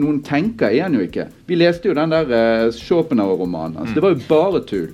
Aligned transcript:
noen 0.00 0.20
tenker 0.24 0.72
er 0.72 0.86
han 0.86 0.96
jo 0.96 1.04
ikke. 1.04 1.28
Vi 1.48 1.58
leste 1.58 1.90
jo 1.90 1.96
den 1.96 2.12
der 2.12 2.28
uh, 2.30 2.68
Schopenhauer-romanen. 2.72 3.78
Altså, 3.82 3.94
Det 3.94 4.04
var 4.04 4.14
jo 4.14 4.22
bare 4.28 4.62
tull. 4.68 4.92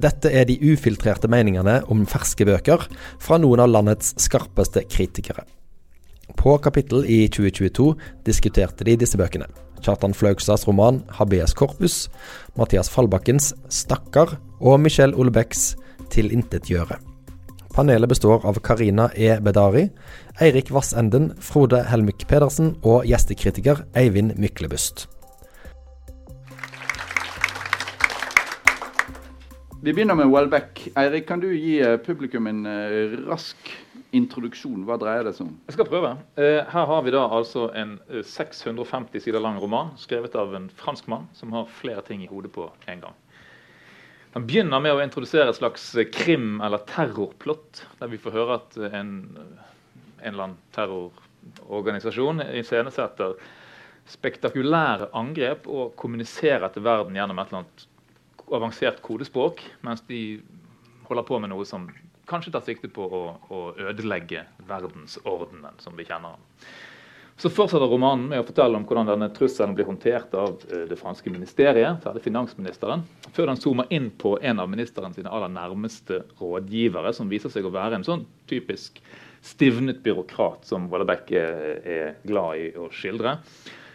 Dette 0.00 0.30
er 0.32 0.46
de 0.48 0.56
ufiltrerte 0.72 1.28
meningene 1.28 1.80
om 1.92 2.06
ferske 2.08 2.46
bøker 2.48 2.86
fra 3.20 3.40
noen 3.40 3.60
av 3.60 3.72
landets 3.72 4.14
skarpeste 4.22 4.86
kritikere. 4.88 5.44
På 6.40 6.56
Kapittel 6.62 7.04
i 7.04 7.26
2022 7.28 7.90
diskuterte 8.24 8.86
de 8.86 8.96
disse 9.00 9.18
bøkene. 9.20 9.50
Kjartan 9.84 10.14
Flaugstads 10.14 10.66
roman 10.68 11.02
'Habeas 11.10 11.54
Corpus', 11.56 12.08
Mathias 12.56 12.88
Fallbakkens 12.88 13.52
'Stakkar' 13.68 14.38
og 14.60 14.80
Michel 14.80 15.14
Olebecks 15.14 15.76
'Tilintetgjøre'. 16.08 17.09
Panelet 17.80 18.08
består 18.08 18.46
av 18.46 18.54
Karina 18.54 19.10
E. 19.14 19.40
Bedari, 19.40 19.88
Eirik 20.40 20.70
Vassenden, 20.70 21.30
Frode 21.40 21.78
Helmik 21.88 22.26
Pedersen 22.28 22.74
og 22.84 23.06
gjestekritiker 23.08 23.80
Eivind 23.96 24.34
Myklebust. 24.36 25.06
Vi 29.80 29.94
begynner 29.94 30.18
med 30.20 30.28
Welbeck. 30.28 30.90
Eirik, 30.92 31.24
kan 31.30 31.40
du 31.40 31.48
gi 31.54 31.78
eh, 31.80 31.96
publikum 32.04 32.50
en 32.52 32.66
uh, 32.68 33.16
rask 33.30 33.72
introduksjon? 34.12 34.84
Hva 34.84 35.00
dreier 35.00 35.24
det 35.24 35.32
seg 35.38 35.46
om? 35.46 35.56
Jeg 35.70 35.78
skal 35.78 35.88
prøve. 35.88 36.12
Uh, 36.36 36.60
her 36.74 36.92
har 36.92 37.08
vi 37.08 37.16
da 37.16 37.24
altså 37.32 37.70
en 37.80 37.96
uh, 38.12 38.20
650 38.20 39.24
sider 39.24 39.40
lang 39.40 39.56
roman 39.56 39.96
skrevet 39.96 40.36
av 40.36 40.52
en 40.52 40.68
franskmann 40.84 41.30
som 41.32 41.56
har 41.56 41.72
flere 41.80 42.04
ting 42.04 42.28
i 42.28 42.28
hodet 42.28 42.52
på 42.52 42.68
en 42.92 43.08
gang. 43.08 43.16
Han 44.32 44.46
begynner 44.46 44.78
med 44.82 44.94
å 44.94 45.00
introdusere 45.02 45.50
et 45.50 45.58
slags 45.58 45.88
krim- 46.14 46.60
eller 46.62 46.84
terrorplott, 46.86 47.84
der 47.98 48.10
vi 48.12 48.18
får 48.22 48.36
høre 48.36 48.58
at 48.60 48.76
en, 48.78 49.14
en 50.20 50.28
eller 50.30 50.44
annen 50.44 50.60
terrororganisasjon 50.76 52.44
iscenesetter 52.60 53.34
spektakulære 54.10 55.10
angrep 55.18 55.66
og 55.70 55.96
kommuniserer 55.98 56.70
til 56.74 56.86
verden 56.86 57.18
gjennom 57.18 57.42
et 57.42 57.50
eller 57.50 57.64
annet 57.64 57.86
avansert 58.54 59.02
kodespråk, 59.02 59.62
mens 59.86 60.02
de 60.06 60.40
holder 61.10 61.26
på 61.26 61.38
med 61.42 61.50
noe 61.52 61.66
som 61.66 61.88
kanskje 62.30 62.54
tar 62.54 62.62
sikte 62.66 62.90
på 62.94 63.02
å, 63.02 63.22
å 63.50 63.60
ødelegge 63.90 64.44
verdensordenen 64.70 65.78
som 65.82 65.98
vi 65.98 66.06
kjenner 66.06 66.36
den. 66.36 66.70
Så 67.40 67.48
fortsetter 67.48 67.88
romanen 67.88 68.26
med 68.28 68.42
å 68.42 68.44
fortelle 68.44 68.76
om 68.76 68.82
hvordan 68.84 69.08
denne 69.08 69.30
trusselen 69.32 69.72
blir 69.72 69.86
håndtert 69.88 70.34
av 70.36 70.58
eh, 70.68 70.82
det 70.90 70.98
franske 71.00 71.30
ministeriet, 71.32 72.02
særlig 72.04 72.20
finansministeren, 72.26 73.06
før 73.32 73.48
den 73.48 73.62
zoomer 73.62 73.88
inn 73.96 74.10
på 74.20 74.34
en 74.44 74.60
av 74.60 74.68
ministerens 74.68 75.16
sine 75.16 75.32
aller 75.32 75.48
nærmeste 75.48 76.18
rådgivere, 76.36 77.14
som 77.16 77.32
viser 77.32 77.48
seg 77.48 77.64
å 77.64 77.72
være 77.72 77.96
en 77.96 78.04
sånn 78.04 78.26
typisk 78.50 79.00
stivnet 79.40 80.02
byråkrat 80.04 80.68
som 80.68 80.90
Wallerbeck 80.92 81.32
er, 81.32 81.80
er 81.80 82.14
glad 82.28 82.60
i 82.60 82.68
å 82.76 82.90
skildre. 82.92 83.38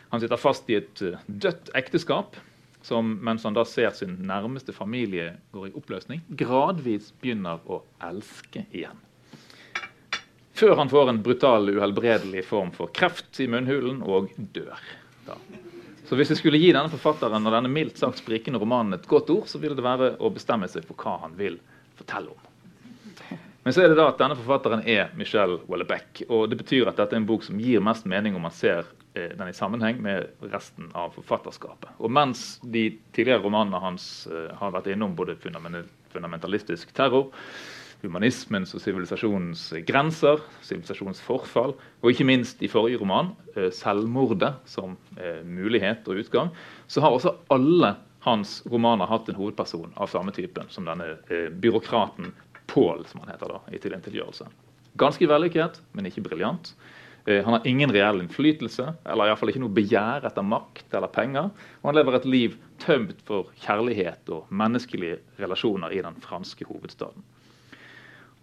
Han 0.09 0.25
sitter 0.25 0.41
fast 0.41 0.73
i 0.73 0.79
et 0.81 1.05
eh, 1.05 1.21
dødt 1.29 1.69
ekteskap 1.77 2.41
som 2.81 3.13
mens 3.29 3.45
han 3.45 3.53
da 3.53 3.61
ser 3.69 3.93
sin 3.93 4.23
nærmeste 4.25 4.73
familie 4.73 5.35
går 5.53 5.69
i 5.69 5.75
oppløsning, 5.77 6.25
gradvis 6.33 7.13
begynner 7.21 7.61
å 7.69 7.83
elske 8.09 8.65
igjen. 8.71 9.04
Før 10.55 10.75
han 10.79 10.89
får 10.91 11.11
en 11.11 11.21
brutal, 11.23 11.69
uhelbredelig 11.69 12.45
form 12.47 12.71
for 12.75 12.91
kreft 12.95 13.39
i 13.43 13.47
munnhulen 13.51 14.01
og 14.03 14.31
dør. 14.55 14.79
Da. 15.27 15.35
Så 16.05 16.15
hvis 16.15 16.31
jeg 16.31 16.39
skulle 16.39 16.61
gi 16.61 16.69
denne 16.71 16.91
forfatteren 16.93 17.47
og 17.47 17.55
denne 17.55 17.71
mildt 17.71 17.99
sagt 17.99 18.21
sprikende 18.21 18.61
romanen 18.61 18.95
et 18.95 19.07
godt 19.09 19.31
ord, 19.33 19.49
så 19.51 19.59
ville 19.59 19.75
det 19.75 19.83
være 19.83 20.13
å 20.21 20.31
bestemme 20.31 20.69
seg 20.71 20.85
for 20.87 20.95
hva 21.01 21.17
han 21.25 21.33
vil 21.39 21.57
fortelle 21.99 22.31
om. 22.31 22.51
Men 23.65 23.73
så 23.73 23.81
er 23.81 23.89
det 23.89 23.97
da 23.97 24.11
at 24.11 24.19
denne 24.21 24.37
forfatteren 24.37 24.85
er 24.85 25.09
Michel 25.17 25.57
Wellebeck. 25.65 26.21
Og 26.29 26.45
det 26.51 26.59
betyr 26.61 26.91
at 26.91 27.01
dette 27.01 27.17
er 27.17 27.23
en 27.23 27.27
bok 27.27 27.43
som 27.43 27.57
gir 27.59 27.81
mest 27.83 28.05
mening 28.07 28.37
om 28.37 28.45
man 28.45 28.53
ser 28.53 28.85
Eh, 29.15 29.37
den 29.37 29.47
i 29.47 29.53
sammenheng 29.53 30.01
med 30.01 30.27
resten 30.39 30.89
av 30.91 31.13
forfatterskapet. 31.15 31.89
Og 32.03 32.11
mens 32.11 32.57
de 32.59 32.89
tidligere 33.15 33.45
romanene 33.45 33.79
hans 33.79 34.27
eh, 34.27 34.49
har 34.59 34.73
vært 34.75 34.89
innom 34.91 35.13
både 35.15 35.37
fundamentalistisk 35.39 36.91
terror, 36.97 37.29
humanismens 38.03 38.73
og 38.75 38.83
sivilisasjonens 38.83 39.67
grenser, 39.87 40.41
sivilisasjonens 40.65 41.21
forfall, 41.23 41.75
og 42.01 42.11
ikke 42.11 42.27
minst 42.27 42.63
i 42.65 42.71
forrige 42.71 42.99
roman, 43.01 43.33
uh, 43.55 43.69
selvmordet 43.73 44.55
som 44.69 44.97
uh, 45.19 45.39
mulighet 45.45 46.07
og 46.09 46.25
utgang, 46.25 46.51
så 46.87 47.05
har 47.05 47.15
også 47.15 47.37
alle 47.53 47.95
hans 48.25 48.57
romaner 48.71 49.07
hatt 49.09 49.29
en 49.29 49.37
hovedperson 49.37 49.93
av 50.01 50.09
samme 50.09 50.33
typen 50.33 50.65
som 50.73 50.87
denne 50.87 51.11
byråkraten 51.61 52.31
Paul, 52.65 53.05
som 53.05 53.21
han 53.21 53.29
heter 53.29 53.51
da, 53.53 53.59
i 53.69 53.77
tilintetgjørelse. 53.81 54.47
Ganske 54.97 55.27
vellykket, 55.29 55.81
men 55.93 56.07
ikke 56.09 56.23
briljant. 56.25 56.71
Eh, 57.25 57.43
han 57.43 57.53
har 57.53 57.67
ingen 57.67 57.91
reell 57.91 58.21
innflytelse, 58.21 58.93
eller 59.03 59.29
iallfall 59.29 59.51
ikke 59.51 59.63
noe 59.63 59.75
begjær 59.75 60.27
etter 60.27 60.45
makt 60.45 60.93
eller 60.93 61.11
penger. 61.13 61.49
Og 61.81 61.89
han 61.89 61.97
lever 61.97 62.19
et 62.19 62.27
liv 62.29 62.57
tømt 62.81 63.23
for 63.27 63.49
kjærlighet 63.65 64.29
og 64.33 64.51
menneskelige 64.53 65.19
relasjoner 65.41 65.95
i 65.95 66.03
den 66.05 66.19
franske 66.23 66.67
hovedstaden. 66.69 67.25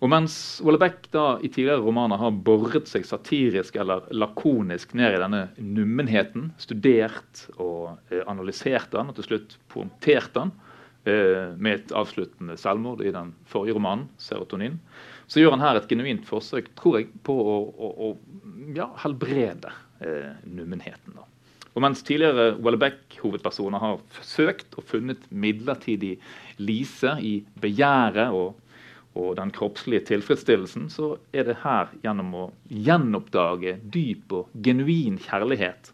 Og 0.02 0.10
mens 0.10 0.34
Wallebeck 0.66 1.06
da 1.14 1.36
i 1.38 1.46
tidligere 1.46 1.84
romaner 1.84 2.18
har 2.18 2.34
boret 2.34 2.90
seg 2.90 3.04
satirisk 3.06 3.76
eller 3.78 4.08
lakonisk 4.10 4.96
ned 4.98 5.14
i 5.14 5.20
denne 5.22 5.42
nummenheten, 5.62 6.48
studert 6.58 7.44
og 7.54 8.00
eh, 8.10 8.24
analysert 8.26 8.90
den 8.90 9.12
og 9.12 9.18
til 9.18 9.28
slutt 9.28 9.54
poengtert 9.70 10.34
den 10.34 10.50
eh, 11.06 11.54
med 11.54 11.76
et 11.76 11.94
avsluttende 11.94 12.58
selvmord 12.58 13.04
i 13.06 13.14
den 13.14 13.30
forrige 13.46 13.78
romanen, 13.78 14.08
'Serotonin', 14.18 14.80
så 15.30 15.38
gjør 15.38 15.54
han 15.54 15.62
her 15.62 15.78
et 15.78 15.86
genuint 15.88 16.26
forsøk 16.26 16.72
tror 16.74 16.98
jeg, 16.98 17.12
på 17.22 17.38
å, 17.38 17.58
å, 17.70 17.92
å 18.10 18.74
ja, 18.74 18.90
helbrede 19.04 19.70
eh, 20.02 20.34
nummenheten. 20.50 21.14
Da. 21.14 21.28
Og 21.72 21.80
mens 21.86 22.02
tidligere 22.04 22.56
Wellebeck-hovedpersoner 22.60 23.80
har 23.80 24.02
søkt 24.26 24.74
og 24.76 24.84
funnet 24.90 25.22
midlertidig 25.30 26.16
lise 26.60 27.14
i 27.24 27.38
begjæret 27.62 28.34
og, 28.36 28.58
og, 29.14 29.36
den 29.36 29.52
kroppslige 29.54 30.06
tilfredsstillelsen, 30.08 30.88
så 30.92 31.16
er 31.36 31.46
det 31.48 31.60
her 31.62 31.92
gjennom 32.04 32.34
å 32.34 32.44
gjenoppdage 32.68 33.78
dyp 33.92 34.32
og 34.38 34.52
genuin 34.64 35.18
kjærlighet 35.20 35.92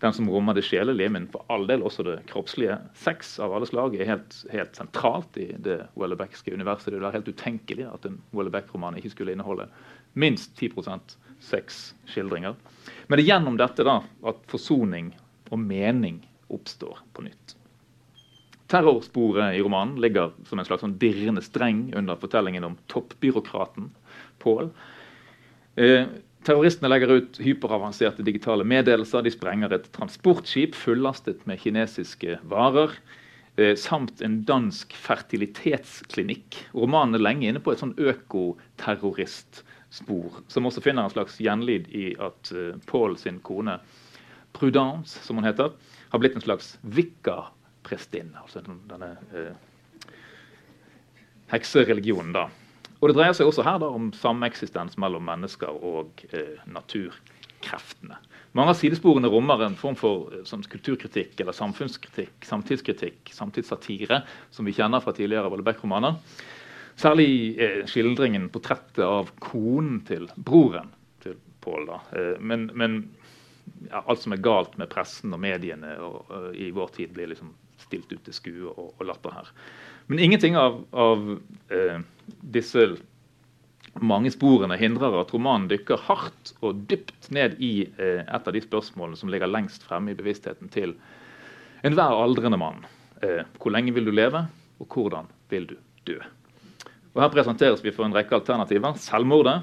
den 0.00 0.14
som 0.16 0.30
rommer 0.32 0.56
det 0.56 0.64
sjelelige, 0.64 1.12
men 1.12 1.26
for 1.28 1.44
all 1.52 1.66
del 1.68 1.82
også 1.84 2.04
det 2.06 2.16
kroppslige. 2.30 2.78
Sex 2.96 3.34
av 3.42 3.52
alle 3.52 3.68
slag 3.68 3.98
er 3.98 4.08
helt, 4.08 4.36
helt 4.52 4.78
sentralt 4.78 5.36
i 5.40 5.50
det 5.60 5.76
Wellebeckske 6.00 6.54
universet. 6.56 6.94
Det 6.94 7.02
er 7.04 7.18
helt 7.18 7.28
utenkelig 7.28 7.84
at 7.90 8.08
en 8.08 8.16
Wellebeck-roman 8.36 8.96
ikke 8.96 9.12
skulle 9.12 9.36
inneholde 9.36 9.68
minst 10.20 10.56
10% 10.56 11.16
sexskildringer. 11.44 12.56
Men 13.08 13.18
det 13.18 13.26
er 13.26 13.32
gjennom 13.34 13.60
dette 13.60 13.84
da 13.86 14.00
at 14.32 14.44
forsoning 14.48 15.12
og 15.50 15.60
mening 15.60 16.22
oppstår 16.50 17.04
på 17.12 17.28
nytt. 17.28 17.59
Terrorsporet 18.70 19.56
i 19.56 19.62
romanen 19.64 19.98
ligger 20.02 20.30
som 20.46 20.60
en 20.60 20.68
slags 20.68 20.84
sånn 20.84 20.98
dirrende 21.02 21.42
streng 21.42 21.88
under 21.98 22.18
fortellingen 22.20 22.68
om 22.68 22.76
toppbyråkraten 22.92 23.88
Paul. 24.42 24.66
Eh, 25.74 26.04
Terroristene 26.46 26.88
legger 26.88 27.10
ut 27.18 27.40
hyperavanserte 27.42 28.24
digitale 28.24 28.64
meddelelser. 28.64 29.26
De 29.26 29.32
sprenger 29.34 29.74
et 29.76 29.90
transportskip 29.92 30.78
fullastet 30.78 31.42
med 31.50 31.60
kinesiske 31.60 32.38
varer. 32.48 32.94
Eh, 33.60 33.76
samt 33.76 34.22
en 34.24 34.38
dansk 34.48 34.94
fertilitetsklinikk. 34.96 36.56
Romanen 36.72 37.18
er 37.18 37.24
lenge 37.26 37.44
inne 37.50 37.60
på 37.60 37.74
et 37.74 37.80
sånn 37.82 37.98
økoterroristspor, 37.98 40.30
som 40.48 40.66
også 40.70 40.80
finner 40.84 41.02
en 41.04 41.12
slags 41.12 41.36
gjenlyd 41.42 41.84
i 41.92 42.16
at 42.22 42.52
uh, 42.54 42.78
Paul 42.88 43.18
sin 43.20 43.40
kone 43.44 43.74
Prudence, 44.56 45.20
som 45.26 45.36
hun 45.36 45.48
heter, 45.48 45.68
har 46.10 46.18
blitt 46.22 46.36
en 46.38 46.46
slags 46.46 46.78
vikka-prestinne. 47.80 48.38
Altså 48.42 48.60
denne 48.88 49.16
eh, 49.34 49.54
heksereligionen, 51.50 52.32
da. 52.32 52.48
Og 53.00 53.08
Det 53.08 53.16
dreier 53.16 53.32
seg 53.32 53.46
også 53.46 53.64
her 53.64 53.78
da, 53.80 53.88
om 53.88 54.12
sameksistens 54.12 54.98
mellom 54.98 55.24
mennesker 55.24 55.68
og 55.68 56.20
eh, 56.32 56.60
naturkreftene. 56.66 58.18
Mange 58.52 58.70
av 58.70 58.76
sidesporene 58.76 59.28
rommer 59.30 59.62
en 59.62 59.76
form 59.76 59.96
for 59.96 60.42
sånn, 60.44 60.62
kulturkritikk 60.62 61.40
eller 61.40 61.52
samfunnskritikk, 61.54 62.44
samtidskritikk, 62.44 63.30
samtidssatire, 63.32 64.24
som 64.50 64.66
vi 64.66 64.74
kjenner 64.74 65.00
fra 65.00 65.14
tidligere 65.14 65.48
Wallebeck-romaner. 65.48 66.18
Særlig 66.98 67.56
eh, 67.58 67.84
skildringen, 67.88 68.50
portrettet 68.52 69.04
av 69.06 69.30
konen 69.40 70.02
til 70.04 70.28
broren 70.36 70.90
til 71.22 71.38
Paul. 71.64 71.88
Eh, 71.88 72.36
men, 72.42 72.68
men 72.74 73.00
ja, 73.88 74.02
alt 74.06 74.20
som 74.20 74.34
er 74.34 74.42
galt 74.44 74.76
med 74.76 74.90
pressen 74.92 75.32
og 75.32 75.40
mediene 75.40 75.94
og, 76.04 76.24
og, 76.28 76.50
i 76.56 76.70
vår 76.74 76.92
tid, 76.96 77.14
blir 77.14 77.30
liksom 77.30 77.54
stilt 77.90 78.14
ut 78.14 78.24
til 78.24 78.36
skue 78.36 78.72
og, 78.72 78.94
og 78.96 79.06
latter 79.10 79.34
her. 79.34 79.52
Men 80.10 80.22
ingenting 80.22 80.56
av, 80.58 80.80
av 80.94 81.26
eh, 81.74 82.00
disse 82.40 82.86
mange 83.98 84.30
sporene 84.30 84.78
hindrer 84.78 85.16
at 85.18 85.32
romanen 85.34 85.68
dykker 85.70 86.00
hardt 86.06 86.52
og 86.62 86.84
dypt 86.90 87.30
ned 87.34 87.58
i 87.62 87.88
eh, 87.98 88.22
et 88.22 88.46
av 88.46 88.54
de 88.54 88.62
spørsmålene 88.62 89.18
som 89.18 89.32
ligger 89.32 89.50
lengst 89.50 89.84
fremme 89.86 90.12
i 90.12 90.18
bevisstheten 90.18 90.70
til 90.72 90.94
enhver 91.86 92.14
aldrende 92.14 92.60
mann. 92.60 92.84
Eh, 93.24 93.42
hvor 93.58 93.74
lenge 93.74 93.94
vil 93.96 94.06
du 94.08 94.14
leve, 94.14 94.46
og 94.80 94.94
hvordan 94.94 95.28
vil 95.50 95.66
du 95.72 95.76
dø? 96.08 96.20
Og 97.10 97.22
Her 97.24 97.32
presenteres 97.34 97.82
vi 97.82 97.92
for 97.94 98.06
en 98.06 98.14
rekke 98.14 98.36
alternativer. 98.38 98.94
Selvmordet, 99.02 99.58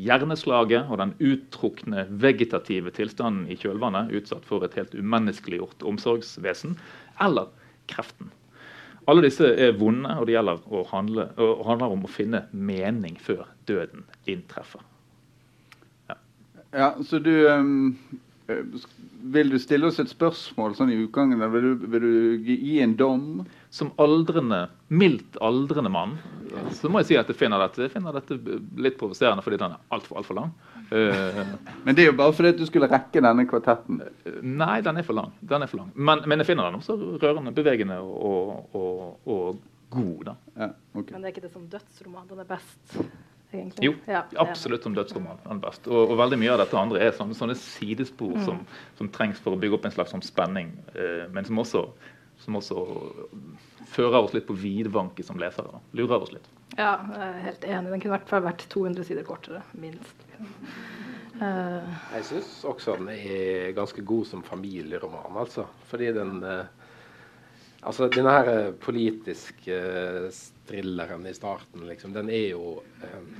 hjerneslaget 0.00 0.88
og 0.88 1.00
den 1.02 1.12
uttrukne 1.20 2.06
vegetative 2.22 2.92
tilstanden 2.96 3.48
i 3.50 3.58
kjølvannet, 3.58 4.14
utsatt 4.16 4.46
for 4.48 4.64
et 4.64 4.76
helt 4.78 4.94
umenneskeliggjort 4.96 5.84
omsorgsvesen, 5.86 6.78
eller 7.20 7.50
kreften. 7.90 8.32
Alle 9.08 9.24
disse 9.24 9.48
er 9.48 9.76
vonde, 9.80 10.10
og 10.20 10.26
det 10.28 10.34
gjelder 10.34 10.64
å 10.68 10.82
handle, 10.90 11.30
og 11.40 11.64
handler 11.64 11.94
om 11.94 12.04
å 12.04 12.12
finne 12.12 12.42
mening 12.52 13.16
før 13.20 13.46
døden 13.68 14.04
inntreffer. 14.28 14.82
Ja, 16.10 16.18
ja 16.76 16.90
så 17.00 17.20
du 17.24 17.32
um, 17.48 17.96
Vil 18.48 19.50
du 19.52 19.58
stille 19.60 19.88
oss 19.90 19.98
et 20.00 20.08
spørsmål 20.08 20.76
sånn 20.78 20.92
i 20.94 20.98
utgangen? 21.02 21.42
Vil 21.52 21.66
du, 21.66 21.86
vil 21.92 22.04
du 22.04 22.48
gi 22.48 22.78
en 22.80 22.96
dom? 22.96 23.24
Som 23.74 23.92
aldrende, 24.00 24.66
mildt 24.88 25.36
aldrende 25.44 25.92
mann 25.92 26.16
så 26.72 26.88
må 26.90 27.02
jeg 27.02 27.08
si 27.08 27.16
at 27.20 27.30
jeg 27.30 27.38
finner 27.38 27.60
dette, 27.62 27.84
jeg 27.84 27.92
finner 27.92 28.14
dette 28.16 28.36
litt 28.80 28.98
provoserende 29.00 29.44
fordi 29.44 29.58
den 29.60 29.74
er 29.74 29.94
altfor 29.94 30.20
alt 30.20 30.28
for 30.28 30.38
lang. 30.38 30.52
Uh, 30.88 31.42
men 31.84 31.96
det 31.96 32.04
er 32.04 32.10
jo 32.10 32.18
bare 32.18 32.34
fordi 32.36 32.54
du 32.56 32.64
skulle 32.68 32.88
rekke 32.90 33.22
denne 33.24 33.44
kvartetten? 33.48 34.00
Nei, 34.42 34.78
den 34.84 35.00
er 35.00 35.06
for 35.06 35.18
lang. 35.18 35.34
Den 35.40 35.64
er 35.64 35.70
for 35.70 35.82
lang. 35.82 35.92
Men, 35.94 36.24
men 36.28 36.42
jeg 36.42 36.52
finner 36.52 36.70
den 36.70 36.80
også 36.80 36.96
rørende, 37.22 37.54
bevegende 37.56 38.00
og, 38.00 38.68
og, 38.72 39.02
og 39.28 39.62
god. 39.92 40.30
da. 40.30 40.36
Ja, 40.56 40.70
okay. 40.94 41.12
Men 41.14 41.20
det 41.20 41.26
er 41.26 41.36
ikke 41.36 41.46
det 41.48 41.54
som 41.54 41.68
dødsroman? 41.72 42.28
Den 42.30 42.44
er 42.44 42.48
best? 42.48 42.96
Egentlig. 43.50 43.86
Jo, 43.86 43.94
ja, 44.04 44.26
absolutt 44.36 44.82
som 44.84 44.94
dødsroman. 44.94 45.38
Den 45.46 45.60
best. 45.62 45.86
Og, 45.88 46.10
og, 46.10 46.14
veldig 46.20 46.36
mye 46.40 46.52
av 46.52 46.60
dette 46.60 46.76
andre 46.76 47.00
er 47.00 47.14
sånne, 47.16 47.36
sånne 47.36 47.56
sidespor 47.56 48.34
mm. 48.36 48.44
som, 48.44 48.60
som, 48.98 49.08
trengs 49.14 49.40
for 49.40 49.56
å 49.56 49.60
bygge 49.60 49.78
opp 49.78 49.88
en 49.88 49.94
slags 49.94 50.12
sånn 50.12 50.24
spenning, 50.26 50.74
eh, 50.92 51.24
men 51.32 51.48
som 51.48 51.60
også, 51.62 51.86
som 52.44 52.58
også 52.60 52.84
fører 53.88 54.20
oss 54.20 54.36
litt 54.36 54.48
på 54.50 54.56
vidvanke 54.58 55.24
som 55.24 55.40
lesere. 55.40 55.72
Da. 55.72 55.80
Lurer 55.96 56.26
oss 56.26 56.34
litt. 56.34 56.52
Ja, 56.76 56.98
jeg 57.08 57.24
er 57.24 57.44
helt 57.46 57.64
enig. 57.64 57.92
Den 57.94 58.02
kunne 58.02 58.12
i 58.12 58.16
hvert 58.18 58.32
fall 58.34 58.44
vært 58.44 58.66
200 58.74 59.08
sider 59.08 59.24
kortere, 59.26 59.62
minst. 59.80 60.26
Uh, 61.38 61.86
jeg 62.16 62.26
syns 62.26 62.50
også 62.66 62.98
den 62.98 63.12
er 63.14 63.72
ganske 63.76 64.02
god 64.04 64.28
som 64.28 64.44
familieroman, 64.44 65.38
altså. 65.40 65.64
Fordi 65.88 66.12
den 66.12 66.42
uh, 66.44 66.66
Altså, 67.88 68.10
denne 68.12 68.32
her 68.34 68.50
eh, 68.52 68.74
politiske 68.84 69.76
uh, 69.80 70.26
thrilleren 70.68 71.24
i 71.26 71.32
starten, 71.32 71.86
liksom, 71.88 72.12
den 72.12 72.28
er 72.28 72.50
jo 72.50 72.82
um, 72.82 73.30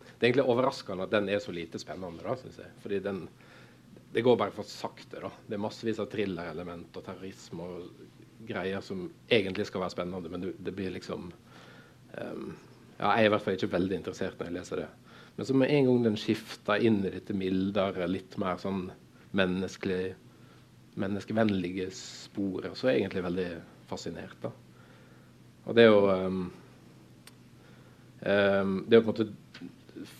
Det 0.00 0.26
er 0.26 0.32
egentlig 0.32 0.46
overraskende 0.50 1.06
at 1.06 1.12
den 1.14 1.28
er 1.30 1.38
så 1.42 1.54
lite 1.54 1.78
spennende, 1.78 2.24
da, 2.24 2.34
syns 2.38 2.58
jeg. 2.58 2.72
Fordi 2.82 2.98
den 3.04 3.28
Det 4.12 4.24
går 4.26 4.36
bare 4.36 4.52
for 4.52 4.68
sakte, 4.68 5.22
da. 5.22 5.30
Det 5.46 5.54
er 5.56 5.62
massevis 5.62 6.00
av 6.02 6.10
thrillerelement 6.12 6.98
og 6.98 7.04
terrorisme 7.06 7.64
og 7.64 7.86
greier 8.44 8.82
som 8.84 9.06
egentlig 9.30 9.68
skal 9.70 9.84
være 9.84 9.94
spennende, 9.94 10.28
men 10.28 10.50
det, 10.50 10.74
blir 10.74 10.90
liksom 10.92 11.30
um, 11.30 12.50
ja, 12.98 13.06
Jeg 13.06 13.22
er 13.22 13.24
i 13.24 13.32
hvert 13.32 13.46
fall 13.46 13.56
ikke 13.56 13.72
veldig 13.72 14.00
interessert 14.00 14.38
når 14.38 14.50
jeg 14.50 14.56
leser 14.58 14.82
det. 14.82 14.88
Men 15.36 15.48
så 15.48 15.56
med 15.56 15.70
en 15.72 15.88
gang 15.88 16.02
den 16.10 16.18
skifter 16.20 16.82
inn 16.82 17.00
i 17.06 17.14
dette 17.14 17.38
mildere, 17.38 18.10
litt 18.10 18.34
mer 18.42 18.58
sånn 18.60 18.88
menneskelig, 19.32 20.16
menneskevennlige 21.00 21.86
sporet, 21.96 22.74
så 22.76 22.90
er 22.90 22.98
jeg 22.98 23.06
egentlig 23.06 23.24
veldig 23.30 23.52
fascinert. 23.92 24.40
da. 24.42 24.50
Og 25.64 25.76
det 25.78 25.84
er 25.84 25.92
jo 25.92 26.00
um, 26.10 26.42
um, 28.26 28.74
Det 28.88 28.96
er 28.96 28.98
jo 28.98 29.04
på 29.06 29.12
en 29.12 29.12
måte 29.12 29.28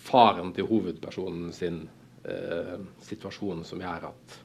faren 0.06 0.52
til 0.54 0.68
hovedpersonen 0.68 1.50
sin 1.56 1.82
uh, 2.28 2.78
situasjon 3.02 3.64
som 3.66 3.82
gjør 3.82 4.10
at 4.12 4.36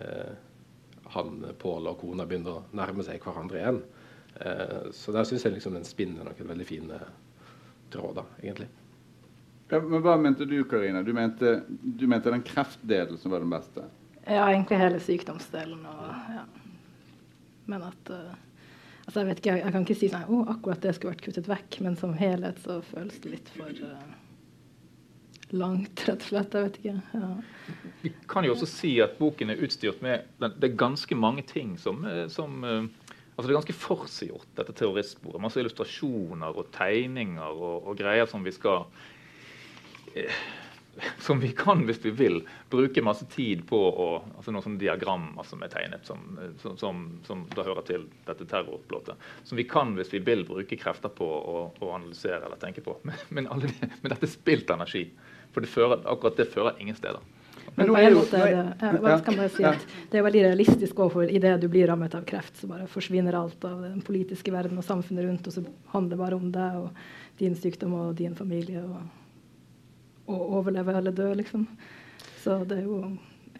uh, 0.00 0.32
han, 1.12 1.34
Pål 1.60 1.90
og 1.90 1.98
kona 2.00 2.26
begynner 2.28 2.60
å 2.60 2.78
nærme 2.78 3.04
seg 3.04 3.20
hverandre 3.20 3.60
igjen. 3.60 3.82
Uh, 4.38 4.88
så 4.96 5.12
der 5.12 5.28
syns 5.28 5.44
jeg 5.44 5.58
liksom 5.58 5.76
den 5.76 5.88
spinner 5.88 6.24
noen 6.24 6.54
veldig 6.54 6.68
fine 6.68 7.00
tråder, 7.92 8.30
egentlig. 8.40 8.70
Ja, 9.72 9.80
men 9.80 10.02
Hva 10.04 10.16
mente 10.20 10.44
du, 10.48 10.58
Karina? 10.68 11.02
Du 11.04 11.12
mente, 11.16 11.62
du 11.68 12.06
mente 12.08 12.32
den 12.32 12.44
kreftdelen 12.44 13.20
som 13.20 13.32
var 13.32 13.44
den 13.44 13.52
beste? 13.52 13.84
Ja, 14.26 14.46
egentlig 14.50 14.78
hele 14.80 15.00
sykdomsdelen. 15.00 15.84
Og, 15.88 16.02
ja. 16.36 16.42
Men 17.72 17.86
at 17.88 18.12
uh, 18.12 18.34
altså 19.04 19.22
jeg 19.22 19.28
vet 19.28 19.42
ikke, 19.42 19.52
jeg, 19.52 19.64
jeg, 19.64 19.74
kan 19.74 19.86
ikke 19.86 19.98
si 20.00 20.10
sånn, 20.12 20.26
oh, 20.32 20.48
akkurat 20.52 20.82
det 20.82 20.96
skulle 20.96 21.14
vært 21.14 21.24
kuttet 21.26 21.50
vekk, 21.50 21.80
men 21.86 21.96
som 22.00 22.16
helhet 22.18 22.60
så 22.64 22.80
føles 22.92 23.22
det 23.22 23.36
litt 23.36 23.52
for 23.56 23.82
uh, 23.82 24.12
langt, 25.52 26.04
rett 26.08 26.22
og 26.22 26.28
slett. 26.28 26.56
Jeg 26.56 26.68
vet 26.68 26.78
ikke. 26.80 26.94
Ja. 27.18 27.30
Vi 28.02 28.12
kan 28.30 28.46
jo 28.46 28.54
også 28.54 28.68
si 28.70 28.92
at 29.04 29.18
boken 29.20 29.52
er 29.52 29.60
utstyrt 29.62 30.00
med 30.02 30.26
Det 30.40 30.70
er 30.70 30.78
ganske 30.80 31.14
mange 31.14 31.44
ting 31.46 31.76
som, 31.78 32.04
eh, 32.08 32.26
som 32.32 32.64
eh, 32.64 32.88
Altså 33.32 33.48
Det 33.48 33.52
er 33.54 33.60
ganske 33.60 33.80
forseggjort, 33.80 34.48
dette 34.58 34.74
terroristsporet. 34.76 35.40
Masse 35.40 35.60
illustrasjoner 35.60 36.52
og 36.52 36.66
tegninger 36.74 37.40
og, 37.56 37.86
og 37.88 37.96
greier 37.96 38.28
som 38.28 38.44
vi 38.44 38.52
skal 38.52 38.84
eh, 40.14 40.42
som 41.18 41.40
vi 41.40 41.48
kan, 41.48 41.84
hvis 41.86 42.04
vi 42.04 42.10
vil, 42.10 42.40
bruke 42.70 43.02
masse 43.02 43.26
tid 43.32 43.64
på 43.68 43.78
å, 43.78 44.08
altså 44.36 44.52
noen 44.52 44.64
sånne 44.66 44.80
diagrammer 44.82 45.46
som 45.48 45.62
er 45.64 45.72
tegnet, 45.72 46.06
som, 46.06 46.24
som, 46.60 46.76
som, 46.78 47.02
som 47.26 47.44
da 47.56 47.64
hører 47.66 47.86
til 47.88 48.06
dette 48.26 48.46
terrorplottet. 48.48 49.28
Som 49.48 49.60
vi 49.60 49.66
kan, 49.68 49.94
hvis 49.96 50.12
vi 50.12 50.22
vil, 50.24 50.44
bruke 50.48 50.78
krefter 50.80 51.12
på 51.12 51.26
å, 51.26 51.68
å 51.72 51.92
analysere 51.96 52.42
eller 52.44 52.60
tenke 52.60 52.84
på. 52.84 52.98
Men, 53.08 53.18
men, 53.28 53.46
alle, 53.50 53.68
men 53.80 54.12
dette 54.12 54.26
er 54.28 54.30
spilt 54.30 54.70
energi. 54.70 55.06
For 55.52 55.64
det 55.64 55.70
fører, 55.72 56.02
akkurat 56.08 56.36
det 56.38 56.46
fører 56.52 56.78
ingen 56.80 56.96
steder. 56.96 57.20
Men 57.74 57.88
på 57.88 57.96
en 57.96 58.14
måte 58.16 58.36
er 58.40 58.50
det, 58.52 58.90
ja, 59.08 59.16
kan 59.24 59.38
bare 59.38 59.50
si 59.52 59.64
at 59.64 59.84
det 60.12 60.20
er 60.20 60.24
veldig 60.26 60.42
realistisk 60.44 60.98
overfor 61.00 61.30
idet 61.32 61.54
du 61.62 61.68
blir 61.72 61.88
rammet 61.88 62.14
av 62.16 62.26
kreft, 62.28 62.58
så 62.60 62.68
bare 62.68 62.88
forsvinner 62.90 63.36
alt 63.38 63.64
av 63.64 63.80
den 63.86 64.02
politiske 64.04 64.52
verden 64.52 64.80
og 64.80 64.84
samfunnet 64.84 65.24
rundt, 65.24 65.48
og 65.48 65.56
så 65.56 65.64
handler 65.94 66.14
det 66.14 66.20
bare 66.20 66.38
om 66.40 66.52
deg 66.52 66.78
og 66.82 67.40
din 67.40 67.56
sykdom 67.56 67.96
og 67.96 68.14
din 68.18 68.36
familie 68.36 68.84
og 68.84 69.21
å 70.26 70.38
overleve 70.58 70.94
eller 70.98 71.14
dø, 71.16 71.28
liksom. 71.38 71.66
Så 72.42 72.62
det 72.68 72.82
er 72.82 72.88
jo 72.88 73.00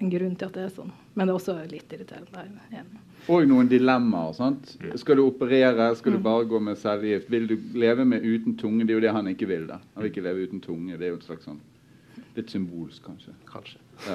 en 0.02 0.10
grunn 0.10 0.36
til 0.36 0.48
at 0.48 0.56
det 0.56 0.66
er 0.66 0.74
sånn. 0.74 0.92
Men 1.14 1.28
det 1.28 1.32
er 1.32 1.38
også 1.38 1.56
litt 1.70 1.92
irriterende. 1.94 2.84
Og 3.30 3.44
noen 3.46 3.68
dilemmaer. 3.70 4.32
sant? 4.36 4.74
Skal 4.98 5.20
du 5.20 5.26
operere? 5.26 5.92
Skal 5.98 6.16
du 6.16 6.20
mm. 6.20 6.24
bare 6.24 6.48
gå 6.50 6.60
med 6.68 6.80
cellegift? 6.80 7.28
Vil 7.30 7.46
du 7.50 7.56
leve 7.78 8.06
med 8.08 8.24
uten 8.24 8.56
tunge? 8.58 8.86
Det 8.86 8.94
er 8.94 8.98
jo 8.98 9.04
det 9.04 9.14
han 9.14 9.30
ikke 9.30 9.50
vil. 9.50 9.68
da. 9.70 9.78
Han 9.94 10.04
vil 10.04 10.12
ikke 10.12 10.24
leve 10.26 10.48
uten 10.48 10.62
tunge. 10.64 10.96
Det 10.98 11.06
er 11.06 11.14
jo 11.14 11.20
et 11.20 11.28
slags 11.28 11.48
sånn 11.50 11.60
Litt 12.32 12.48
symbolsk, 12.48 13.04
kanskje. 13.04 13.34
Kanskje. 13.44 13.78
Ja. 14.06 14.14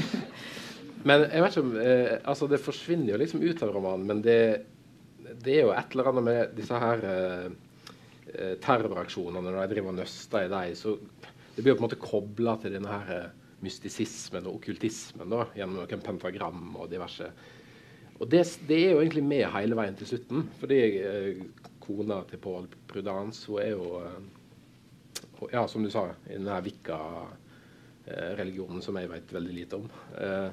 men 1.08 1.26
jeg 1.26 1.42
vet 1.44 1.52
ikke 1.52 1.64
om 1.66 1.74
eh, 1.76 2.14
Altså, 2.24 2.48
det 2.48 2.60
forsvinner 2.64 3.12
jo 3.12 3.18
liksom 3.20 3.42
ut 3.44 3.64
av 3.66 3.72
romanen, 3.74 4.06
men 4.08 4.22
det, 4.24 4.38
det 5.44 5.58
er 5.58 5.66
jo 5.66 5.74
et 5.76 5.92
eller 5.92 6.08
annet 6.08 6.24
med 6.24 6.54
disse 6.56 6.80
her 6.80 7.04
eh, 7.04 7.44
eh 7.50 7.65
terroraksjonene 8.62 9.44
når 9.44 9.60
de 9.60 9.74
driver 9.74 9.92
og 9.92 9.98
nøster 10.00 10.46
i 10.46 10.50
dem, 10.50 10.72
så 10.74 10.96
det 11.56 11.64
blir 11.64 11.72
jo 11.72 11.78
på 11.78 11.80
en 11.80 11.86
måte 11.86 12.02
kobla 12.02 12.52
til 12.60 12.74
denne 12.76 12.92
her 12.92 13.06
eh, 13.14 13.30
mystisismen 13.64 14.44
og 14.44 14.58
okkultismen 14.58 15.30
da, 15.32 15.46
gjennom 15.56 15.78
noen 15.80 16.02
pentagram 16.04 16.76
og 16.76 16.90
diverse. 16.92 17.26
Og 18.20 18.28
det, 18.32 18.42
det, 18.68 18.76
er 18.76 18.92
jo 18.92 19.00
egentlig 19.00 19.24
med 19.24 19.52
hele 19.54 19.76
veien 19.78 19.96
til 19.96 20.08
slutten. 20.10 20.40
Fordi 20.60 20.80
eh, 21.00 21.40
kona 21.80 22.18
til 22.28 22.38
Paul 22.44 22.64
Prudence 22.90 23.46
hun 23.48 23.60
er 23.62 23.70
jo 23.72 23.84
eh, 24.02 24.20
ja, 25.54 25.62
som 25.68 25.82
du 25.84 25.90
sa, 25.92 26.04
i 26.28 26.36
denne 26.36 26.64
Wicca-religionen 26.64 28.82
som 28.84 28.96
jeg 29.00 29.12
vet 29.12 29.34
veldig 29.36 29.54
lite 29.56 29.74
om. 29.80 29.86
Eh, 30.20 30.48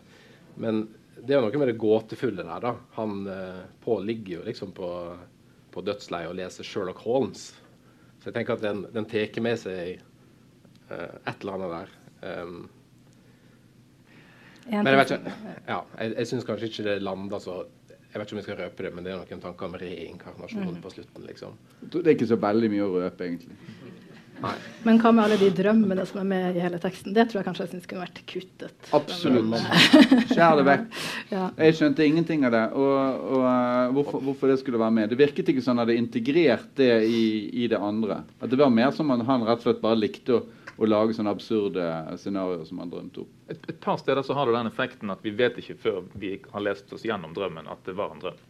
men 0.64 0.74
det 1.20 1.32
er 1.34 1.38
jo 1.40 1.46
noe 1.50 1.60
med 1.60 1.70
det 1.74 1.84
gåtefulle 1.84 2.44
der. 2.48 2.62
da. 2.64 2.72
Han 2.96 3.12
eh, 3.28 3.64
Paul 3.84 4.02
ligger 4.08 4.34
jo 4.38 4.48
liksom 4.48 4.70
på, 4.76 4.90
på 5.76 5.80
dødsleiet 5.84 6.30
og 6.32 6.40
leser 6.40 6.64
Sherlock 6.68 7.00
Holmes. 7.04 7.42
Så 8.24 8.30
jeg 8.30 8.38
tenker 8.38 8.56
at 8.56 8.64
den, 8.64 8.86
den 8.96 9.06
tar 9.12 9.42
med 9.44 9.58
seg 9.60 9.98
uh, 10.88 11.12
et 11.28 11.42
eller 11.44 11.58
annet 11.58 11.74
der. 11.74 11.90
Um, 12.24 12.62
men 14.72 14.88
jeg 14.88 15.00
vet 15.02 15.10
ikke, 15.12 15.32
ja, 15.68 15.80
jeg, 16.00 16.14
jeg 16.14 16.30
syns 16.30 16.46
kanskje 16.48 16.70
ikke 16.70 16.86
det 16.86 16.94
lander 17.04 17.42
så 17.44 17.58
Jeg 18.14 18.22
vet 18.22 18.30
ikke 18.30 18.36
om 18.36 18.40
jeg 18.40 18.46
skal 18.46 18.60
røpe 18.62 18.86
det, 18.86 18.92
men 18.96 19.04
det 19.04 19.12
er 19.12 19.20
noen 19.20 19.42
tanker 19.44 19.68
om 19.68 19.76
reinkarnasjon 19.82 20.70
mm. 20.70 20.82
på 20.86 20.92
slutten. 20.94 21.26
liksom. 21.28 21.56
Det 21.82 22.04
er 22.06 22.14
ikke 22.14 22.30
så 22.30 22.38
veldig 22.40 22.70
mye 22.70 22.86
å 22.86 23.00
røpe, 23.02 23.26
egentlig. 23.26 23.58
Nei. 24.44 24.54
Men 24.84 24.98
hva 25.00 25.14
med 25.16 25.24
alle 25.24 25.38
de 25.40 25.48
drømmene 25.56 26.04
som 26.08 26.20
er 26.20 26.26
med 26.28 26.58
i 26.58 26.64
hele 26.64 26.80
teksten? 26.82 27.14
Det 27.16 27.30
tror 27.30 27.40
jeg 27.40 27.48
kanskje 27.48 27.64
jeg 27.64 27.72
synes 27.74 27.86
kunne 27.88 28.04
vært 28.04 28.20
kuttet. 28.28 28.90
Absolutt. 28.98 29.54
Skjær 30.34 30.60
det 30.60 30.66
vekk. 30.68 30.90
Ja. 31.34 31.48
Jeg 31.58 31.78
skjønte 31.78 32.06
ingenting 32.06 32.44
av 32.46 32.52
det. 32.54 32.64
Og, 32.78 33.22
og 33.34 33.46
uh, 33.48 33.94
hvorfor, 33.96 34.22
hvorfor, 34.22 34.52
det 34.52 34.60
skulle 34.60 34.82
være 34.82 34.94
med. 34.94 35.10
Det 35.10 35.18
virket 35.18 35.48
ikke 35.50 35.64
sånn 35.66 35.82
at 35.82 35.90
det 35.90 35.96
integrert 35.98 36.68
det 36.78 36.92
i, 37.08 37.24
i, 37.64 37.70
det 37.72 37.80
andre. 37.80 38.20
At 38.44 38.52
det 38.52 38.60
var 38.60 38.74
mer 38.74 38.92
som 38.94 39.10
at 39.16 39.24
han 39.26 39.46
rett 39.48 39.64
og 39.64 39.66
slett 39.66 39.82
bare 39.82 39.98
likte 39.98 40.36
å, 40.38 40.42
å 40.78 40.90
lage 40.90 41.16
sånne 41.18 41.34
absurde 41.34 41.88
scenarioer 42.22 42.68
som 42.68 42.84
han 42.84 42.92
drømte 42.92 43.24
opp. 43.24 43.32
Et, 43.50 43.70
et 43.72 43.80
par 43.82 43.98
steder 44.02 44.22
så 44.28 44.38
har 44.38 44.50
det 44.50 44.58
den 44.60 44.70
effekten 44.70 45.14
at 45.16 45.24
vi 45.26 45.34
vet 45.40 45.58
ikke 45.64 45.80
før 45.88 46.04
vi 46.20 46.36
har 46.52 46.68
lest 46.68 46.92
oss 46.94 47.08
gjennom 47.08 47.34
drømmen 47.34 47.72
at 47.72 47.82
det 47.88 47.96
var 47.98 48.14
en 48.14 48.22
drøm. 48.22 48.44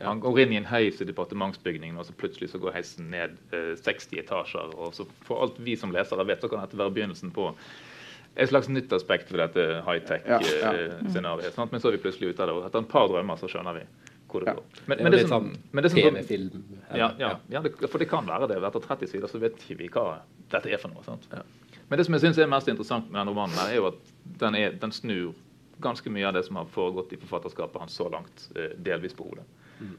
Han 0.00 0.20
går 0.20 0.40
inn 0.42 0.52
i 0.52 0.58
en 0.58 0.68
heis 0.68 1.00
i 1.00 1.06
departementsbygningen, 1.06 1.98
og 1.98 2.08
så 2.08 2.14
plutselig 2.18 2.50
så 2.50 2.58
går 2.62 2.74
heisen 2.74 3.10
ned 3.12 3.36
eh, 3.54 3.74
60 3.78 4.18
etasjer. 4.24 4.72
og 4.74 4.94
så 4.96 5.06
For 5.26 5.44
alt 5.46 5.60
vi 5.62 5.76
som 5.78 5.94
lesere 5.94 6.26
vet, 6.26 6.42
så 6.42 6.50
kan 6.50 6.64
dette 6.64 6.78
være 6.78 6.94
begynnelsen 6.96 7.30
på 7.34 7.52
et 8.34 8.50
slags 8.50 8.66
nytt 8.68 8.92
aspekt 8.92 9.30
ved 9.30 9.44
dette 9.44 9.84
high-tech-scenarioet. 9.86 11.44
Ja, 11.46 11.52
ja. 11.52 11.62
eh, 11.62 11.70
men 11.70 11.80
så 11.80 11.88
er 11.88 11.96
vi 11.96 12.02
plutselig 12.02 12.34
ute 12.34 12.42
av 12.42 12.50
det. 12.50 12.56
og 12.56 12.66
Etter 12.66 12.82
et 12.82 12.90
par 12.90 13.06
drømmer 13.12 13.38
så 13.38 13.50
skjønner 13.50 13.78
vi 13.78 13.86
hvor 14.34 14.42
det 14.42 14.54
går. 14.56 14.64
Men, 14.86 15.02
men 15.02 15.14
det, 15.14 15.20
er 15.22 15.30
sånn 15.30 15.52
men 15.70 15.84
det 15.84 15.90
er 15.90 15.94
sånn, 15.94 16.16
TV-film. 16.18 16.62
Ja, 16.98 17.12
ja, 17.20 17.30
ja 17.52 17.62
det, 17.62 17.76
for 17.86 18.02
det 18.02 18.08
kan 18.10 18.26
være 18.26 18.50
det. 18.50 18.58
Etter 18.66 18.82
30 18.82 19.12
sider 19.12 19.30
så 19.30 19.38
vet 19.42 19.60
ikke 19.62 19.78
vi 19.78 19.90
hva 19.94 20.06
dette 20.50 20.72
er 20.74 20.82
for 20.82 20.90
noe. 20.90 21.04
sant? 21.06 21.28
Men 21.86 22.00
det 22.00 22.08
som 22.08 22.16
jeg 22.16 22.24
synes 22.24 22.40
er 22.42 22.50
mest 22.50 22.70
interessant 22.72 23.10
med 23.10 23.20
den 23.20 23.30
romanen, 23.30 23.58
er 23.68 23.76
jo 23.76 23.90
at 23.92 24.14
den, 24.40 24.56
er, 24.58 24.74
den, 24.80 24.94
snur 24.94 25.34
ganske 25.84 26.10
mye 26.10 26.26
av 26.26 26.34
det 26.34 26.44
som 26.46 26.58
har 26.58 26.70
foregått 26.74 27.12
i 27.14 27.20
forfatterskapet 27.20 27.84
hans 27.84 27.94
så 27.98 28.08
langt, 28.10 28.48
eh, 28.56 28.72
delvis 28.86 29.14
på 29.14 29.28
hodet. 29.28 29.46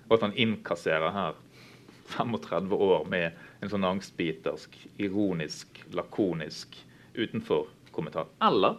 Og 0.07 0.17
at 0.17 0.25
han 0.27 0.35
innkasserer 0.45 1.13
her 1.15 1.37
35 2.15 2.73
år 2.75 3.05
med 3.09 3.31
en 3.61 3.71
sånn 3.71 3.87
angstbitersk, 3.87 4.75
ironisk, 5.01 5.79
lakonisk 5.95 6.77
utenfor 7.15 7.69
kommentar. 7.95 8.29
Eller 8.43 8.77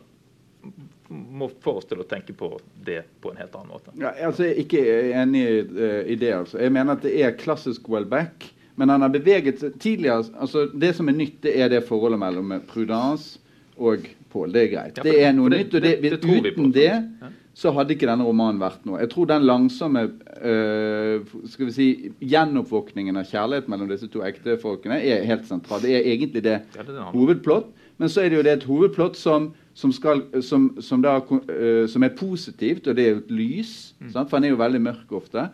må 1.09 1.49
få 1.63 1.77
oss 1.81 1.87
til 1.91 2.03
å 2.03 2.07
tenke 2.09 2.35
på 2.37 2.51
det 2.87 3.03
på 3.23 3.31
en 3.31 3.41
helt 3.41 3.55
annen 3.55 3.73
måte. 3.75 3.95
Ja, 4.01 4.13
altså, 4.29 4.47
jeg 4.47 4.57
er 4.57 4.63
ikke 4.65 4.85
enig 5.23 5.45
i 5.47 6.19
det. 6.19 6.33
altså. 6.35 6.61
Jeg 6.63 6.75
mener 6.75 6.97
at 6.97 7.07
det 7.07 7.15
er 7.23 7.39
klassisk 7.39 7.89
Welbeck. 7.93 8.53
Men 8.77 8.93
han 8.93 9.01
har 9.01 9.09
beveget 9.09 9.63
seg 9.63 9.79
tidligere 9.81 10.27
altså 10.37 10.67
Det 10.69 10.91
som 10.99 11.09
er 11.09 11.15
nytt, 11.17 11.39
det 11.47 11.55
er 11.57 11.71
det 11.73 11.79
forholdet 11.89 12.21
mellom 12.21 12.51
Prudence 12.69 13.39
og 13.77 14.05
Paul. 14.33 14.53
Det 14.53 14.67
er 14.67 14.73
greit. 14.75 14.99
Ja, 15.01 15.07
det 15.07 15.15
er 15.25 15.33
noe 15.33 15.53
det, 15.53 15.63
nytt. 15.63 15.77
og 15.79 15.87
det, 15.87 15.95
det, 16.03 16.51
uten 16.51 16.75
det 16.75 16.91
så 17.57 17.71
hadde 17.73 17.95
ikke 17.95 18.09
denne 18.09 18.25
romanen 18.27 18.59
vært 18.61 18.83
noe. 18.85 18.99
Jeg 19.01 19.09
tror 19.15 19.29
den 19.31 19.47
langsomme 19.49 20.03
øh, 20.45 21.23
skal 21.49 21.71
vi 21.71 21.73
si, 21.73 21.87
gjenoppvåkningen 22.21 23.17
av 23.17 23.31
kjærlighet 23.31 23.71
mellom 23.73 23.89
disse 23.89 24.11
to 24.13 24.21
ektefolkene 24.27 24.99
er 25.01 25.25
helt 25.25 25.47
sentral. 25.49 25.81
Det 25.81 25.95
er 25.97 26.11
egentlig 26.13 26.43
det, 26.45 26.59
det 26.77 27.07
hovedplott. 27.15 27.71
Men 27.97 28.13
så 28.13 28.21
er 28.21 28.29
det 28.29 28.37
jo 28.37 28.45
det 28.45 28.53
et 28.59 28.69
hovedplott 28.69 29.17
som, 29.17 29.49
som, 29.73 29.95
skal, 29.97 30.21
som, 30.45 30.69
som, 30.85 31.01
da, 31.01 31.17
øh, 31.25 31.87
som 31.89 32.05
er 32.05 32.13
positivt, 32.19 32.91
og 32.91 33.01
det 33.01 33.07
er 33.07 33.15
jo 33.15 33.25
et 33.25 33.35
lys. 33.39 33.73
Mm. 34.05 34.13
For 34.13 34.37
han 34.37 34.45
er 34.45 34.53
jo 34.53 34.61
veldig 34.61 34.83
mørk 34.91 35.17
ofte. 35.17 35.49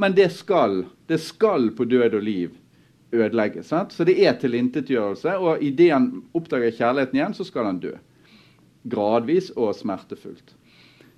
Men 0.00 0.16
det 0.16 0.30
skal, 0.32 0.86
det 1.12 1.20
skal 1.20 1.74
på 1.76 1.84
død 1.84 2.22
og 2.22 2.24
liv 2.24 2.56
ødelegge. 3.12 3.62
Sant? 3.68 3.92
Så 3.92 4.08
det 4.08 4.16
er 4.24 4.40
tilintetgjørelse. 4.40 5.36
Og 5.36 5.62
idet 5.62 5.92
han 5.92 6.10
oppdager 6.32 6.72
kjærligheten 6.72 7.20
igjen, 7.20 7.36
så 7.36 7.44
skal 7.44 7.68
han 7.68 7.84
dø. 7.84 7.92
Gradvis 8.88 9.52
og 9.60 9.74
smertefullt. 9.76 10.56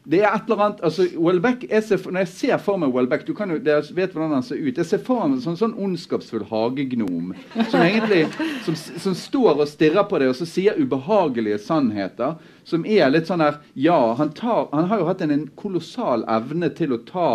Det 0.06 0.20
er 0.22 0.28
et 0.30 0.46
eller 0.46 0.60
annet, 0.62 0.82
altså 0.86 1.02
Welbeck, 1.18 1.64
ser, 1.82 1.98
Når 2.10 2.22
jeg 2.22 2.28
ser 2.30 2.60
for 2.62 2.78
meg 2.78 2.92
Welbeck 2.94 3.24
du 3.26 3.32
kan 3.34 3.50
jo, 3.50 3.56
Dere 3.58 3.82
vet 3.96 4.12
hvordan 4.14 4.36
han 4.36 4.44
ser 4.46 4.60
ut. 4.60 4.78
Jeg 4.78 4.86
ser 4.86 5.00
for 5.02 5.24
meg 5.24 5.40
en 5.40 5.42
sånn, 5.42 5.58
sånn 5.58 5.74
ondskapsfull 5.82 6.44
hagegnom 6.46 7.32
som 7.72 7.80
egentlig 7.82 8.22
som, 8.62 8.76
som, 8.76 9.16
står 9.18 9.64
og 9.64 9.66
stirrer 9.70 10.06
på 10.06 10.20
deg 10.22 10.30
og 10.30 10.38
så 10.38 10.46
sier 10.46 10.78
ubehagelige 10.78 11.58
sannheter. 11.64 12.38
Som 12.66 12.86
er 12.86 13.10
litt 13.10 13.26
sånn 13.26 13.42
her 13.42 13.58
Ja, 13.74 13.98
han, 14.20 14.30
tar, 14.36 14.68
han 14.70 14.86
har 14.92 15.02
jo 15.02 15.10
hatt 15.10 15.26
en, 15.26 15.34
en 15.34 15.48
kolossal 15.58 16.22
evne 16.30 16.70
til 16.78 16.94
å 16.94 17.02
ta 17.08 17.30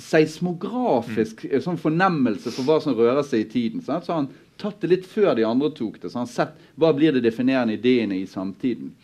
seismografisk 0.00 1.44
mm. 1.46 1.58
sånn 1.62 1.78
fornemmelse 1.78 2.50
for 2.54 2.66
hva 2.66 2.80
som 2.82 2.96
rører 2.98 3.22
seg 3.26 3.44
i 3.44 3.50
tiden. 3.50 3.82
Sant? 3.82 4.06
Så 4.06 4.14
han 4.14 4.30
tatt 4.60 4.80
det 4.82 4.90
litt 4.90 5.10
før 5.10 5.34
de 5.38 5.46
andre 5.46 5.70
tok 5.74 6.00
det. 6.02 6.10
Så 6.10 6.22
han 6.22 6.30
sett 6.30 6.54
hva 6.78 6.92
blir 6.94 7.14
de 7.14 7.22
definerende 7.24 7.76
ideene 7.78 8.18
i 8.22 8.26
samtiden. 8.30 8.94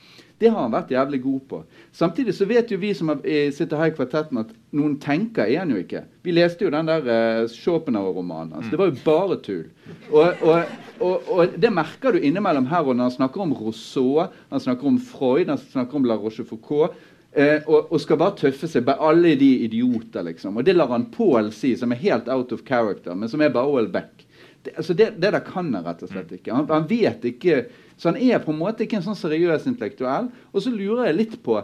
Det 0.41 0.49
har 0.49 0.63
han 0.65 0.73
vært 0.73 0.93
jævlig 0.95 1.21
god 1.23 1.41
på. 1.51 1.59
Samtidig 1.93 2.33
så 2.33 2.47
vet 2.49 2.71
jo 2.73 2.79
vi 2.81 2.95
som 2.97 3.11
sitter 3.21 3.77
her 3.77 3.91
i 3.91 3.95
kvartetten, 3.97 4.41
at 4.41 4.55
noen 4.73 4.95
tenker 5.03 5.45
er 5.45 5.61
han 5.61 5.75
jo 5.75 5.83
ikke. 5.83 6.01
Vi 6.25 6.33
leste 6.33 6.65
jo 6.65 6.73
den 6.73 6.89
der 6.89 7.05
uh, 7.05 7.51
Schopenhauer-romanen. 7.53 8.55
Altså, 8.57 8.71
det 8.73 8.81
var 8.81 8.89
jo 8.89 9.03
bare 9.05 9.37
tull. 9.45 9.67
Og, 10.09 10.41
og, 10.41 10.73
og, 11.01 11.29
og, 11.29 11.59
det 11.61 11.73
merker 11.77 12.17
du 12.17 12.25
innimellom 12.25 12.71
her 12.71 12.87
og 12.87 12.97
når 12.97 13.11
han 13.11 13.17
snakker 13.19 13.45
om 13.45 13.53
Rousseau, 13.59 14.25
han 14.49 14.65
snakker 14.65 14.89
om 14.89 14.97
Freud, 15.11 15.53
han 15.53 15.61
snakker 15.61 16.01
om 16.01 16.09
La 16.09 16.17
Rochefoucauld. 16.17 16.97
Eh, 17.33 17.61
og, 17.69 17.93
og, 17.93 18.01
skal 18.03 18.19
bare 18.19 18.39
tøffe 18.41 18.67
seg. 18.67 18.89
Alle 18.91 19.37
de 19.39 19.51
idioter, 19.67 20.25
liksom. 20.27 20.57
Og 20.59 20.67
det 20.67 20.75
lar 20.75 20.91
han 20.91 21.11
Paul 21.15 21.53
si, 21.55 21.77
som 21.79 21.93
er 21.93 22.03
helt 22.03 22.33
out 22.33 22.57
of 22.57 22.65
character, 22.67 23.15
men 23.15 23.31
som 23.31 23.43
er 23.45 23.53
bare 23.55 23.71
Oel 23.71 23.91
Beck. 23.93 24.27
Det, 24.61 24.75
altså 24.77 24.95
det, 24.97 25.15
det 25.17 25.31
der 25.33 25.45
kan 25.45 25.71
han 25.73 25.87
rett 25.87 26.03
og 26.05 26.11
slett 26.13 26.33
ikke. 26.37 26.53
Han, 26.53 26.67
han 26.69 26.89
vet 26.89 27.25
ikke 27.31 27.63
så 28.01 28.09
han 28.09 28.17
er 28.21 28.41
på 28.41 28.53
en 28.55 28.61
måte 28.61 28.87
ikke 28.87 28.97
en 28.97 29.05
sånn 29.05 29.19
seriøs 29.19 29.67
intellektuell. 29.69 30.31
Og 30.55 30.65
så 30.65 30.73
lurer 30.73 31.11
jeg 31.11 31.19
litt 31.19 31.39
på 31.45 31.59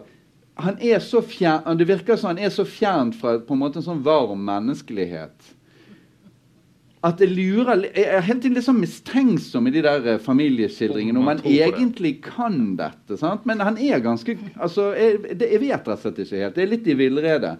han 0.56 0.78
er 0.80 1.02
så 1.04 1.20
fjern, 1.20 1.76
Det 1.76 1.84
virker 1.88 2.16
som 2.16 2.32
han 2.32 2.40
er 2.40 2.48
så 2.52 2.64
fjernt 2.64 3.16
fra 3.20 3.36
på 3.44 3.52
en 3.52 3.60
måte 3.60 3.80
en 3.80 3.84
sånn 3.84 4.02
varm 4.04 4.40
menneskelighet. 4.46 5.52
At 7.04 7.20
jeg 7.20 7.28
lurer 7.36 7.84
Jeg 7.84 8.06
er 8.08 8.24
helt 8.24 8.44
litt 8.48 8.64
sånn 8.64 8.80
mistenksom 8.80 9.68
i 9.68 9.74
de 9.74 9.82
der 9.84 10.08
eh, 10.14 10.22
familieskildringene 10.22 11.20
om 11.20 11.28
han 11.28 11.42
egentlig 11.44 12.16
kan 12.24 12.74
dette. 12.78 13.18
sant? 13.20 13.44
Men 13.44 13.60
han 13.60 13.76
er 13.76 14.00
ganske 14.00 14.38
altså, 14.56 14.94
jeg, 14.96 15.20
jeg 15.36 15.60
vet 15.60 15.76
rett 15.76 15.92
og 15.92 16.02
slett 16.02 16.22
ikke 16.24 16.40
helt. 16.40 16.56
Det 16.56 16.64
er 16.64 16.72
litt 16.72 16.88
i 16.88 16.96
villrede. 16.98 17.56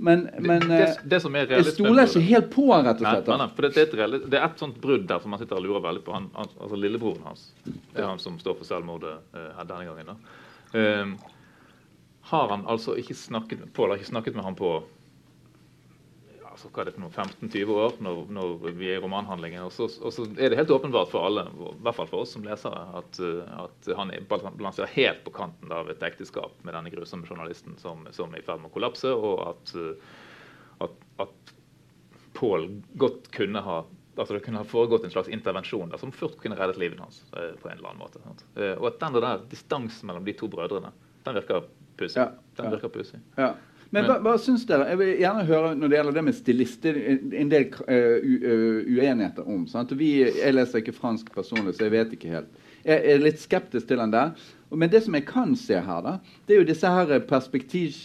Men, 0.00 0.22
men 0.38 0.62
det, 0.64 0.76
det, 0.78 1.08
det 1.12 1.18
som 1.20 1.34
er 1.36 1.50
jeg 1.52 1.74
stoler 1.74 2.06
ikke 2.08 2.22
helt 2.24 2.46
på 2.54 2.62
han, 2.70 2.86
rett 2.88 3.02
og 3.02 3.04
slett. 3.04 3.26
Nei, 3.28 3.36
nei, 3.42 3.48
for 3.56 3.66
det, 3.66 3.82
er 3.82 4.04
et, 4.06 4.22
det 4.32 4.38
er 4.38 4.46
et 4.46 4.62
sånt 4.62 4.78
brudd 4.80 5.04
der 5.10 5.20
som 5.20 5.34
man 5.34 5.42
sitter 5.42 5.58
og 5.58 5.66
lurer 5.66 5.82
veldig 5.84 6.02
på. 6.06 6.14
Han, 6.16 6.30
altså 6.40 6.78
Lillebroren 6.80 7.26
hans 7.28 7.50
det 7.66 8.00
er 8.00 8.08
han 8.08 8.22
som 8.22 8.38
står 8.40 8.56
for 8.62 8.68
selvmordet 8.68 9.12
uh, 9.36 9.60
denne 9.60 9.84
gangen. 9.90 10.14
da. 10.14 10.38
Um, 10.72 11.12
har 12.30 12.48
han 12.54 12.64
altså 12.70 12.94
ikke 13.00 13.16
snakket 13.18 13.66
Paul 13.74 13.90
har 13.90 14.00
ikke 14.00 14.12
snakket 14.12 14.36
med 14.38 14.46
ham 14.46 14.56
på 14.56 14.72
altså, 16.60 16.70
hva 16.74 16.82
er 16.82 16.88
det 16.88 16.94
for 16.96 17.04
noe, 17.04 17.12
15-20 17.14 17.70
år 17.80 17.94
når, 18.04 18.18
når, 18.36 18.50
vi 18.76 18.90
er 18.90 18.98
i 18.98 19.02
romanhandlingen. 19.02 19.62
Og 19.64 19.72
så, 19.72 19.86
og 20.04 20.12
så, 20.12 20.26
er 20.36 20.52
det 20.52 20.58
helt 20.60 20.72
åpenbart 20.74 21.12
for 21.12 21.26
alle, 21.26 21.46
i 21.48 21.70
hvert 21.84 21.96
fall 21.96 22.10
for 22.10 22.24
oss 22.24 22.34
som 22.36 22.44
lesere, 22.44 22.82
at, 23.00 23.20
at 23.64 23.88
han 23.96 24.12
er 24.14 24.26
balanserer 24.28 24.92
helt 24.92 25.22
på 25.24 25.32
kanten 25.40 25.72
av 25.72 25.88
et 25.90 26.02
ekteskap 26.04 26.52
med 26.66 26.76
denne 26.76 26.92
grusomme 26.92 27.28
journalisten 27.28 27.78
som, 27.80 28.04
som 28.16 28.34
er 28.34 28.42
i 28.42 28.46
ferd 28.46 28.60
med 28.60 28.70
å 28.70 28.74
kollapse, 28.76 29.14
og 29.14 29.40
at, 29.48 29.74
at, 30.86 31.08
at 31.26 31.56
Pål 32.36 32.68
godt 32.94 33.26
kunne 33.34 33.60
ha 33.66 33.80
altså 34.14 34.36
Det 34.36 34.42
kunne 34.44 34.60
ha 34.60 34.66
foregått 34.68 35.04
en 35.06 35.12
slags 35.12 35.30
intervensjon 35.32 35.88
der, 35.90 35.98
som 35.98 36.12
fort 36.12 36.34
kunne 36.42 36.56
reddet 36.58 36.76
livet 36.80 36.98
hans. 37.00 37.22
Eh, 37.32 37.54
på 37.56 37.70
en 37.70 37.78
eller 37.78 37.88
annen 37.88 38.02
måte. 38.02 38.20
Eh, 38.58 38.74
og 38.74 38.90
at 38.90 38.98
den 39.00 39.16
der 39.16 39.44
distansen 39.48 40.10
mellom 40.10 40.26
de 40.26 40.34
to 40.36 40.48
brødrene 40.50 40.90
den 41.24 41.36
virker 41.38 41.64
pussig. 41.96 42.20
Ja, 42.20 42.26
den 42.58 42.74
virker 42.74 42.92
pussig. 42.92 43.20
Ja. 43.38 43.54
Men 43.90 44.06
hva, 44.06 44.18
hva 44.22 44.36
syns 44.38 44.62
dere? 44.68 44.86
Jeg 44.92 45.00
vil 45.00 45.12
gjerne 45.18 45.46
høre 45.48 45.70
når 45.74 45.90
det 45.90 45.96
gjelder 45.98 46.16
det 46.16 46.22
med 46.28 46.36
stilister, 46.38 46.98
er 47.00 47.38
en 47.40 47.50
del 47.50 47.66
uh, 47.74 48.28
uenigheter 48.86 49.48
om. 49.50 49.64
Vi, 49.98 50.10
jeg 50.22 50.54
leser 50.54 50.82
ikke 50.82 50.94
fransk 50.94 51.32
personlig, 51.34 51.74
så 51.76 51.88
jeg 51.88 51.96
vet 51.96 52.14
ikke 52.14 52.34
helt. 52.36 52.60
Jeg 52.86 53.02
er 53.12 53.22
litt 53.22 53.42
skeptisk 53.42 53.90
til 53.90 54.00
den 54.00 54.14
der. 54.14 54.30
Men 54.70 54.92
det 54.92 55.02
som 55.04 55.16
jeg 55.18 55.26
kan 55.26 55.56
se 55.58 55.80
her, 55.82 56.04
da, 56.06 56.14
det 56.46 56.54
er 56.54 56.62
jo 56.62 56.68
disse 56.68 56.92
her 56.94 57.16
perspektiv, 57.26 57.98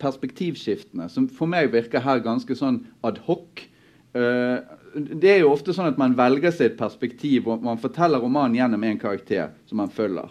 perspektivskiftene, 0.00 1.10
som 1.10 1.26
for 1.26 1.50
meg 1.50 1.72
virker 1.74 2.06
her 2.06 2.22
ganske 2.22 2.54
sånn 2.56 2.84
adhoc. 3.06 3.66
Uh, 4.14 4.62
det 4.94 5.34
er 5.34 5.42
jo 5.42 5.52
ofte 5.52 5.74
sånn 5.74 5.90
at 5.90 5.98
man 5.98 6.14
velger 6.18 6.54
seg 6.54 6.70
et 6.70 6.78
perspektiv, 6.78 7.50
og 7.50 7.66
man 7.66 7.78
forteller 7.82 8.22
romanen 8.22 8.58
gjennom 8.58 8.86
en 8.86 9.02
karakter 9.02 9.50
som 9.70 9.82
man 9.82 9.90
følger. 9.94 10.30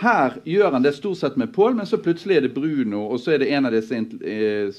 Her 0.00 0.38
gjør 0.48 0.72
han 0.72 0.84
det 0.84 0.94
stort 0.96 1.18
sett 1.20 1.34
med 1.36 1.50
Paul, 1.52 1.74
men 1.76 1.86
så 1.86 1.98
plutselig 2.00 2.38
er 2.38 2.46
det 2.46 2.54
Bruno, 2.54 3.02
og 3.12 3.20
så 3.20 3.34
er 3.34 3.42
det 3.42 3.50
en 3.52 3.68
av 3.68 3.74
disse 3.74 3.98
eh, 3.98 4.70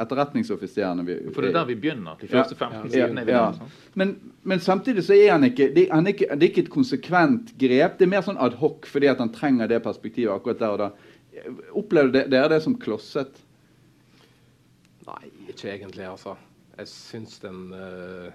etterretningsoffiserene. 0.00 1.04
For 1.34 1.44
det 1.44 1.50
er 1.50 1.58
der 1.58 1.68
vi 1.68 1.76
begynner. 1.82 2.16
de 2.20 2.30
første 2.30 2.56
ja, 2.56 2.70
15 2.70 2.96
ja, 2.96 3.08
Ja, 3.28 3.42
ja. 3.52 3.68
Men, 4.00 4.14
men, 4.42 4.62
samtidig 4.64 5.04
så 5.04 5.14
er 5.18 5.34
han 5.34 5.44
ikke 5.44 5.68
det, 5.76 5.90
han 5.92 6.08
er 6.08 6.16
ikke 6.16 6.30
det 6.32 6.46
er 6.46 6.54
ikke 6.54 6.64
et 6.64 6.72
konsekvent 6.72 7.52
grep. 7.60 7.98
Det 8.00 8.08
er 8.08 8.12
mer 8.16 8.24
sånn 8.24 8.40
adhoc 8.40 8.88
fordi 8.88 9.12
at 9.12 9.20
han 9.20 9.32
trenger 9.34 9.68
det 9.68 9.82
perspektivet 9.84 10.32
akkurat 10.32 10.64
der 10.64 10.74
og 10.74 10.82
da. 10.86 10.90
Opplevde 11.76 12.24
dere 12.32 12.54
det 12.54 12.62
som 12.64 12.78
klosset? 12.80 13.44
Nei, 15.04 15.24
ikke 15.52 15.74
egentlig, 15.76 16.08
altså. 16.08 16.38
Jeg 16.80 16.88
syns 16.88 17.38
den 17.42 17.74
uh, 17.76 18.32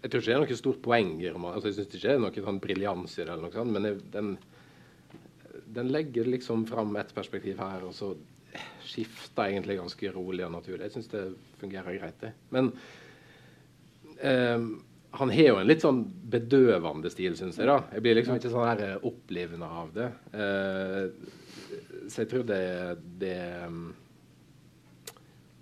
Jeg 0.00 0.10
tror 0.10 0.22
ikke 0.22 0.30
det 0.32 0.34
er 0.34 0.44
noe 0.46 0.58
stort 0.64 0.82
poeng 0.84 1.16
i 1.20 1.28
romanen. 1.28 1.60
Altså, 1.60 1.70
jeg 1.70 1.82
syns 1.82 1.92
ikke 1.92 2.06
det 2.08 2.12
er 2.16 2.20
noe 2.24 2.50
sånn 2.50 2.62
briljans 2.64 3.18
i 3.18 3.24
det, 3.24 3.30
eller 3.30 3.50
noe 3.50 3.54
sånt, 3.60 3.76
men 3.76 4.04
den 4.16 4.36
den 5.74 5.90
legger 5.92 6.28
liksom 6.28 6.66
fram 6.66 6.94
et 6.96 7.14
perspektiv 7.14 7.58
her, 7.60 7.84
og 7.86 7.94
så 7.94 8.14
skifter 8.86 9.50
egentlig 9.50 9.78
ganske 9.80 10.12
rolig 10.14 10.44
og 10.46 10.54
naturlig. 10.54 10.86
Jeg 10.86 10.96
syns 10.96 11.10
det 11.12 11.24
fungerer 11.60 11.98
greit, 11.98 12.20
det. 12.22 12.32
Men 12.54 12.70
eh, 14.20 14.68
han 15.16 15.32
har 15.32 15.50
jo 15.50 15.58
en 15.60 15.68
litt 15.68 15.84
sånn 15.84 16.02
bedøvende 16.32 17.10
stil, 17.12 17.36
syns 17.38 17.58
jeg. 17.60 17.68
da. 17.68 17.80
Jeg 17.96 18.04
blir 18.04 18.18
liksom 18.18 18.38
ikke 18.38 18.52
sånn 18.52 18.68
her 18.68 18.84
eh, 18.86 19.06
opplivende 19.08 19.68
av 19.82 19.92
det. 19.96 20.08
Eh, 20.32 21.04
så 22.06 22.22
jeg 22.22 22.30
tror 22.30 22.44
det, 22.46 22.62
det 23.18 23.36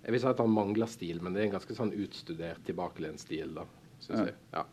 Jeg 0.05 0.13
vil 0.13 0.21
si 0.21 0.29
at 0.29 0.41
han 0.43 0.53
mangler 0.53 0.89
stil, 0.91 1.21
men 1.23 1.33
det 1.33 1.41
er 1.41 1.47
en 1.49 1.55
ganske 1.57 1.77
sånn 1.77 1.95
utstudert, 1.97 2.61
tilbakelent 2.67 3.23
stil, 3.23 3.55
da, 3.57 3.65
syns 4.05 4.27
jeg. 4.27 4.35
Ja. 4.53 4.65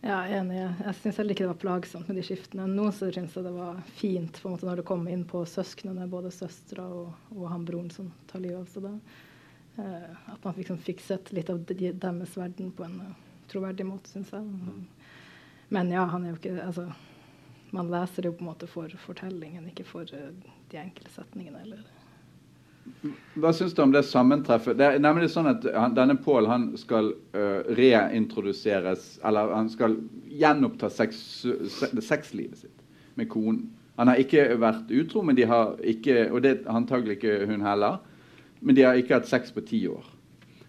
Ja, 0.00 0.22
jeg 0.24 0.32
er 0.32 0.38
enig. 0.40 0.60
Jeg 0.80 0.96
syns 0.96 1.18
heller 1.20 1.34
ikke 1.34 1.44
det 1.44 1.50
var 1.50 1.60
plagsomt 1.60 2.08
med 2.08 2.16
de 2.16 2.22
skiftene. 2.24 2.64
Nå 2.72 2.86
syns 2.96 3.34
jeg 3.36 3.44
det 3.44 3.52
var 3.52 3.82
fint 3.98 4.38
på 4.40 4.48
en 4.48 4.54
måte 4.54 4.68
når 4.68 4.80
det 4.80 4.86
kom 4.88 5.02
inn 5.12 5.26
på 5.28 5.42
søsknene, 5.44 6.06
både 6.08 6.32
søstera 6.32 6.86
og, 6.88 7.10
og, 7.34 7.42
han 7.52 7.66
broren 7.68 7.90
som 7.92 8.08
tar 8.30 8.40
livet 8.40 8.62
av 8.62 8.70
seg 8.72 8.86
da. 8.86 8.94
Eh, 9.76 10.32
at 10.32 10.46
man 10.46 10.56
liksom 10.56 10.80
fikk 10.80 11.04
sett 11.04 11.34
litt 11.36 11.52
av 11.52 11.60
de, 11.68 11.92
deres 11.92 12.32
verden 12.40 12.72
på 12.72 12.86
en 12.88 12.96
uh, 13.10 13.12
troverdig 13.52 13.84
måte, 13.90 14.08
syns 14.08 14.32
jeg. 14.32 14.40
Mm. 14.40 14.88
Men 15.76 15.92
ja, 15.92 16.08
han 16.08 16.24
er 16.24 16.32
jo 16.32 16.40
ikke 16.40 16.56
Altså, 16.64 16.88
man 17.76 17.92
leser 17.92 18.24
det 18.24 18.32
jo 18.32 18.38
på 18.40 18.46
en 18.46 18.52
måte 18.54 18.72
for 18.72 19.00
fortellingen, 19.04 19.68
ikke 19.68 19.84
for 19.84 20.16
uh, 20.16 20.32
de 20.72 20.80
enkelte 20.80 21.12
setningene. 21.12 21.60
eller 21.68 21.99
hva 23.40 23.52
syns 23.54 23.74
du 23.76 23.82
om 23.82 23.92
det 23.92 24.02
sammentreffet? 24.08 24.76
Det 24.78 24.86
er 24.86 25.02
nemlig 25.02 25.30
sånn 25.32 25.48
at 25.50 25.64
han, 25.74 25.94
Denne 25.96 26.16
Pål 26.20 26.48
skal 26.80 27.12
uh, 27.36 27.60
reintroduseres 27.76 29.18
Eller 29.26 29.52
han 29.54 29.68
skal 29.72 29.96
gjenoppta 30.30 30.90
sexlivet 30.90 32.58
sitt 32.64 32.76
med 33.18 33.28
konen. 33.28 33.66
Han 33.98 34.08
har 34.08 34.20
ikke 34.22 34.54
vært 34.60 34.92
utro, 34.96 35.20
men 35.26 35.36
de 35.36 35.44
har 35.50 35.74
ikke, 35.84 36.30
og 36.30 36.40
det 36.44 36.52
er 36.54 36.70
antagelig 36.72 37.18
ikke 37.18 37.34
hun 37.50 37.66
heller. 37.66 37.98
Men 38.64 38.76
de 38.78 38.86
har 38.86 38.96
ikke 38.96 39.18
hatt 39.18 39.28
sex 39.28 39.50
på 39.52 39.64
ti 39.66 39.82
år. 39.90 40.06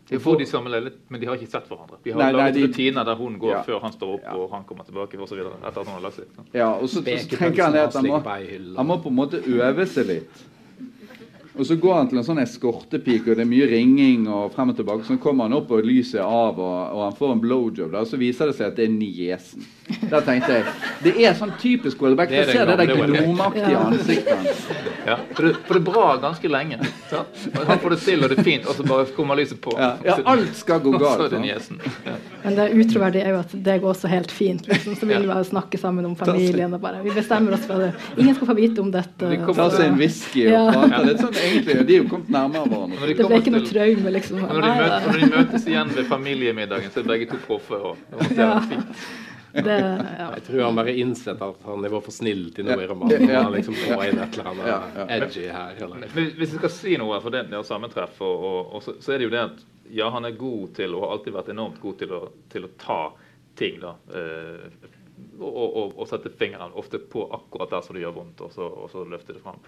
De 0.09 0.19
får 0.19 0.41
de 0.41 0.47
samme 0.49 0.71
leilighet, 0.73 0.97
men 1.07 1.21
de 1.21 1.29
har 1.29 1.37
ikke 1.39 1.53
sett 1.53 1.69
hverandre. 1.69 2.01
De 2.03 2.11
har 2.11 2.19
nei, 2.19 2.31
laget 2.35 2.57
nei, 2.57 2.63
de, 2.65 2.67
rutiner 2.67 3.07
der 3.07 3.15
hun 3.21 3.37
går 3.39 3.53
ja. 3.53 3.61
før 3.63 3.79
han 3.85 3.93
står 3.93 4.15
opp 4.17 4.25
ja. 4.25 4.33
og 4.35 4.51
han 4.51 4.65
kommer 4.67 4.89
tilbake 4.89 5.21
og 5.21 5.29
så 5.29 5.37
videre, 5.37 5.55
etter 5.61 5.79
at 5.79 5.87
hun 5.87 5.95
har 5.95 6.03
lagt 6.03 6.17
seg. 6.17 6.41
Ja, 6.51 6.67
og 6.73 6.89
så, 6.91 6.99
så 6.99 7.05
tenker 7.37 7.69
han 7.69 7.77
at 7.79 7.95
han 7.95 8.09
må, 8.09 8.19
han 8.19 8.89
må 8.89 8.97
på 9.05 9.13
en 9.13 9.19
måte 9.21 9.39
øve 9.45 9.85
seg 9.87 10.09
litt. 10.09 10.41
Og 11.61 11.67
så 11.67 11.75
går 11.75 11.93
han 11.93 12.07
til 12.09 12.17
en 12.17 12.25
sånn 12.25 12.39
eskortepike, 12.41 13.29
og 13.29 13.37
det 13.37 13.43
er 13.43 13.49
mye 13.51 13.67
ringing 13.69 14.23
og 14.33 14.47
frem 14.55 14.71
og 14.73 14.79
tilbake. 14.79 15.05
Så 15.05 15.19
kommer 15.21 15.45
han 15.45 15.53
opp, 15.59 15.69
og 15.69 15.85
lyset 15.85 16.17
er 16.17 16.25
av, 16.25 16.57
og, 16.57 16.79
og 16.95 17.03
han 17.05 17.19
får 17.19 17.35
en 17.35 17.43
blowjob. 17.43 17.93
Og 17.93 18.09
så 18.09 18.17
viser 18.17 18.49
det 18.49 18.55
seg 18.57 18.71
at 18.71 18.79
det 18.79 18.87
er 18.87 18.95
niesen. 18.95 19.67
Da 20.09 20.21
tenkte 20.23 20.55
jeg 20.55 20.65
Det 21.03 21.11
er 21.25 21.33
sånn 21.35 21.51
typisk 21.59 22.01
Welbeck. 22.03 22.31
Du 22.31 22.51
ser 22.51 22.69
det 22.69 22.77
der 22.79 22.91
gnomaktige 22.95 23.77
ansiktet 23.77 24.37
hans. 24.39 24.65
Ja, 25.01 25.17
for 25.33 25.47
det, 25.47 25.53
for 25.65 25.77
det 25.77 25.81
er 25.81 25.85
bra 25.87 26.05
ganske 26.21 26.51
lenge. 26.51 26.77
Så. 27.09 27.23
Han 27.67 27.79
får 27.81 27.95
det 27.95 27.99
til, 28.05 28.23
og 28.23 28.31
det 28.31 28.37
er 28.39 28.45
fint, 28.45 28.67
og 28.69 28.77
så 28.77 28.85
bare 28.87 29.07
kommer 29.15 29.39
lyset 29.39 29.57
på. 29.61 29.73
Ja, 29.77 29.95
ja 30.05 30.17
alt 30.29 30.57
skal 30.57 30.81
gå 30.83 30.93
galt. 30.95 31.17
Så 31.17 31.27
er 31.27 31.33
det 31.35 31.41
niesen. 31.43 31.81
Ja. 32.05 32.17
Men 32.43 32.57
det 32.57 32.67
utroverdige 32.77 33.25
er 33.25 33.35
jo 33.35 33.41
at 33.41 33.55
det 33.65 33.77
går 33.81 33.93
også 33.95 34.11
helt 34.11 34.31
fint. 34.33 34.69
Liksom. 34.69 34.97
Så 34.99 35.09
vil 35.09 35.25
vi 35.25 35.31
bare 35.31 35.45
snakke 35.47 35.81
sammen 35.81 36.05
om 36.09 36.15
familien 36.17 36.73
og 36.73 36.81
bare 36.81 37.01
Vi 37.05 37.13
bestemmer 37.15 37.57
oss 37.57 37.65
for 37.69 37.81
det. 37.81 37.91
Ingen 38.17 38.37
skal 38.37 38.51
få 38.51 38.57
vite 38.57 38.81
om 38.81 38.91
dette. 38.93 39.31
vi 39.33 39.41
Ta 39.41 39.69
seg 39.73 39.87
en 39.89 39.99
whisky 39.99 40.45
og 40.49 40.71
prate. 40.75 41.01
Er 41.11 41.17
sånn 41.19 41.41
egentlig, 41.51 41.87
De 41.87 41.95
er 41.95 42.03
jo 42.03 42.07
kommet 42.11 42.29
nærmere 42.33 42.69
hverandre. 42.71 43.01
De 43.09 43.17
det 43.17 43.27
ble 43.31 43.41
ikke 43.41 43.55
noe 43.55 43.67
traume, 43.67 44.13
liksom. 44.17 44.39
Når 44.43 44.61
de, 44.61 44.71
møtes, 44.79 45.07
når 45.07 45.19
de, 45.19 45.31
møtes 45.35 45.67
igjen 45.71 45.91
ved 45.97 46.07
familiemiddagen, 46.11 46.93
så 46.93 47.03
er 47.03 47.11
begge 47.11 47.29
to 47.31 47.41
proffe. 47.47 47.81
Ja. 48.37 48.53
Det, 49.51 49.79
ja. 50.17 50.27
Jeg 50.37 50.43
tror 50.45 50.61
han 50.63 50.77
bare 50.79 50.93
innsett 50.95 51.41
at 51.43 51.65
han 51.67 51.83
var 51.83 52.03
for 52.05 52.15
snill 52.15 52.45
til 52.55 52.69
noe 52.69 52.85
i 52.85 52.87
romanen. 52.87 53.25
Ja. 53.27 53.41
Han 53.43 53.55
liksom 53.57 53.75
på 53.75 53.97
inn 54.05 54.21
et 54.23 54.37
eller 54.37 54.51
annet 54.53 55.11
edgy 55.17 55.43
her. 55.51 55.75
Eller. 55.75 56.07
Hvis 56.15 56.53
jeg 56.53 56.61
skal 56.61 56.71
si 56.71 56.95
noe 57.01 57.19
for 57.23 57.35
det, 57.35 57.43
det 57.51 57.59
sammentreff, 57.67 58.21
og, 58.23 58.45
og, 58.47 58.71
og 58.77 58.85
så, 58.85 58.95
så, 59.03 59.11
er 59.11 59.19
det 59.19 59.27
jo 59.27 59.33
det 59.33 59.43
at 59.49 59.67
ja, 59.91 60.07
han 60.13 60.27
er 60.29 60.39
god 60.39 60.71
til, 60.77 60.95
og 60.95 61.03
har 61.03 61.17
alltid 61.17 61.35
vært 61.35 61.51
enormt 61.51 61.83
god 61.83 61.99
til 61.99 62.15
å, 62.15 62.21
til 62.53 62.67
å 62.67 62.71
ta 62.79 63.01
ting. 63.59 63.81
da, 63.83 63.97
eh, 64.15 64.97
og, 65.41 65.51
og, 65.51 65.93
og, 65.97 66.07
sette 66.09 66.31
fingeren 66.37 66.73
ofte 66.77 67.01
på 67.11 67.25
akkurat 67.35 67.75
der 67.75 67.83
som 67.85 67.97
det 67.97 68.05
gjør 68.05 68.17
vondt, 68.21 68.41
og 68.45 68.55
så, 68.55 68.65
og 68.65 68.89
så 68.93 69.03
løfte 69.09 69.35
det 69.35 69.43
fram. 69.43 69.59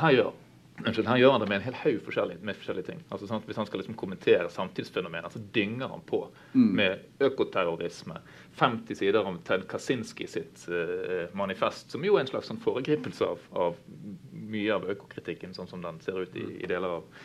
Her 0.00 0.16
gjør 0.18 0.32
Her 0.84 1.18
gjør 1.20 1.34
han 1.34 1.42
det 1.42 1.48
med 1.50 1.58
en 1.58 1.64
hel 1.66 1.76
haug 1.82 1.98
forskjellige, 2.06 2.40
med 2.46 2.56
forskjellige 2.58 2.86
ting. 2.90 3.02
Altså, 3.10 3.28
sant? 3.28 3.44
Hvis 3.48 3.58
han 3.60 3.66
skal 3.68 3.82
liksom 3.82 3.96
kommentere 4.00 4.48
samtidsfenomener, 4.52 5.28
så 5.32 5.42
dynger 5.54 5.92
han 5.92 6.04
på 6.06 6.22
mm. 6.52 6.70
med 6.80 7.26
økoterrorisme. 7.26 8.16
50 8.60 9.00
sider 9.00 9.26
om 9.26 9.38
Ted 9.46 9.66
Kaczynski 9.70 10.26
sitt 10.30 10.64
uh, 10.68 11.28
manifest, 11.36 11.92
som 11.92 12.04
jo 12.04 12.16
er 12.16 12.24
en 12.24 12.32
slags 12.32 12.50
sånn 12.50 12.62
foregripelse 12.64 13.28
av, 13.28 13.44
av, 13.66 13.78
mye 14.32 14.74
av 14.74 14.88
økokritikken 14.94 15.54
sånn 15.56 15.70
som 15.70 15.84
den 15.84 16.00
ser 16.04 16.18
ut 16.20 16.36
i, 16.36 16.46
i 16.62 16.70
deler 16.70 16.98
av 17.00 17.22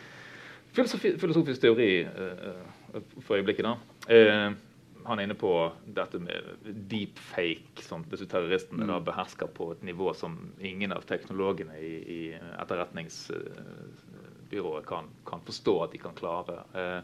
filosofi, 0.76 1.16
filosofisk 1.22 1.64
teori 1.64 1.90
uh, 2.06 3.02
for 3.22 3.40
øyeblikket. 3.40 3.68
da. 3.68 3.76
Uh, 4.10 4.65
han 5.06 5.20
er 5.20 5.24
inne 5.28 5.36
på 5.38 5.72
dette 5.86 6.18
med 6.20 6.42
deepfake, 6.90 7.84
som 7.86 8.04
disse 8.10 8.26
terroristene 8.30 8.86
da 8.88 9.00
mm. 9.00 9.06
behersker 9.06 9.48
på 9.54 9.72
et 9.76 9.84
nivå 9.86 10.14
som 10.18 10.52
ingen 10.60 10.92
av 10.96 11.02
teknologene 11.06 11.78
i, 11.78 11.96
i 12.16 12.34
etterretningsbyrået 12.34 14.86
kan, 14.90 15.06
kan, 15.28 15.42
forstå 15.46 15.84
at 15.84 15.92
de 15.94 15.98
kan 16.02 16.16
klare. 16.18 16.56
Eh, 16.74 17.02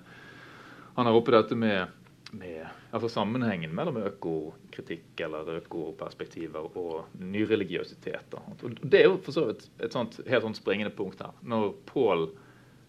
han 0.97 1.05
har 1.05 1.13
oppe 1.13 1.31
dette 1.35 1.55
med, 1.55 1.87
med 2.31 2.65
altså 2.89 3.09
sammenhengen 3.13 3.75
mellom 3.77 3.97
økokritikk 4.01 5.19
eller 5.27 5.57
økoperspektiver 5.59 6.77
og 6.81 7.05
nyreligiøsitet. 7.21 8.33
Det 8.81 8.99
er 9.03 9.07
jo 9.11 9.21
for 9.21 9.31
så 9.37 9.43
vidt 9.51 9.63
et 9.77 9.93
sånt, 9.93 10.13
helt 10.25 10.43
sånt 10.47 10.59
springende 10.59 10.95
punkt 10.97 11.21
her. 11.21 11.33
Når 11.45 11.63
Pål 11.91 12.21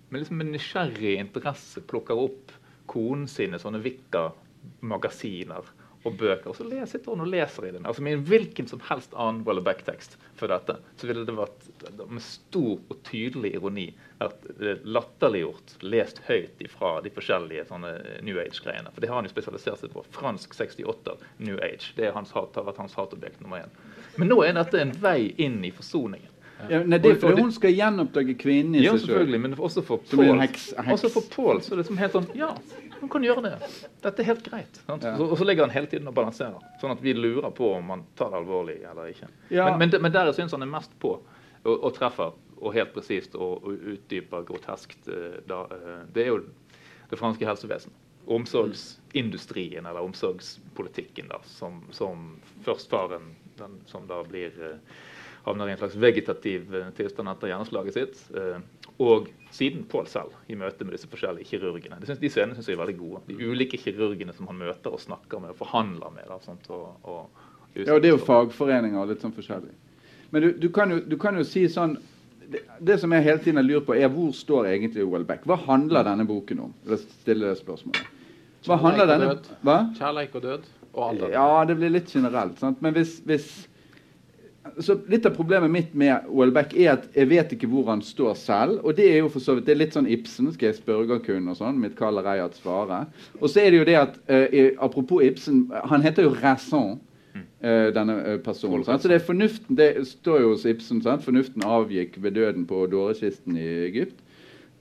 med, 0.08 0.18
liksom 0.22 0.40
en 0.40 0.52
nysgjerrig 0.56 1.14
interesse 1.20 1.80
plukker 1.88 2.16
opp 2.20 2.52
konen 2.90 3.28
sine 3.30 3.60
sånne 3.60 3.80
vikka 3.84 4.30
magasiner 4.80 5.70
og 6.02 6.16
bøker. 6.18 6.50
Og 6.50 6.56
så 6.56 6.66
sitter 6.90 7.12
hun 7.12 7.22
og 7.24 7.30
leser 7.30 7.66
i 7.68 7.72
den. 7.74 7.86
Altså 7.86 8.02
Med 8.02 8.24
hvilken 8.26 8.66
som 8.68 8.82
helst 8.88 9.14
annen 9.14 9.44
Welleback-tekst 9.46 10.16
for 10.38 10.50
dette, 10.50 10.76
så 10.98 11.06
ville 11.08 11.24
det 11.26 11.36
vært 11.36 11.68
med 12.02 12.22
stor 12.24 12.74
og 12.74 12.98
tydelig 13.06 13.54
ironi 13.56 13.88
vært 14.18 14.84
latterliggjort, 14.86 15.76
lest 15.82 16.22
høyt 16.28 16.62
fra 16.74 16.96
de 17.04 17.12
forskjellige 17.14 17.68
sånne 17.70 17.94
New 18.26 18.38
Age-greiene. 18.42 18.90
For 18.90 19.02
det 19.02 19.10
har 19.10 19.20
han 19.20 19.30
jo 19.30 19.34
spesialisert 19.34 19.82
seg 19.82 19.94
på. 19.94 20.04
Fransk 20.14 20.54
68, 20.58 21.16
New 21.46 21.58
Age. 21.62 21.94
Det 21.98 22.12
hans 22.14 22.34
hat, 22.36 22.54
har 22.58 22.68
vært 22.68 22.82
hans 22.82 22.98
hatobjekt 22.98 23.42
nummer 23.42 23.64
én. 23.64 23.80
Men 24.18 24.30
nå 24.30 24.42
er 24.44 24.58
dette 24.58 24.82
en 24.82 24.94
vei 25.02 25.32
inn 25.40 25.62
i 25.64 25.72
forsoningen. 25.74 26.30
Ja, 26.70 26.78
nei, 26.86 26.98
det 27.02 27.16
er 27.16 27.16
fordi 27.18 27.42
hun 27.42 27.52
skal 27.54 27.72
gjenoppdage 27.74 28.36
kvinnen 28.38 28.76
i 28.78 28.84
ja, 28.84 28.92
seg 28.94 29.10
sjøl. 29.10 29.34
Men 29.42 29.56
også 29.56 29.82
for 29.86 30.02
Paul, 30.06 30.38
også 30.38 31.10
for 31.10 31.26
Paul 31.32 31.62
så 31.62 31.72
er 31.72 31.80
det 31.80 31.82
liksom 31.82 31.98
helt 31.98 32.14
sånn 32.14 32.28
Ja, 32.38 32.52
hun 33.02 33.10
kan 33.10 33.24
gjøre 33.26 33.42
det. 33.42 33.56
Dette 34.04 34.22
er 34.22 34.28
helt 34.28 34.44
greit. 34.46 34.80
Ja. 34.86 34.96
Og 35.18 35.34
så 35.38 35.46
ligger 35.46 35.66
han 35.66 35.74
hele 35.74 35.88
tiden 35.90 36.06
og 36.06 36.14
balanserer, 36.14 36.62
sånn 36.78 36.94
at 36.94 37.02
vi 37.02 37.16
lurer 37.16 37.50
på 37.50 37.72
om 37.74 37.90
han 37.90 38.04
tar 38.18 38.30
det 38.30 38.38
alvorlig 38.38 38.76
eller 38.86 39.10
ikke. 39.10 39.26
Ja. 39.50 39.66
Men, 39.72 39.80
men, 39.82 39.96
men, 40.04 40.14
der 40.14 40.30
syns 40.36 40.54
han 40.54 40.62
er 40.62 40.70
mest 40.70 40.94
på 41.02 41.16
og, 41.18 41.72
og 41.74 41.90
treffer 41.96 42.30
og 42.62 42.76
helt 42.76 42.92
presist 42.94 43.34
og, 43.34 43.66
og, 43.66 43.88
utdyper 43.96 44.46
groteskt. 44.46 45.10
Eh, 45.10 45.40
da, 45.50 45.64
eh, 45.74 46.04
det 46.14 46.26
er 46.26 46.30
jo 46.30 46.40
det 47.10 47.18
franske 47.18 47.46
helsevesenet. 47.48 47.98
Omsorgsindustrien 48.32 49.82
eller 49.82 50.06
omsorgspolitikken 50.06 51.32
da, 51.32 51.40
som, 51.58 51.82
som 51.90 52.36
førstfaren, 52.62 53.32
den 53.58 53.80
som 53.90 54.06
da 54.06 54.20
blir 54.28 54.54
eh, 54.62 55.00
havner 55.42 55.72
i 55.72 55.74
en 55.74 55.82
slags 55.82 55.98
vegetativ 55.98 56.70
tilstand 56.94 57.32
etter 57.32 57.50
hjerneslaget 57.50 57.98
sitt. 57.98 58.20
Og 59.00 59.28
siden 59.52 59.84
Pål 59.88 60.06
selv, 60.08 60.34
i 60.48 60.56
møte 60.56 60.84
med 60.84 60.96
disse 60.96 61.08
forskjellige 61.12 61.48
kirurgene. 61.50 61.98
De, 62.00 62.08
synes, 62.08 62.20
de 62.22 62.30
scenene 62.32 62.56
syns 62.56 62.70
jeg 62.70 62.76
er 62.76 62.82
veldig 62.82 62.98
gode. 62.98 63.22
De 63.28 63.48
ulike 63.50 63.80
kirurgene 63.80 64.32
som 64.36 64.48
han 64.48 64.60
møter 64.60 64.94
og 64.94 65.00
snakker 65.00 65.42
med 65.42 65.52
og 65.52 65.60
forhandler 65.60 66.12
med. 66.14 66.28
Da, 66.28 66.38
sånt, 66.44 66.68
og, 66.72 66.94
og, 67.02 67.44
ja, 67.76 67.92
og 67.94 68.02
det 68.04 68.10
er 68.10 68.16
jo 68.16 68.22
fagforeninger 68.24 69.00
og 69.00 69.12
litt 69.12 69.24
sånn 69.24 69.34
forskjellig. 69.36 69.74
Men 70.32 70.46
du, 70.46 70.48
du, 70.62 70.68
kan, 70.72 70.92
jo, 70.92 71.02
du 71.04 71.18
kan, 71.20 71.36
jo, 71.36 71.44
si 71.44 71.66
sånn 71.68 71.98
det, 72.52 72.62
det, 72.80 72.98
som 73.00 73.12
jeg 73.12 73.24
hele 73.24 73.40
tiden 73.44 73.60
har 73.60 73.66
lurt 73.68 73.86
på, 73.88 73.96
er 73.96 74.12
hvor 74.12 74.32
står 74.36 74.70
egentlig 74.72 75.04
Welbeck? 75.08 75.44
Hva 75.48 75.58
handler 75.66 76.04
denne 76.08 76.24
boken 76.28 76.66
om? 76.68 76.72
La 76.88 76.96
oss 76.96 77.04
stille 77.20 77.48
det 77.48 77.60
spørsmålet. 77.60 78.08
Hva 78.66 78.78
handler 78.80 79.08
denne, 79.08 79.34
hva? 79.66 79.76
Kjærleik 79.98 80.36
og 80.38 80.44
død 80.44 80.66
og 80.92 81.04
alder. 81.08 81.32
Ja, 81.34 81.46
det 81.68 81.76
blir 81.80 81.92
litt 81.92 82.12
generelt. 82.12 82.58
Sant? 82.60 82.80
Men 82.84 82.94
hvis, 82.96 83.18
hvis 83.28 83.48
så 84.78 84.96
Litt 85.10 85.26
av 85.26 85.34
problemet 85.36 85.70
mitt 85.70 85.94
med 85.98 86.26
Welbeck 86.30 86.74
er 86.78 86.94
at 86.94 87.06
jeg 87.16 87.28
vet 87.30 87.52
ikke 87.54 87.68
hvor 87.70 87.88
han 87.90 88.02
står 88.04 88.34
selv. 88.38 88.80
Og 88.86 88.96
det 88.96 89.08
er 89.10 89.20
jo 89.22 89.30
for 89.32 89.42
så 89.42 89.56
vidt, 89.56 89.66
det 89.66 89.74
er 89.74 89.80
litt 89.82 89.96
sånn 89.96 90.10
Ibsen, 90.10 90.50
skal 90.54 90.70
jeg 90.70 90.78
spørre 90.78 91.18
kun 91.24 91.50
og 91.50 91.58
sånn. 91.58 91.80
Mitt 91.82 91.96
kaller 91.98 92.26
ei 92.30 92.38
at 92.42 92.58
svare. 92.58 93.04
Og 93.40 93.50
så 93.50 93.64
er 93.64 93.72
det 93.72 93.80
jo 93.80 93.88
det 93.88 93.96
at 94.00 94.20
uh, 94.30 94.84
Apropos 94.86 95.24
Ibsen, 95.26 95.64
han 95.90 96.04
heter 96.06 96.28
jo 96.28 96.36
Raison. 96.38 97.00
Uh, 97.62 97.92
denne 97.94 98.16
uh, 98.26 98.36
personen. 98.42 98.82
Sant? 98.84 99.04
Så 99.04 99.10
det 99.10 99.20
er 99.20 99.26
fornuften, 99.26 99.76
det 99.78 99.88
står 100.08 100.40
jo 100.42 100.52
hos 100.54 100.66
Ibsen. 100.68 101.02
Sant? 101.04 101.22
Fornuften 101.26 101.62
avgikk 101.66 102.18
ved 102.22 102.34
døden 102.38 102.66
på 102.68 102.84
dårekisten 102.90 103.58
i 103.58 103.70
Egypt. 103.86 104.18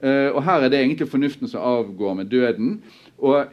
og 0.02 0.40
her 0.42 0.64
er 0.66 0.70
det 0.74 0.80
egentlig 0.80 1.06
fornuften 1.12 1.48
som 1.48 1.62
avgår 1.62 2.16
med 2.18 2.32
døden. 2.32 2.80
Og 3.22 3.52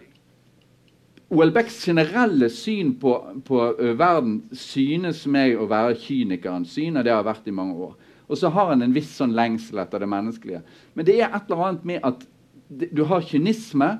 Welbecks 1.29 1.83
generelle 1.85 2.49
syn 2.49 2.95
på, 3.01 3.13
på 3.45 3.61
verden 4.01 4.39
synes 4.57 5.27
meg 5.29 5.59
å 5.61 5.67
være 5.69 5.99
kynikerens 6.01 6.73
syn, 6.73 6.97
og 6.97 7.05
det 7.05 7.13
har 7.13 7.27
vært 7.27 7.51
i 7.51 7.53
mange 7.53 7.77
år. 7.91 7.97
Og 8.29 8.39
så 8.41 8.49
har 8.53 8.71
han 8.73 8.85
en 8.85 8.95
viss 8.97 9.11
sånn 9.17 9.35
lengsel 9.37 9.81
etter 9.83 10.01
det 10.01 10.09
menneskelige. 10.09 10.63
Men 10.97 11.09
det 11.09 11.19
er 11.19 11.29
et 11.29 11.49
eller 11.49 11.65
annet 11.67 11.85
med 11.89 12.05
at 12.05 12.25
du 12.69 13.03
har 13.09 13.25
kynisme. 13.25 13.91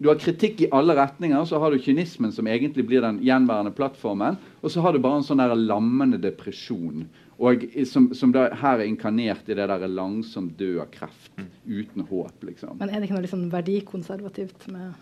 Du 0.00 0.10
har 0.10 0.20
kritikk 0.20 0.64
i 0.64 0.70
alle 0.74 0.96
retninger. 0.98 1.44
Så 1.48 1.60
har 1.60 1.72
du 1.72 1.80
kynismen, 1.80 2.32
som 2.32 2.48
egentlig 2.48 2.84
blir 2.88 3.04
den 3.04 3.22
gjenværende 3.24 3.72
plattformen. 3.76 4.36
Og 4.60 4.72
så 4.72 4.84
har 4.84 4.92
du 4.92 5.00
bare 5.04 5.20
en 5.20 5.26
sånn 5.26 5.40
der 5.40 5.56
lammende 5.56 6.20
depresjon. 6.20 7.06
Og 7.40 7.64
som, 7.88 8.10
som 8.16 8.32
her 8.36 8.78
er 8.78 8.86
inkarnert 8.86 9.48
i 9.48 9.56
det 9.56 9.68
der 9.68 9.88
langsomt 9.88 10.56
død 10.60 10.80
av 10.84 10.92
kreft. 10.92 11.32
Mm. 11.40 11.50
Uten 11.64 12.08
håp, 12.08 12.48
liksom. 12.52 12.80
Men 12.80 12.92
er 12.92 13.00
det 13.00 13.08
ikke 13.08 13.18
noe 13.18 13.26
liksom 13.26 13.48
verdikonservativt 13.52 14.68
med 14.72 14.92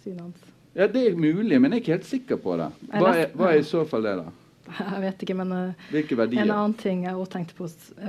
synet 0.00 0.24
hans? 0.24 0.52
Ja, 0.76 0.88
Det 0.92 1.06
er 1.08 1.14
mulig, 1.16 1.56
men 1.60 1.72
jeg 1.72 1.78
er 1.78 1.82
ikke 1.82 1.94
helt 1.94 2.10
sikker 2.10 2.40
på 2.42 2.56
det. 2.60 2.72
Hva 2.92 3.14
er, 3.14 3.30
hva 3.32 3.52
er 3.52 3.62
i 3.62 3.64
så 3.64 3.86
fall 3.88 4.04
det, 4.04 4.18
da? 4.20 4.26
Jeg 4.80 5.02
vet 5.02 5.20
ikke, 5.22 5.34
men 5.38 5.52
uh, 5.54 5.84
Hvilke 5.92 6.16
verdier? 6.18 6.42
en 6.42 6.50
annen 6.50 6.72
ting 6.74 7.04
jeg 7.04 7.14
også 7.14 7.32
tenkte 7.36 7.54
på, 7.54 7.68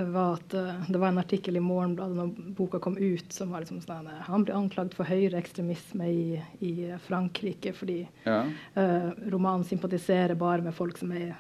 var 0.10 0.40
at 0.40 0.56
uh, 0.58 0.88
det 0.90 0.98
var 0.98 1.12
en 1.12 1.22
artikkel 1.22 1.60
i 1.60 1.62
Morgenbladet 1.62 2.18
når 2.18 2.32
boka 2.58 2.80
kom 2.82 2.98
ut, 2.98 3.28
som 3.34 3.54
var 3.54 3.62
liksom 3.62 3.84
sånn 3.84 4.10
uh, 4.10 4.24
Han 4.26 4.48
ble 4.48 4.56
anklagd 4.58 4.98
for 4.98 5.06
høyreekstremisme 5.06 6.10
i, 6.10 6.40
i 6.66 6.74
Frankrike 7.06 7.76
fordi 7.78 8.00
ja. 8.26 8.40
romanen 9.30 9.68
sympatiserer 9.70 10.34
bare 10.40 10.66
med 10.66 10.76
folk 10.76 10.98
som 10.98 11.14
er 11.14 11.36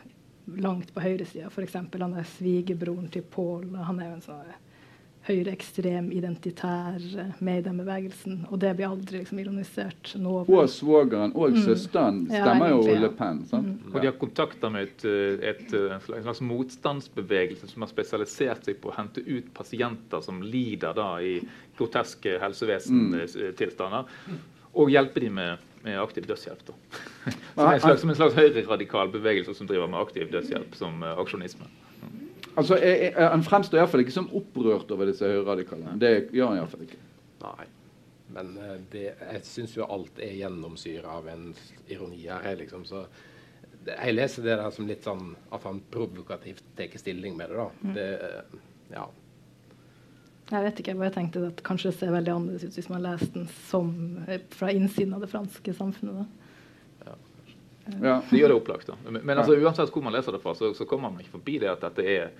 langt 0.62 0.94
på 0.94 1.02
høyresida. 1.04 1.50
F.eks. 1.50 1.76
han 1.76 2.13
er 2.13 2.30
svigerbroren 2.38 3.10
til 3.12 3.26
Paul. 3.26 3.66
Han 3.90 4.00
er 4.00 4.12
jo 4.12 4.20
en 4.20 4.26
sånn 4.30 4.56
høyreekstrem, 5.28 6.10
identitær 6.16 6.98
med 7.44 7.60
i 7.60 7.66
den 7.66 7.82
bevegelsen. 7.82 8.40
Og 8.52 8.62
det 8.63 8.74
blir 8.78 8.90
aldri 8.90 9.22
liksom, 9.22 9.42
ironisert. 9.44 10.13
Nå 10.22 10.40
og 10.46 10.70
svogeren 10.72 11.36
og 11.36 11.56
mm. 11.56 11.62
søsteren 11.66 12.24
stemmer 12.30 12.72
ja, 12.72 12.76
jo 12.76 12.98
Le 13.04 13.12
Pen. 13.20 13.44
sant? 13.50 13.76
Mm. 13.76 13.94
Og 13.94 14.00
de 14.02 14.10
har 14.10 14.18
kontakter 14.20 14.74
med 14.74 14.88
et, 14.88 15.08
et, 15.52 15.78
en 15.78 16.26
slags 16.26 16.44
motstandsbevegelse 16.48 17.72
som 17.72 17.86
har 17.86 17.92
spesialisert 17.92 18.68
seg 18.68 18.82
på 18.84 18.92
å 18.92 18.98
hente 18.98 19.24
ut 19.28 19.52
pasienter 19.58 20.24
som 20.26 20.44
lider 20.44 20.96
da 20.98 21.13
i 21.24 21.40
groteske 21.78 22.40
helsevesentilstander, 22.42 24.08
mm. 24.28 24.44
og 24.82 24.94
hjelpe 24.94 25.22
dem 25.24 25.42
med 25.42 25.66
med 25.88 26.02
aktiv 26.02 26.26
dødshjelp. 26.28 26.68
da. 26.68 26.74
Som 27.56 27.74
en 27.74 27.80
slags, 27.80 28.02
som 28.02 28.10
en 28.10 28.16
slags 28.16 28.36
høyreradikal 28.36 29.12
bevegelse 29.12 29.54
som 29.56 29.68
driver 29.70 29.88
med 29.88 30.00
aktiv 30.02 30.32
dødshjelp 30.32 30.76
som 30.76 31.04
uh, 31.04 31.13
aksjonisme. 31.22 31.68
Altså, 32.58 32.78
jeg, 32.82 33.12
jeg, 33.12 33.30
Han 33.30 33.43
fremstår 33.46 33.82
iallfall 33.82 34.02
ikke 34.02 34.15
som 34.15 34.30
opprørt 34.36 34.91
over 34.93 35.10
disse 35.12 35.28
høyreradikale. 35.30 35.93
Det 36.02 36.13
gjør 36.34 36.54
han 36.54 36.62
iallfall 36.62 36.86
ikke. 36.88 37.02
Nei. 37.43 37.67
Men 38.34 38.54
eh, 38.60 38.76
det, 38.91 39.06
jeg 39.22 39.43
syns 39.48 39.76
jo 39.78 39.86
alt 39.86 40.20
er 40.24 40.34
gjennomsyra 40.39 41.20
av 41.20 41.30
en 41.32 41.52
ironi 41.88 42.26
her. 42.28 42.56
Liksom. 42.60 42.84
Så 42.88 43.06
jeg 43.88 44.15
leser 44.15 44.48
det 44.48 44.58
der 44.58 44.74
som 44.74 44.89
litt 44.89 45.06
sånn 45.06 45.32
at 45.54 45.63
han 45.67 45.80
provokativt 45.93 46.65
tar 46.78 46.98
stilling 47.00 47.38
med 47.38 47.54
det. 47.54 47.62
da. 47.62 47.70
Mm. 47.84 47.93
Det, 47.96 48.10
eh, 48.28 48.60
ja. 48.98 49.06
Jeg 50.48 50.63
vet 50.63 50.80
ikke, 50.80 50.93
jeg 50.93 51.02
bare 51.02 51.12
tenkte 51.12 51.48
at 51.50 51.63
kanskje 51.67 51.91
det 51.91 52.00
ser 52.00 52.13
veldig 52.15 52.32
annerledes 52.34 52.67
ut 52.72 52.78
hvis 52.80 52.91
man 52.91 53.04
leser 53.04 53.32
den 53.34 53.48
som, 53.67 53.89
eh, 54.28 54.43
fra 54.56 54.72
innsiden 54.72 55.15
av 55.15 55.24
det 55.24 55.32
franske 55.32 55.74
samfunnet. 55.76 56.24
da. 56.24 56.47
Ja. 58.02 58.19
Det 58.30 58.39
gjør 58.39 58.54
det 58.54 58.60
opplagt. 58.60 58.91
da. 58.91 58.97
Men, 59.08 59.21
men 59.23 59.38
altså, 59.38 59.56
uansett 59.58 59.91
hvor 59.93 60.04
man 60.06 60.15
leser 60.15 60.36
det 60.36 60.43
fra, 60.43 60.56
så, 60.58 60.73
så 60.78 60.86
kommer 60.86 61.10
man 61.10 61.23
ikke 61.23 61.38
forbi 61.39 61.58
det 61.63 61.71
at 61.71 61.84
dette 61.88 62.06
er 62.06 62.32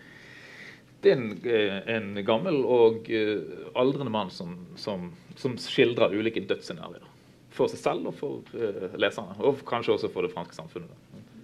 det 1.02 1.12
er 1.12 1.18
en, 1.18 1.28
eh, 1.46 1.96
en 1.96 2.26
gammel 2.26 2.64
og 2.66 3.10
uh, 3.12 3.42
aldrende 3.78 4.12
mann 4.12 4.32
som, 4.34 4.56
som, 4.76 5.12
som, 5.38 5.58
skildrer 5.62 6.16
ulike 6.18 6.42
dødsscenarioer. 6.50 7.06
For 7.54 7.70
seg 7.72 7.82
selv 7.82 8.10
og 8.10 8.18
for 8.18 8.58
uh, 8.58 8.96
leserne. 8.98 9.38
Og 9.46 9.62
kanskje 9.68 9.94
også 9.94 10.10
for 10.14 10.26
det 10.26 10.34
franske 10.34 10.58
samfunnet. 10.58 10.90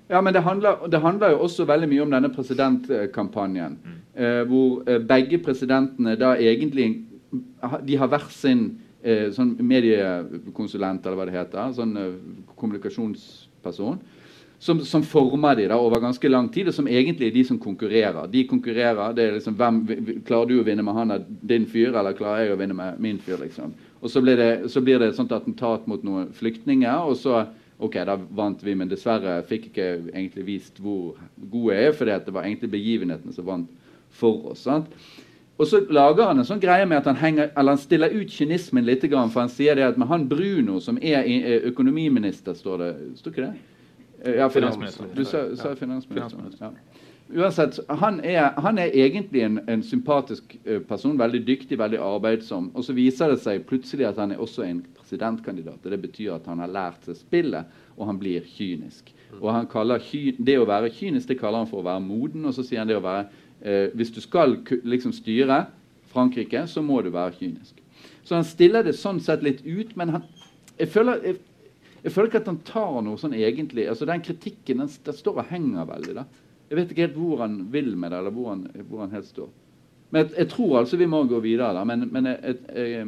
Ja, 0.10 0.22
men 0.22 0.34
det 0.34 0.44
handler, 0.44 0.88
det 0.92 1.02
handler, 1.02 1.34
jo 1.34 1.44
også 1.46 1.66
veldig 1.70 1.90
mye 1.90 2.04
om 2.04 2.12
denne 2.14 2.34
presidentkampanjen. 2.34 3.78
Mm. 3.84 4.00
Uh, 4.18 4.42
hvor 4.50 5.00
begge 5.10 5.40
presidentene 5.42 6.18
da 6.20 6.36
egentlig 6.38 6.92
De 7.82 7.96
har 7.98 8.10
hver 8.12 8.28
sin 8.30 8.68
sånn 9.34 9.56
mediekonsulent, 9.60 11.02
eller 11.04 11.18
hva 11.18 11.26
det 11.26 11.34
heter. 11.34 11.72
Sånn 11.76 11.96
kommunikasjonsperson 13.64 14.00
som, 14.64 14.80
som 14.86 15.04
former 15.04 15.56
de 15.56 15.66
da 15.68 15.76
over 15.76 16.00
ganske 16.00 16.30
lang 16.30 16.48
tid, 16.50 16.70
og 16.72 16.74
som 16.74 16.88
egentlig 16.88 17.28
er 17.28 17.34
de 17.36 17.42
som 17.44 17.58
konkurrerer. 17.60 18.30
De 18.32 18.46
konkurrerer, 18.48 19.12
det 19.16 19.26
er 19.26 19.34
liksom 19.36 19.58
hvem, 19.60 19.82
Klarer 20.24 20.48
du 20.48 20.62
å 20.62 20.64
vinne 20.64 20.86
med 20.88 20.96
han 20.96 21.12
av 21.12 21.26
din 21.28 21.66
fyr, 21.68 21.92
eller 21.92 22.16
klarer 22.16 22.46
jeg 22.46 22.54
å 22.54 22.60
vinne 22.62 22.78
med 22.78 23.02
min 23.04 23.20
fyr? 23.20 23.42
liksom. 23.42 23.74
Og 24.00 24.10
Så 24.10 24.22
blir 24.24 24.40
det, 24.40 24.70
så 24.72 24.80
blir 24.80 25.00
det 25.00 25.10
et 25.12 25.20
sånt 25.20 25.36
attentat 25.36 25.84
mot 25.88 26.04
noen 26.04 26.32
flyktninger, 26.32 27.04
og 27.04 27.18
så 27.20 27.42
ok, 27.84 28.00
da 28.08 28.16
vant 28.16 28.64
vi, 28.64 28.76
men 28.80 28.88
dessverre 28.88 29.42
fikk 29.50 29.68
ikke 29.74 29.90
egentlig 30.14 30.48
vist 30.48 30.80
hvor 30.80 31.20
gode 31.52 31.76
jeg 31.76 31.90
er, 31.90 31.98
fordi 32.00 32.18
det 32.24 32.36
var 32.38 32.48
egentlig 32.48 32.72
begivenhetene 32.72 33.36
som 33.36 33.50
vant 33.50 33.68
for 34.16 34.54
oss. 34.54 34.64
sant? 34.64 34.96
Og 35.58 35.68
så 35.70 35.84
lager 35.94 36.26
han 36.32 36.42
en 36.42 36.48
sånn 36.48 36.62
greie 36.62 36.86
med 36.90 36.98
at 36.98 37.08
han, 37.12 37.20
henger, 37.20 37.52
eller 37.54 37.76
han 37.76 37.82
stiller 37.82 38.14
ut 38.16 38.32
kynismen 38.34 38.88
litt, 38.88 39.06
for 39.06 39.44
han 39.44 39.52
sier 39.54 39.78
det 39.78 39.86
at 39.86 40.00
med 40.02 40.10
han 40.10 40.26
Bruno, 40.28 40.80
som 40.82 40.98
er 40.98 41.28
økonomiminister, 41.70 42.58
står 42.58 42.82
det 42.82 42.90
Står 43.20 43.36
ikke 43.36 43.46
det? 43.46 43.54
Eh, 44.24 44.36
ja, 44.40 44.50
finansminister. 44.50 45.06
Du 45.16 45.26
sa, 45.26 45.56
sa 45.56 45.76
finansminister. 45.76 46.40
Ja. 46.60 46.72
Uansett, 47.34 47.80
han 47.90 48.20
er, 48.24 48.54
han 48.62 48.78
er 48.78 48.92
egentlig 48.94 49.42
en, 49.42 49.60
en, 49.68 49.84
sympatisk 49.84 50.58
eh, 50.66 50.80
person. 50.82 51.18
Veldig 51.20 51.42
dyktig, 51.48 51.78
veldig 51.80 52.00
arbeidsom. 52.00 52.72
Og 52.76 52.86
så 52.86 52.96
viser 52.96 53.34
det 53.34 53.42
seg 53.44 53.66
plutselig 53.68 54.08
at 54.08 54.20
han 54.22 54.32
er 54.32 54.42
også 54.44 54.64
en 54.68 54.84
presidentkandidat. 55.00 55.82
og 55.84 55.92
Det 55.92 56.02
betyr 56.02 56.36
at 56.36 56.48
han 56.48 56.64
har 56.64 56.72
lært 56.72 57.10
seg 57.10 57.20
spillet, 57.20 57.80
og 57.98 58.08
han 58.08 58.20
blir 58.20 58.48
kynisk. 58.56 59.12
Og 59.42 59.50
han 59.52 59.68
kaller 59.68 60.00
Det 60.38 60.60
å 60.60 60.66
være 60.70 60.94
kynisk 60.94 61.28
det 61.28 61.40
kaller 61.40 61.64
han 61.64 61.68
for 61.72 61.82
å 61.82 61.88
være 61.88 62.06
moden. 62.06 62.46
Og 62.46 62.54
så 62.54 62.64
sier 62.64 62.80
han 62.80 62.88
det 62.88 62.98
å 62.98 63.04
være 63.04 63.28
eh, 63.64 63.90
Hvis 63.96 64.12
du 64.12 64.22
skal 64.22 64.60
liksom 64.84 65.14
styre 65.16 65.66
Frankrike, 66.14 66.68
så 66.68 66.84
må 66.86 67.02
du 67.02 67.10
være 67.14 67.34
kynisk. 67.40 67.80
Så 68.24 68.36
han 68.36 68.48
stiller 68.48 68.86
det 68.86 68.96
sånn 68.96 69.20
sett 69.24 69.44
litt 69.44 69.64
ut, 69.66 69.96
men 70.00 70.14
han, 70.18 70.30
jeg 70.78 70.92
føler 70.94 71.26
jeg, 71.26 71.42
jeg 72.04 72.12
føler 72.12 72.30
ikke 72.30 72.42
at 72.44 72.52
han 72.52 72.62
tar 72.68 73.02
noe 73.04 73.20
sånn 73.20 73.36
egentlig. 73.36 73.88
altså 73.90 74.06
Den 74.06 74.24
kritikken 74.24 74.84
den, 74.84 74.90
den 75.06 75.18
står 75.18 75.42
og 75.42 75.52
henger 75.52 75.88
veldig. 75.88 76.16
da. 76.20 76.26
Jeg 76.70 76.80
vet 76.80 76.92
ikke 76.92 77.06
helt 77.08 77.20
hvor 77.20 77.44
han 77.44 77.60
vil 77.72 77.94
med 77.96 78.12
det, 78.12 78.20
eller 78.20 78.36
hvor 78.36 78.50
han, 78.52 78.66
hvor 78.90 79.06
han 79.06 79.16
helt 79.16 79.30
står. 79.30 79.52
Men 80.12 80.24
jeg, 80.24 80.34
jeg, 80.38 80.50
tror 80.52 80.80
altså 80.80 81.00
vi 81.00 81.08
må 81.10 81.24
gå 81.30 81.40
videre. 81.44 81.74
da, 81.74 81.84
men, 81.88 82.08
men 82.12 82.32
jeg, 82.34 83.08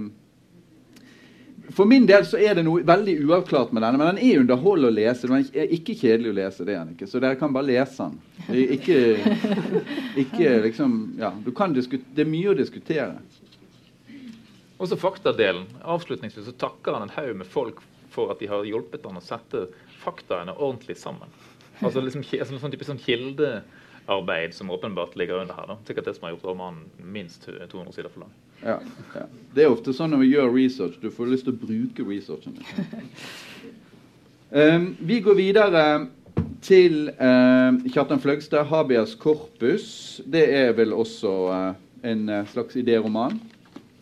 For 1.73 1.85
min 1.89 2.05
del 2.05 2.25
så 2.27 2.37
er 2.37 2.57
det 2.57 2.63
noe 2.65 2.83
veldig 2.85 3.15
uavklart 3.25 3.71
med 3.73 3.81
denne. 3.81 3.97
Men 3.97 4.13
den 4.13 4.21
er 4.21 4.41
underholdende 4.43 4.91
å 4.91 4.95
lese. 4.95 5.29
Den 5.29 5.45
er 5.63 5.73
ikke 5.77 5.95
kjedelig 5.97 6.31
å 6.31 6.37
lese, 6.37 6.67
det 6.67 6.75
er 6.75 6.83
den 6.83 6.93
ikke. 6.93 7.09
Så 7.09 7.21
dere 7.23 7.39
kan 7.39 7.55
bare 7.55 7.69
lese 7.71 8.05
den. 8.05 8.19
Ikke, 8.75 8.99
ikke 10.25 10.51
liksom, 10.67 10.95
ja, 11.21 11.31
Det 11.45 12.25
er 12.25 12.29
mye 12.29 12.53
å 12.53 12.57
diskutere. 12.57 13.17
Og 14.77 14.89
så 14.91 14.99
faktadelen. 14.99 15.65
Avslutningsvis 15.81 16.49
så 16.49 16.55
takker 16.59 16.97
han 16.97 17.07
en 17.07 17.15
haug 17.15 17.35
med 17.39 17.47
folk 17.49 17.81
for 18.11 18.31
at 18.31 18.39
de 18.39 18.49
har 18.51 18.67
hjulpet 18.67 19.05
han 19.07 19.19
å 19.19 19.23
sette 19.23 19.65
faktaene 20.03 20.55
ordentlig 20.55 20.97
sammen. 20.99 21.31
Altså 21.81 22.03
liksom, 22.03 22.23
sånn, 22.23 22.59
sånn 22.61 22.71
type 22.71 22.87
sånn 22.87 23.01
kildearbeid 23.01 24.55
som 24.55 24.71
åpenbart 24.71 25.17
ligger 25.19 25.41
under 25.43 25.57
her. 25.57 25.71
da. 25.71 25.79
Sikkert 25.87 26.11
det 26.11 26.15
som 26.17 26.27
har 26.27 26.35
gjort 26.35 26.47
romanen 26.51 26.85
minst 26.99 27.47
200 27.47 27.95
sider 27.95 28.11
for 28.13 28.25
lang. 28.25 28.35
Ja, 28.65 28.79
ja. 29.13 29.25
Det 29.55 29.63
er 29.63 29.71
ofte 29.71 29.93
sånn 29.95 30.11
når 30.11 30.23
vi 30.23 30.31
gjør 30.33 30.51
research. 30.51 30.97
Du 30.99 31.11
får 31.13 31.29
lyst 31.31 31.45
til 31.47 31.53
å 31.53 31.59
bruke 31.61 32.05
researchen. 32.09 32.57
um, 34.51 34.87
vi 35.11 35.21
går 35.23 35.37
videre 35.37 35.83
til 36.65 37.11
uh, 37.13 37.77
Kjartan 37.85 38.19
Fløgstad, 38.23 38.65
'Habeas 38.67 39.13
corpus'. 39.21 40.19
Det 40.25 40.43
er 40.49 40.73
vel 40.75 40.95
også 40.97 41.33
uh, 41.53 41.71
en 42.03 42.25
uh, 42.29 42.41
slags 42.49 42.75
idéroman? 42.81 43.37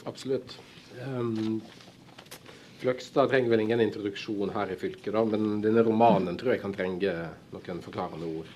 Absolutt. 0.08 0.56
Um, 1.04 1.62
Fløgstad 2.80 3.30
trenger 3.32 3.52
vel 3.52 3.66
ingen 3.66 3.84
introduksjon 3.84 4.56
her 4.56 4.72
i 4.72 4.80
fylket, 4.80 5.12
da, 5.16 5.22
men 5.28 5.62
denne 5.64 5.84
romanen 5.86 6.40
tror 6.40 6.56
jeg 6.56 6.64
kan 6.64 6.74
trenge 6.76 7.14
noen 7.54 7.84
forklarende 7.84 8.32
ord. 8.40 8.50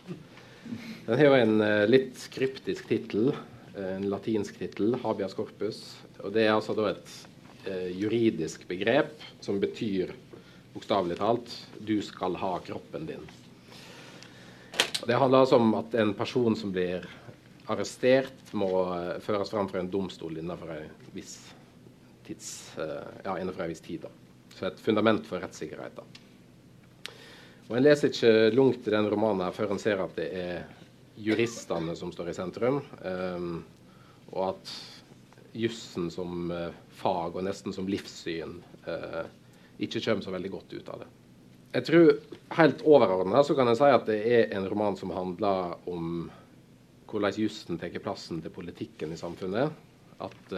Den 1.05 1.19
har 1.19 1.29
jo 1.29 1.37
en 1.37 1.61
uh, 1.61 1.85
litt 1.87 2.25
kryptisk 2.33 2.89
tittel, 2.89 3.31
en 3.77 4.09
latinsk 4.09 4.57
tittel, 4.59 4.95
'habeas 4.95 5.35
corpus'. 5.35 5.95
og 6.23 6.33
Det 6.33 6.45
er 6.45 6.53
altså 6.53 6.73
da 6.75 6.89
et 6.91 7.11
eh, 7.65 7.91
juridisk 7.99 8.67
begrep 8.67 9.13
som 9.41 9.59
betyr 9.59 10.13
bokstavelig 10.73 11.17
talt 11.17 11.53
'du 11.79 12.01
skal 12.01 12.35
ha 12.35 12.59
kroppen 12.59 13.07
din'. 13.07 13.29
Og 15.01 15.07
det 15.07 15.17
handler 15.17 15.39
altså 15.39 15.55
om 15.55 15.75
at 15.75 15.93
en 15.95 16.13
person 16.13 16.55
som 16.55 16.71
blir 16.71 17.05
arrestert, 17.67 18.53
må 18.53 18.67
føres 19.19 19.49
fram 19.49 19.67
for 19.69 19.79
en 19.79 19.91
domstol 19.91 20.37
innenfor 20.37 20.71
en 20.71 20.89
viss 21.13 21.53
tids, 22.27 22.77
eh, 22.77 23.07
ja, 23.23 23.39
innenfor 23.39 23.63
en 23.63 23.69
viss 23.69 23.81
tid. 23.81 24.01
Da. 24.01 24.09
Så 24.55 24.65
et 24.67 24.79
fundament 24.79 25.25
for 25.27 25.39
rettssikkerheten. 25.39 26.03
Og 27.67 27.77
En 27.77 27.83
leser 27.83 28.09
ikke 28.09 28.55
langt 28.55 28.87
i 28.87 28.93
den 28.93 29.09
romanen 29.11 29.43
her 29.43 29.55
før 29.55 29.73
en 29.75 29.79
ser 29.79 29.99
at 29.99 30.15
det 30.15 30.27
er 30.31 30.67
juristene 31.17 31.95
som 31.97 32.11
står 32.13 32.31
i 32.31 32.37
sentrum, 32.37 32.79
um, 33.01 33.59
og 34.31 34.43
at 34.51 34.73
jussen 35.57 36.11
som 36.13 36.51
uh, 36.53 36.69
fag 36.99 37.37
og 37.37 37.45
nesten 37.47 37.73
som 37.75 37.89
livssyn 37.89 38.59
uh, 38.87 39.23
ikke 39.81 40.01
kommer 40.05 40.25
så 40.25 40.33
veldig 40.33 40.53
godt 40.53 40.75
ut 40.77 40.91
av 40.93 41.03
det. 41.03 41.11
Jeg 41.75 41.85
tror 41.89 42.11
Helt 42.57 42.81
overordna 42.87 43.41
kan 43.43 43.69
jeg 43.69 43.79
si 43.79 43.89
at 43.91 44.07
det 44.07 44.17
er 44.23 44.53
en 44.55 44.65
roman 44.71 44.95
som 44.97 45.11
handler 45.13 45.75
om 45.89 46.29
hvordan 47.07 47.35
jussen 47.37 47.79
tar 47.79 47.93
plassen 48.03 48.39
til 48.43 48.53
politikken 48.55 49.11
i 49.13 49.19
samfunnet. 49.19 49.75
At 50.23 50.53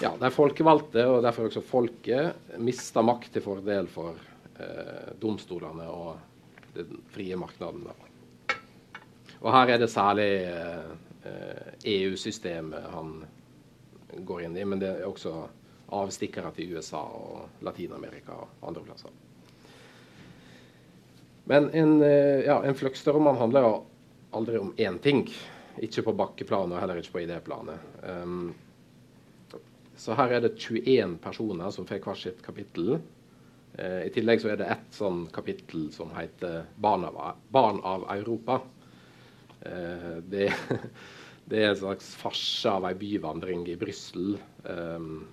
ja, 0.00 0.12
de 0.20 0.30
folkevalgte, 0.32 1.06
og 1.08 1.22
derfor 1.24 1.48
også 1.48 1.62
folket, 1.64 2.50
mister 2.60 3.04
makt 3.04 3.32
til 3.36 3.44
fordel 3.44 3.88
for 3.88 4.18
eh, 4.60 5.12
domstolene 5.20 5.86
og 5.88 6.74
den 6.76 7.00
frie 7.14 7.36
markedet. 7.40 8.05
Og 9.46 9.52
her 9.54 9.70
er 9.76 9.78
det 9.78 9.90
særlig 9.92 10.30
eh, 10.50 11.68
EU-systemet 11.86 12.88
han 12.90 13.20
går 14.26 14.46
inn 14.46 14.56
i, 14.58 14.64
men 14.66 14.82
det 14.82 14.90
er 14.90 15.06
også 15.06 15.36
avstikkere 15.94 16.50
til 16.56 16.74
USA 16.74 17.04
og 17.14 17.62
Latin-Amerika 17.62 18.34
og 18.34 18.66
andre 18.66 18.82
plasser. 18.88 19.14
Men 21.46 21.70
en, 21.70 22.00
eh, 22.02 22.42
ja, 22.48 22.58
en 22.66 22.74
Fløgstad-roman 22.74 23.38
handler 23.38 23.68
jo 23.68 23.74
aldri 24.34 24.58
om 24.58 24.74
én 24.76 24.98
ting. 24.98 25.28
Ikke 25.78 26.02
på 26.02 26.16
bakkeplanet 26.16 26.74
og 26.74 26.80
heller 26.82 26.98
ikke 26.98 27.14
på 27.14 27.22
idéplanet. 27.22 27.78
Um, 28.02 28.54
så 29.96 30.16
her 30.18 30.32
er 30.32 30.40
det 30.42 30.56
21 30.58 31.18
personer 31.22 31.70
som 31.70 31.86
får 31.86 32.02
hvert 32.02 32.18
sitt 32.18 32.42
kapittel. 32.42 32.96
Eh, 33.78 34.08
I 34.08 34.10
tillegg 34.10 34.42
så 34.42 34.50
er 34.52 34.58
det 34.58 34.72
ett 34.72 34.96
sånn 34.96 35.26
kapittel 35.32 35.92
som 35.92 36.10
heter 36.16 36.64
'Barn 36.76 37.04
av, 37.04 37.36
Barn 37.52 37.80
av 37.84 38.08
Europa'. 38.10 38.60
Eh, 39.66 40.16
det, 40.32 40.50
Det 41.46 41.60
er 41.62 41.68
en 41.70 41.78
slags 41.78 42.08
farse 42.18 42.70
av 42.74 42.88
ei 42.88 42.96
byvandring 42.98 43.68
i 43.70 43.76
Brussel. 43.78 44.32
Um, 44.64 45.28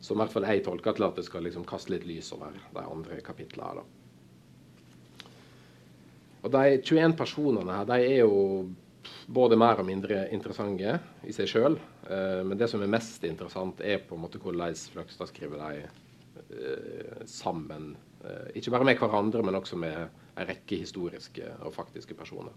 som 0.00 0.16
i 0.16 0.22
hvert 0.22 0.34
fall 0.36 0.46
jeg 0.46 0.62
tolker 0.62 0.94
til 0.94 1.06
at 1.08 1.18
det 1.18 1.24
skal 1.26 1.42
liksom 1.44 1.64
kaste 1.68 1.90
litt 1.90 2.06
lys 2.06 2.30
over 2.36 2.54
de 2.54 2.84
andre 2.84 3.18
kapitlene. 3.26 3.82
Og 6.40 6.54
De 6.54 6.62
21 6.78 7.16
personene 7.18 7.80
her, 7.80 7.88
de 7.90 7.98
er 7.98 8.22
jo 8.22 8.70
både 9.26 9.58
mer 9.58 9.82
og 9.82 9.88
mindre 9.90 10.22
interessante 10.32 10.94
i 11.26 11.34
seg 11.34 11.50
sjøl. 11.50 11.80
Uh, 12.06 12.46
men 12.46 12.54
det 12.60 12.70
som 12.70 12.86
er 12.86 12.94
mest 12.94 13.26
interessant, 13.26 13.82
er 13.82 14.06
på 14.06 14.14
en 14.14 14.22
måte 14.22 14.38
hvordan 14.38 14.78
Fløgstad 14.94 15.34
skriver 15.34 15.66
dem 15.66 16.46
uh, 16.54 17.26
sammen. 17.26 17.96
Uh, 18.22 18.46
ikke 18.54 18.70
bare 18.70 18.86
med 18.86 19.02
hverandre, 19.02 19.42
men 19.42 19.58
også 19.58 19.82
med 19.82 19.98
en 20.06 20.46
rekke 20.46 20.78
historiske 20.84 21.58
og 21.58 21.74
faktiske 21.74 22.14
personer. 22.14 22.54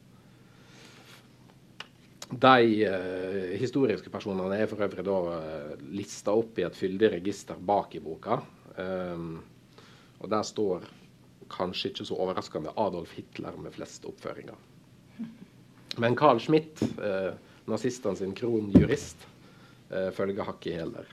De 2.42 2.90
uh, 2.90 3.54
historiske 3.60 4.10
personene 4.14 4.58
er 4.58 4.70
for 4.70 4.82
øvrig 4.86 5.06
da 5.06 5.18
eh, 5.36 5.72
lista 5.94 6.34
opp 6.34 6.58
i 6.60 6.66
et 6.66 6.78
fyldig 6.78 7.12
register 7.18 7.60
bak 7.60 7.96
i 7.98 8.02
boka. 8.04 8.40
Um, 8.78 9.42
og 10.24 10.30
der 10.32 10.46
står 10.48 10.86
kanskje 11.54 11.92
ikke 11.92 12.06
så 12.08 12.18
overraskende 12.18 12.74
Adolf 12.80 13.12
Hitler 13.18 13.58
med 13.62 13.76
flest 13.76 14.08
oppføringer. 14.10 14.56
Men 16.02 16.16
Carl 16.18 16.40
Schmidt, 16.42 16.82
uh, 16.98 17.36
nazistene 17.70 18.18
sin 18.18 18.34
kronjurist, 18.38 19.28
uh, 19.92 20.10
følger 20.16 20.48
hakket 20.48 20.72
i 20.72 20.80
hæl 20.80 20.96
der. 20.96 21.12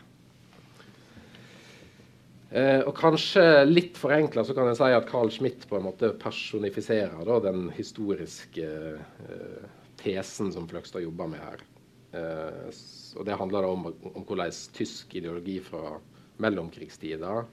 Uh, 2.51 2.81
og 2.89 2.95
kanskje 2.97 3.45
litt 3.69 3.99
forenkla 4.01 4.47
så 4.47 4.57
kan 4.57 4.71
jeg 4.71 4.81
si 4.81 4.89
at 4.95 5.11
Carl 5.11 5.29
Schmidt 5.35 5.69
på 5.69 5.77
en 5.77 5.85
måte 5.91 6.15
personifiserer 6.23 7.21
da, 7.29 7.43
den 7.45 7.69
historiske 7.77 8.71
uh, 8.97 9.69
tesen 10.03 10.53
som 10.53 10.69
Fløgstad 10.69 11.05
jobber 11.05 11.31
med 11.31 11.43
her. 11.45 11.65
Eh, 12.13 12.71
og 13.17 13.25
Det 13.27 13.39
handler 13.39 13.69
om, 13.69 13.87
om, 13.87 14.25
hvordan 14.25 14.53
tysk 14.75 15.15
ideologi 15.15 15.61
fra 15.63 15.99
mellomkrigstida 16.41 17.45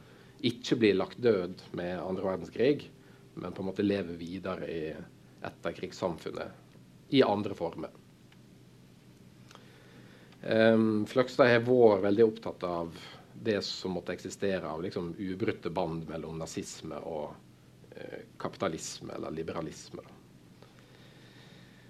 ikke 0.47 0.77
blir 0.79 0.97
lagt 0.97 1.21
død 1.21 1.61
med 1.77 1.99
andre 1.99 2.25
verdenskrig, 2.25 2.89
men 3.33 3.53
på 3.53 3.61
en 3.61 3.69
måte 3.69 3.85
lever 3.85 4.17
videre 4.17 4.69
i 4.69 4.81
etterkrigssamfunnet 5.45 7.13
i 7.13 7.23
andre 7.23 7.55
former. 7.57 7.93
Um, 10.41 11.05
Fløgstad 11.09 11.49
har 11.49 11.63
vært 11.65 12.03
veldig 12.05 12.25
opptatt 12.27 12.63
av 12.67 12.97
det 13.43 13.59
som 13.65 13.97
måtte 13.97 14.13
eksistere 14.13 14.69
av 14.69 14.81
liksom, 14.85 15.11
ubrutte 15.17 15.69
band 15.73 16.07
mellom 16.09 16.37
nazisme 16.41 16.97
og 17.05 17.33
eh, 17.93 18.23
kapitalisme 18.41 19.13
eller 19.17 19.33
liberalisme. 19.33 20.01
Da. 20.05 20.16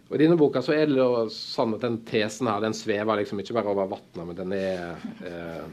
Og 0.07 0.15
I 0.15 0.21
denne 0.21 0.37
boka 0.39 0.61
så 0.63 0.71
er 0.71 0.87
det 0.87 1.05
sånn 1.35 1.75
at 1.75 1.83
den 1.83 1.97
tesen 2.07 2.47
her, 2.47 2.61
den 2.63 2.75
svever 2.75 3.19
liksom 3.19 3.41
ikke 3.43 3.57
bare 3.57 3.73
over 3.73 3.89
vannet, 3.91 4.21
men 4.21 4.37
den 4.37 4.53
er, 4.55 5.09
eh, 5.27 5.65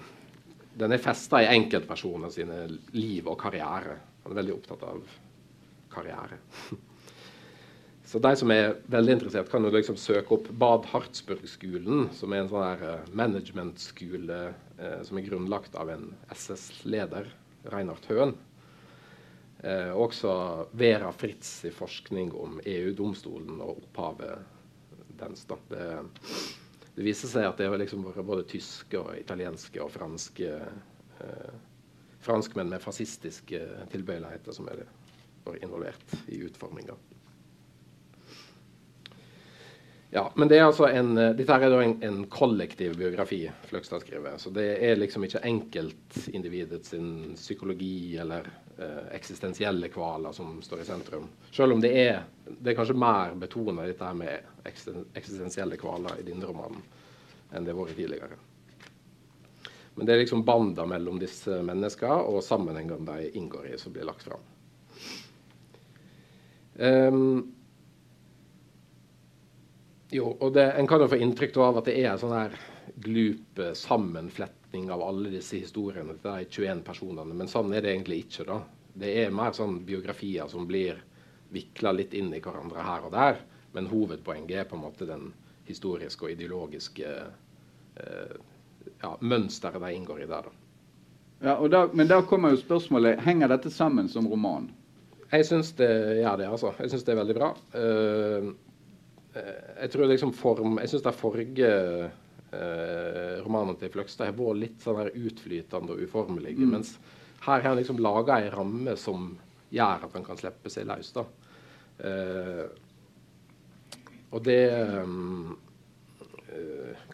den 0.80 0.94
er 0.94 1.02
festa 1.02 1.42
i 1.44 1.52
enkeltpersoner 1.54 2.32
sine 2.34 2.64
liv 2.96 3.28
og 3.30 3.38
karriere. 3.44 4.00
Han 4.24 4.34
er 4.34 4.40
veldig 4.40 4.56
opptatt 4.56 4.82
av 4.88 5.04
karriere. 5.94 6.40
Så 8.14 8.20
de 8.22 8.30
som 8.36 8.50
er 8.52 8.76
veldig 8.92 9.14
interessert, 9.16 9.48
kan 9.50 9.64
jo 9.64 9.72
liksom 9.74 9.96
søke 9.98 10.36
opp 10.36 10.50
Bad 10.60 10.84
Hartsburg-skolen, 10.90 12.10
som 12.14 12.34
er 12.34 12.42
en 12.42 12.50
sånn 12.50 12.66
der 12.66 12.82
uh, 13.00 13.06
managementskole 13.16 14.40
eh, 14.52 15.00
som 15.06 15.18
er 15.18 15.24
grunnlagt 15.26 15.74
av 15.80 15.90
en 15.90 16.10
SS-leder, 16.34 17.30
Reinhard 17.72 18.06
Høen. 18.10 18.36
Eh, 19.64 19.92
også 19.96 20.32
Vera 20.76 21.08
Fritz 21.12 21.64
i 21.64 21.70
forskning 21.72 22.34
om 22.36 22.58
EU-domstolen 22.68 23.62
og 23.64 23.78
opphavet 23.78 24.42
dens. 25.16 25.46
Det, 25.48 25.78
det, 26.90 27.04
viser 27.06 27.32
seg 27.32 27.48
at 27.48 27.62
det 27.62 27.70
har 27.72 27.80
liksom 27.80 28.04
vært 28.04 28.26
både 28.28 28.44
tyske, 28.50 29.00
og 29.00 29.14
italienske 29.16 29.80
og 29.80 29.92
franske 29.94 30.50
eh, 30.58 31.54
franskmenn 32.24 32.68
med 32.72 32.84
fascistiske 32.84 33.62
tilbøyeligheter 33.92 34.52
som 34.56 34.68
er 34.72 34.84
involvert 35.64 36.12
i 36.32 36.42
utforminga. 36.44 36.96
Ja, 40.16 40.32
men 40.34 40.48
det 40.48 40.60
er 40.60 40.68
altså 40.68 40.86
en, 40.86 41.16
Dette 41.34 41.56
er 41.58 41.72
en, 41.82 41.96
en 42.06 42.20
kollektiv 42.30 42.92
biografi 42.94 43.40
Fløgstad 43.66 44.04
skriver. 44.04 44.36
Så 44.38 44.52
det 44.54 44.68
er 44.86 44.94
liksom 44.94 45.24
ikke 45.26 45.40
enkeltindividets 45.42 46.94
psykologi 47.34 48.14
eller 48.22 48.46
eh, 48.78 49.08
eksistensielle 49.16 49.90
kvaler 49.90 50.36
som 50.36 50.60
står 50.62 50.84
i 50.84 50.86
sentrum. 50.86 51.26
Selv 51.50 51.74
om 51.74 51.82
det 51.82 51.90
er, 51.98 52.20
det 52.46 52.70
er 52.70 52.78
kanskje 52.78 52.94
mer 52.94 53.34
betona 53.42 53.88
dette 53.88 54.06
her 54.06 54.14
med 54.14 54.62
eksistensielle 55.18 55.80
kvaler 55.82 56.22
i 56.22 56.28
denne 56.30 56.46
romanen 56.46 56.86
enn 57.50 57.66
det 57.66 57.74
har 57.74 57.80
vært 57.80 57.98
tidligere. 57.98 58.38
Men 59.98 60.06
det 60.06 60.14
er 60.14 60.22
liksom 60.22 60.46
banda 60.46 60.86
mellom 60.94 61.18
disse 61.18 61.58
menneskene 61.66 62.22
og 62.30 62.38
sammenhengene 62.46 63.02
de 63.10 63.34
inngår 63.34 63.72
i, 63.72 63.74
som 63.82 63.90
blir 63.94 64.06
lagt 64.06 64.22
fram. 64.30 64.46
Um, 66.78 67.53
jo, 70.10 70.36
og 70.40 70.52
det, 70.54 70.72
En 70.78 70.86
kan 70.86 71.00
jo 71.00 71.08
få 71.08 71.16
inntrykk 71.16 71.56
av 71.64 71.80
at 71.80 71.88
det 71.88 71.96
er 72.02 72.12
en 72.12 72.20
sånn 72.20 72.36
her 72.36 72.56
glup 73.04 73.60
sammenfletning 73.78 74.90
av 74.92 75.02
alle 75.02 75.32
disse 75.32 75.58
historiene 75.62 76.16
til 76.18 76.30
de 76.30 76.48
21 76.50 76.82
personene, 76.86 77.34
men 77.34 77.50
sånn 77.50 77.72
er 77.74 77.84
det 77.84 77.94
egentlig 77.94 78.24
ikke. 78.26 78.46
da. 78.48 78.60
Det 78.94 79.14
er 79.24 79.34
mer 79.34 79.54
sånn 79.56 79.80
biografier 79.86 80.50
som 80.50 80.68
blir 80.68 81.00
vikla 81.54 81.92
litt 81.94 82.14
inn 82.14 82.32
i 82.34 82.42
hverandre 82.42 82.82
her 82.84 83.06
og 83.06 83.14
der, 83.14 83.40
men 83.74 83.90
hovedpoenget 83.90 84.60
er 84.60 84.68
på 84.70 84.76
en 84.78 84.84
måte 84.84 85.08
den 85.08 85.32
historiske 85.66 86.26
og 86.26 86.34
ideologiske 86.34 87.14
eh, 87.96 88.36
ja, 89.02 89.14
mønsteret 89.20 89.82
de 89.82 89.94
inngår 89.96 90.24
i 90.24 90.28
der. 90.30 90.46
da. 90.50 90.60
Ja, 91.44 91.56
da, 91.68 91.88
Men 91.92 92.08
da 92.08 92.22
kommer 92.22 92.54
jo 92.54 92.60
spørsmålet 92.62 93.20
henger 93.24 93.50
dette 93.50 93.70
sammen 93.70 94.08
som 94.08 94.28
roman? 94.30 94.70
Jeg 95.32 95.46
syns 95.48 95.72
det 95.76 95.90
gjør 96.20 96.38
det. 96.38 96.46
altså. 96.46 96.72
Jeg 96.78 96.92
syns 96.92 97.04
det 97.04 97.12
er 97.12 97.18
veldig 97.18 97.36
bra. 97.36 97.50
Uh, 97.74 98.52
jeg 99.34 99.90
tror 99.92 100.10
liksom 100.10 100.32
form, 100.36 100.78
jeg 100.82 100.92
syns 100.92 101.04
de 101.06 101.12
forrige 101.16 101.70
eh, 102.54 103.36
romanene 103.42 103.76
til 103.80 103.90
Fløgstad 103.94 104.30
har 104.30 104.36
vært 104.38 104.60
litt 104.60 104.84
sånn 104.84 105.00
her 105.00 105.10
utflytende 105.14 105.96
og 105.96 106.04
uformelige. 106.06 106.62
Mm. 106.62 106.76
Mens 106.76 106.94
her 107.44 107.58
har 107.58 107.68
han 107.70 107.78
liksom 107.80 108.02
laga 108.02 108.38
ei 108.40 108.50
ramme 108.54 108.94
som 109.00 109.32
gjør 109.74 110.06
at 110.06 110.16
han 110.16 110.26
kan 110.26 110.38
slippe 110.40 110.70
seg 110.72 110.86
løs. 110.88 111.12
da. 111.16 111.26
Eh, 112.04 112.66
og 114.34 114.42
det 114.42 114.62
um, 114.98 115.52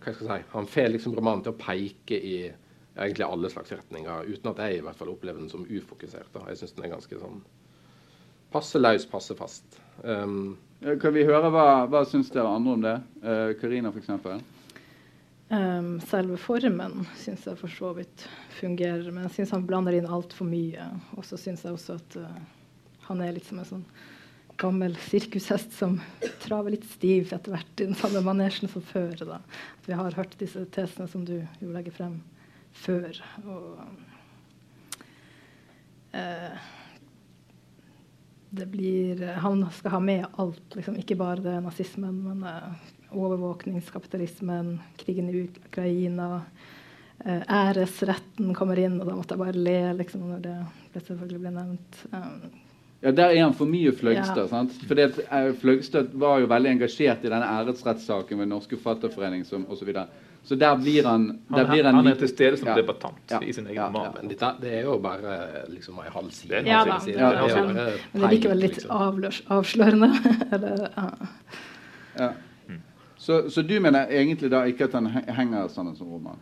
Hva 0.01 0.13
skal 0.15 0.15
jeg 0.15 0.21
si 0.25 0.53
Han 0.55 0.69
får 0.73 0.87
liksom 0.89 1.13
romanen 1.19 1.43
til 1.45 1.53
å 1.53 1.59
peke 1.61 2.17
i 2.17 2.37
egentlig 3.01 3.27
alle 3.27 3.51
slags 3.53 3.73
retninger, 3.73 4.29
uten 4.29 4.51
at 4.51 4.63
jeg 4.65 4.79
i 4.79 4.85
hvert 4.85 4.97
fall 4.97 5.13
opplever 5.13 5.41
den 5.41 5.53
som 5.53 5.67
ufokusert. 5.69 6.33
da. 6.35 6.47
Jeg 6.49 6.61
syns 6.61 6.75
den 6.77 6.89
er 6.89 6.95
ganske 6.95 7.21
sånn 7.21 7.43
passe 8.51 8.81
løs, 8.81 9.07
passe 9.09 9.37
fast. 9.39 9.79
Um, 10.03 10.59
kan 10.81 11.13
vi 11.13 11.27
høre 11.29 11.51
hva, 11.53 11.67
hva 11.91 12.05
syns 12.09 12.31
dere 12.33 12.49
andre 12.49 12.73
om 12.77 12.87
det? 12.87 12.97
Karina, 13.61 13.91
uh, 13.93 13.97
f.eks. 13.97 14.41
Um, 15.51 15.97
selve 16.07 16.37
formen 16.39 17.03
syns 17.19 17.43
jeg 17.49 17.59
for 17.59 17.73
så 17.75 17.89
vidt 17.97 18.23
fungerer, 18.55 19.09
men 19.11 19.25
jeg 19.27 19.41
syns 19.41 19.57
han 19.57 19.67
blander 19.67 19.97
inn 19.99 20.07
altfor 20.07 20.47
mye. 20.47 20.87
Og 21.19 21.27
så 21.27 21.39
syns 21.41 21.65
jeg 21.67 21.75
også 21.75 21.99
at 21.99 22.17
uh, 22.23 22.41
han 23.09 23.23
er 23.25 23.35
litt 23.35 23.49
som 23.49 23.59
en 23.59 23.67
sånn 23.67 23.85
gammel 24.61 24.95
sirkushest 25.09 25.73
som 25.75 25.97
traver 26.45 26.77
litt 26.77 26.87
stiv 26.93 27.33
etter 27.35 27.55
hvert 27.55 27.81
i 27.81 27.89
den 27.89 27.99
samme 27.99 28.23
manesjen 28.23 28.71
som 28.71 28.85
før. 28.85 29.17
Da. 29.19 29.41
At 29.81 29.89
vi 29.89 29.99
har 29.99 30.19
hørt 30.21 30.39
disse 30.39 30.63
tesene 30.71 31.11
som 31.11 31.25
du 31.27 31.41
jo 31.41 31.73
legger 31.75 31.97
frem 31.97 32.21
før. 32.85 33.19
Og, 33.43 33.81
uh, 36.15 36.71
blir 38.51 39.27
Han 39.43 39.67
skal 39.73 39.91
ha 39.91 40.01
med 40.01 40.27
alt, 40.33 40.77
liksom. 40.77 40.97
ikke 40.99 41.19
bare 41.19 41.43
det 41.45 41.59
nazismen, 41.65 42.17
men 42.25 42.43
uh, 42.43 42.89
overvåkningskapitalismen, 43.11 44.79
krigen 44.99 45.31
i 45.31 45.45
Ukraina. 45.45 46.43
Uh, 47.27 47.43
æresretten 47.47 48.55
kommer 48.57 48.81
inn, 48.81 48.99
og 49.01 49.07
da 49.07 49.15
måtte 49.15 49.37
jeg 49.37 49.45
bare 49.45 49.63
le 49.69 49.79
liksom, 50.01 50.27
når 50.33 50.43
det, 50.47 50.57
det 50.95 51.05
selvfølgelig 51.07 51.45
ble 51.45 51.55
nevnt. 51.55 52.03
Um, 52.11 52.51
ja, 53.01 53.13
Der 53.17 53.31
er 53.31 53.43
han 53.43 53.55
for 53.57 53.71
mye 53.71 53.93
Fløgstad. 53.97 54.43
Ja. 54.45 54.49
sant? 54.51 54.75
Fordi 54.89 55.07
at 55.07 55.21
Fløgstad 55.61 56.13
var 56.21 56.43
jo 56.43 56.51
veldig 56.51 56.75
engasjert 56.75 57.25
i 57.25 57.31
denne 57.33 57.49
æresrettssaken 57.49 58.43
ved 58.43 58.51
Norske 58.51 58.77
Forfatterforening 58.77 59.47
osv. 59.47 59.95
Så 60.43 60.57
der 60.59 60.77
blir 60.77 61.05
han 61.05 61.27
der 61.49 61.65
han, 61.65 61.71
blir 61.71 61.85
han, 61.85 61.95
han 61.95 62.07
er 62.11 62.19
til 62.19 62.29
stede 62.29 62.57
som 62.59 62.71
ja. 62.73 62.75
debattant 62.81 63.31
ja. 63.31 63.39
i 63.43 63.53
sin 63.53 63.67
egen 63.67 63.77
ja. 63.77 63.89
roman. 63.89 64.15
Men 64.17 64.31
dette, 64.33 64.53
det 64.63 64.73
er 64.81 64.87
jo 64.89 64.97
bare 64.99 65.65
liksom 65.69 65.99
en 66.01 66.13
halv 66.13 66.31
side. 66.35 66.63
Ja, 66.67 66.85
da, 66.89 66.97
det, 67.05 67.15
ja, 67.15 67.33
det, 67.37 67.65
men, 67.67 67.75
men 67.77 68.23
det 68.23 68.29
er 68.29 68.35
likevel 68.35 68.63
litt 68.65 68.79
liksom. 68.81 68.95
avløs, 68.97 69.43
avslørende. 69.47 70.09
Eller, 70.55 70.87
ja. 72.19 72.31
Så, 73.21 73.51
så, 73.51 73.63
du 73.63 73.75
mener 73.85 74.09
egentlig 74.09 74.49
da 74.51 74.63
ikke 74.65 74.87
at 74.89 74.97
han 74.97 75.11
henger 75.13 75.69
sånn 75.69 75.93
som 75.93 76.09
roman? 76.09 76.39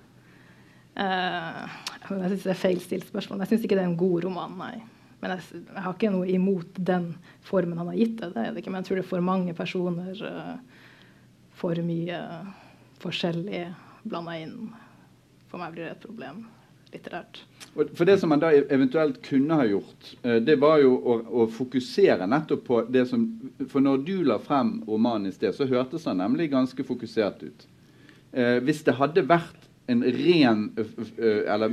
Uh, 0.95 1.67
jeg 2.07 2.31
syns 2.31 2.45
det 2.45 2.53
er 2.53 2.61
feil 2.61 2.79
stilt 2.83 3.09
spørsmål. 3.11 3.43
Jeg 3.43 3.51
syns 3.51 3.67
ikke 3.67 3.79
det 3.79 3.83
er 3.83 3.91
en 3.91 3.99
god 3.99 4.29
roman, 4.29 4.55
nei. 4.61 4.77
Men 5.19 5.35
jeg, 5.35 5.59
jeg, 5.59 5.83
har 5.83 5.97
ikke 5.97 6.13
noe 6.15 6.31
imot 6.31 6.79
den 6.79 7.11
formen 7.43 7.83
han 7.83 7.91
har 7.91 7.99
gitt 7.99 8.21
det. 8.21 8.31
det, 8.37 8.45
er 8.45 8.55
det 8.55 8.63
ikke, 8.63 8.71
men 8.71 8.85
jeg 8.85 8.89
tror 8.89 9.01
det 9.01 9.05
er 9.05 9.11
for 9.11 9.27
mange 9.27 9.57
personer 9.59 10.23
uh, 10.23 10.87
for 11.59 11.83
mye 11.83 12.23
forskjellig 13.03 13.65
blanda 14.11 14.37
inn. 14.41 14.71
For 15.49 15.61
meg 15.61 15.75
blir 15.75 15.87
det 15.87 15.97
et 15.97 16.07
problem 16.07 16.47
litterært. 16.93 17.43
For 17.95 18.05
Det 18.05 18.19
som 18.21 18.33
man 18.33 18.41
da 18.41 18.51
eventuelt 18.53 19.21
kunne 19.23 19.55
ha 19.55 19.67
gjort, 19.69 20.15
eh, 20.23 20.39
det 20.41 20.57
var 20.61 20.81
jo 20.83 20.95
å, 20.97 21.17
å, 21.43 21.47
fokusere 21.53 22.27
nettopp 22.27 22.65
på 22.65 22.81
det 22.89 23.07
som 23.11 23.27
For 23.69 23.81
når 23.81 24.05
du 24.07 24.15
la 24.25 24.39
frem 24.39 24.83
romanen 24.87 25.29
i 25.29 25.35
sted, 25.35 25.55
så 25.55 25.69
hørtes 25.69 26.07
den 26.09 26.19
nemlig 26.23 26.51
ganske 26.51 26.85
fokusert 26.85 27.43
ut. 27.43 27.67
Eh, 28.33 28.59
hvis 28.65 28.83
det 28.87 28.97
hadde 28.97 29.27
vært 29.29 29.69
en 29.89 30.03
ren, 30.05 30.67
eller 31.19 31.73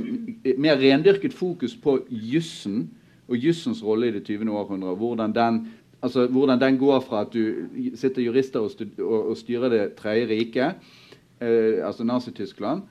mer 0.56 0.78
rendyrket 0.80 1.34
fokus 1.36 1.74
på 1.76 1.98
jussen 2.08 2.86
og 3.28 3.36
jussens 3.36 3.82
rolle 3.84 4.08
i 4.08 4.14
det 4.14 4.22
20. 4.24 4.48
århundre, 4.48 4.94
hvordan 4.96 5.34
den, 5.36 5.58
altså, 6.00 6.26
hvordan 6.26 6.60
den 6.60 6.78
går 6.80 7.02
fra 7.04 7.26
at 7.26 7.34
du 7.34 7.68
sitter 7.94 8.22
jurister 8.22 8.64
og, 8.64 8.70
og, 8.98 9.32
og 9.32 9.36
styrer 9.36 9.68
Det 9.68 9.82
tredje 9.98 10.30
riket, 10.30 10.88
eh, 11.40 11.86
altså 11.86 12.04
Nazi-Tyskland, 12.06 12.82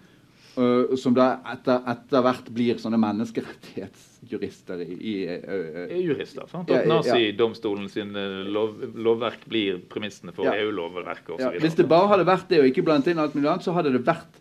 eh, 0.58 0.96
som 1.00 1.16
da 1.18 1.28
etter, 1.54 1.82
etter, 1.92 2.22
hvert 2.26 2.52
blir 2.56 2.80
sånne 2.82 3.00
menneskerettighetsjurister 3.02 4.84
i, 4.86 4.92
i 4.96 5.16
eh, 5.32 5.96
Jurister. 6.04 6.48
sant? 6.52 6.70
At 6.70 6.86
ja, 6.86 6.92
Nazidomstolen 6.92 7.90
sin 7.92 8.14
lov, 8.52 8.78
lovverk 8.96 9.48
blir 9.50 9.82
premissene 9.92 10.36
for 10.36 10.50
ja. 10.50 10.56
EU-lovverket 10.62 11.36
osv. 11.38 11.48
Ja, 11.48 11.54
hvis 11.64 11.78
det 11.80 11.88
bare 11.92 12.12
hadde 12.14 12.28
vært 12.30 12.48
det, 12.52 12.62
og 12.62 12.70
ikke 12.72 12.86
blandet 12.86 13.14
inn 13.14 13.24
alt 13.24 13.36
mulig 13.38 13.52
annet, 13.52 13.68
så 13.68 13.76
hadde 13.76 13.96
det 13.96 14.06
vært, 14.06 14.40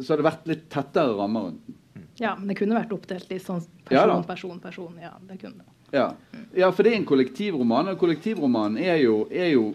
så 0.00 0.12
hadde 0.12 0.22
det 0.22 0.30
vært 0.30 0.52
litt 0.52 0.68
tettere 0.72 1.16
rammer 1.18 1.48
rundt 1.48 1.64
den. 1.64 1.80
Ja, 2.18 2.36
men 2.38 2.50
det 2.50 2.54
kunne 2.58 2.76
vært 2.76 2.92
oppdelt 2.94 3.30
i 3.34 3.40
sånn 3.42 3.62
person, 3.88 4.20
person, 4.26 4.58
person. 4.62 4.98
Ja, 5.02 5.16
det 5.26 5.38
kunne 5.40 5.64
det. 5.64 5.70
Ja. 5.94 6.08
ja, 6.54 6.70
for 6.74 6.86
det 6.86 6.92
er 6.92 7.00
en 7.00 7.06
kollektivroman, 7.06 7.90
og 7.92 7.98
kollektivromanen 8.00 8.80
er 8.82 8.98
jo, 9.02 9.24
er 9.30 9.52
jo 9.52 9.68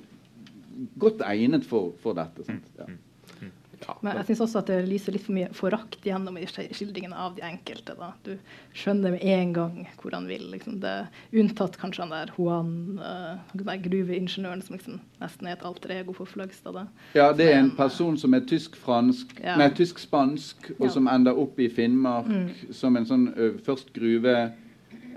godt 1.00 1.24
egnet 1.28 1.68
for, 1.68 1.94
for 2.04 2.18
dette. 2.18 2.44
Sant? 2.48 2.68
Ja. 2.80 2.88
Ja, 3.86 3.96
men 4.04 4.18
jeg 4.20 4.30
syns 4.30 4.42
også 4.46 4.62
at 4.62 4.70
det 4.72 4.80
lyser 4.90 5.16
litt 5.16 5.24
for 5.26 5.36
mye 5.36 5.50
forakt 5.56 6.06
gjennom 6.06 6.38
i 6.40 6.46
skildringene 6.48 7.16
av 7.16 7.36
de 7.38 7.44
enkelte. 7.48 7.96
Da. 8.00 8.12
Du 8.26 8.34
skjønner 8.78 9.16
med 9.16 9.24
en 9.24 9.54
gang 9.56 9.76
hvor 10.02 10.16
han 10.16 10.28
vil. 10.30 10.46
Liksom. 10.54 10.80
Det 10.84 10.92
er 11.04 11.42
unntatt 11.42 11.80
kanskje 11.80 12.06
han 12.06 12.14
der 12.14 12.34
Juan, 12.36 13.02
uh, 13.02 13.76
gruveingeniøren 13.86 14.64
som 14.66 14.78
liksom 14.78 15.00
nesten 15.22 15.50
er 15.50 15.58
et 15.58 15.66
alter 15.68 15.96
ego 16.00 16.16
for 16.18 16.30
Fløgstad. 16.30 16.82
Ja, 17.18 17.32
det 17.36 17.52
er 17.52 17.60
en 17.60 17.74
person 17.76 18.18
som 18.20 18.36
er 18.38 18.46
tysk-fransk, 18.50 19.38
ja. 19.44 19.58
nei, 19.60 19.70
tysk-spansk, 19.76 20.74
og 20.78 20.88
ja. 20.88 20.94
som 20.96 21.10
ender 21.12 21.38
opp 21.40 21.60
i 21.60 21.70
Finnmark 21.72 22.30
mm. 22.30 22.74
som 22.76 23.00
en 23.00 23.08
sånn 23.10 23.30
uh, 23.36 23.54
først 23.66 23.94
gruve 23.96 24.36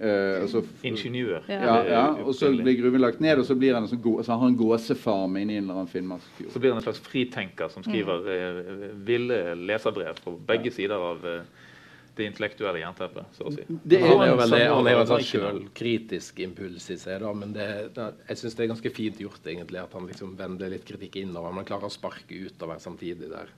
Eh, 0.00 0.42
altså, 0.42 0.62
Ingeniør. 0.82 1.42
Ja, 1.50 1.74
ja, 1.86 2.04
og 2.24 2.34
så 2.34 2.50
blir 2.54 2.78
gruven 2.80 3.02
lagt 3.02 3.20
ned, 3.22 3.38
og 3.42 3.46
så, 3.46 3.54
blir 3.58 3.76
han, 3.76 3.88
sånn, 3.90 4.02
så 4.02 4.32
har 4.32 4.40
han 4.42 4.54
en 4.54 4.58
gåsefarm 4.58 5.36
inni 5.38 5.58
en 5.58 5.66
eller 5.66 5.82
annen 5.82 5.90
finnmarksfjord. 5.92 6.52
Så 6.54 6.62
blir 6.62 6.72
han 6.74 6.80
en 6.80 6.86
slags 6.86 7.02
fritenker 7.04 7.70
som 7.72 7.84
skriver 7.86 8.24
mm. 8.24 8.32
eh, 8.32 8.96
ville 9.06 9.42
leserbrev 9.68 10.22
på 10.24 10.34
begge 10.48 10.72
sider 10.74 11.02
av 11.10 11.28
eh, 11.28 11.68
det 12.16 12.26
intellektuelle 12.28 12.82
jernteppet, 12.82 13.36
så 13.36 13.46
å 13.48 13.52
si. 13.54 13.64
Det 13.68 14.00
er, 14.00 14.08
han, 14.10 14.22
er 14.24 14.32
jo 14.32 14.38
veldig, 14.42 14.62
han 14.68 14.88
er 14.88 14.96
jo 14.96 15.02
en 15.02 15.10
sånn 15.12 15.28
sjølkritisk 15.28 16.42
impuls 16.44 16.88
i 16.92 16.96
seg, 17.00 17.22
da, 17.22 17.30
men 17.36 17.54
det, 17.56 17.68
det, 17.96 18.08
jeg 18.28 18.40
syns 18.42 18.56
det 18.58 18.64
er 18.64 18.72
ganske 18.74 18.92
fint 18.92 19.22
gjort 19.22 19.48
egentlig 19.48 19.80
at 19.80 19.94
han 19.96 20.08
liksom 20.10 20.34
vender 20.36 20.74
litt 20.74 20.84
kritikk 20.88 21.22
innover, 21.22 21.54
men 21.56 21.68
klarer 21.68 21.88
å 21.88 21.94
sparke 21.94 22.36
utover 22.36 22.82
samtidig 22.84 23.30
der. 23.32 23.54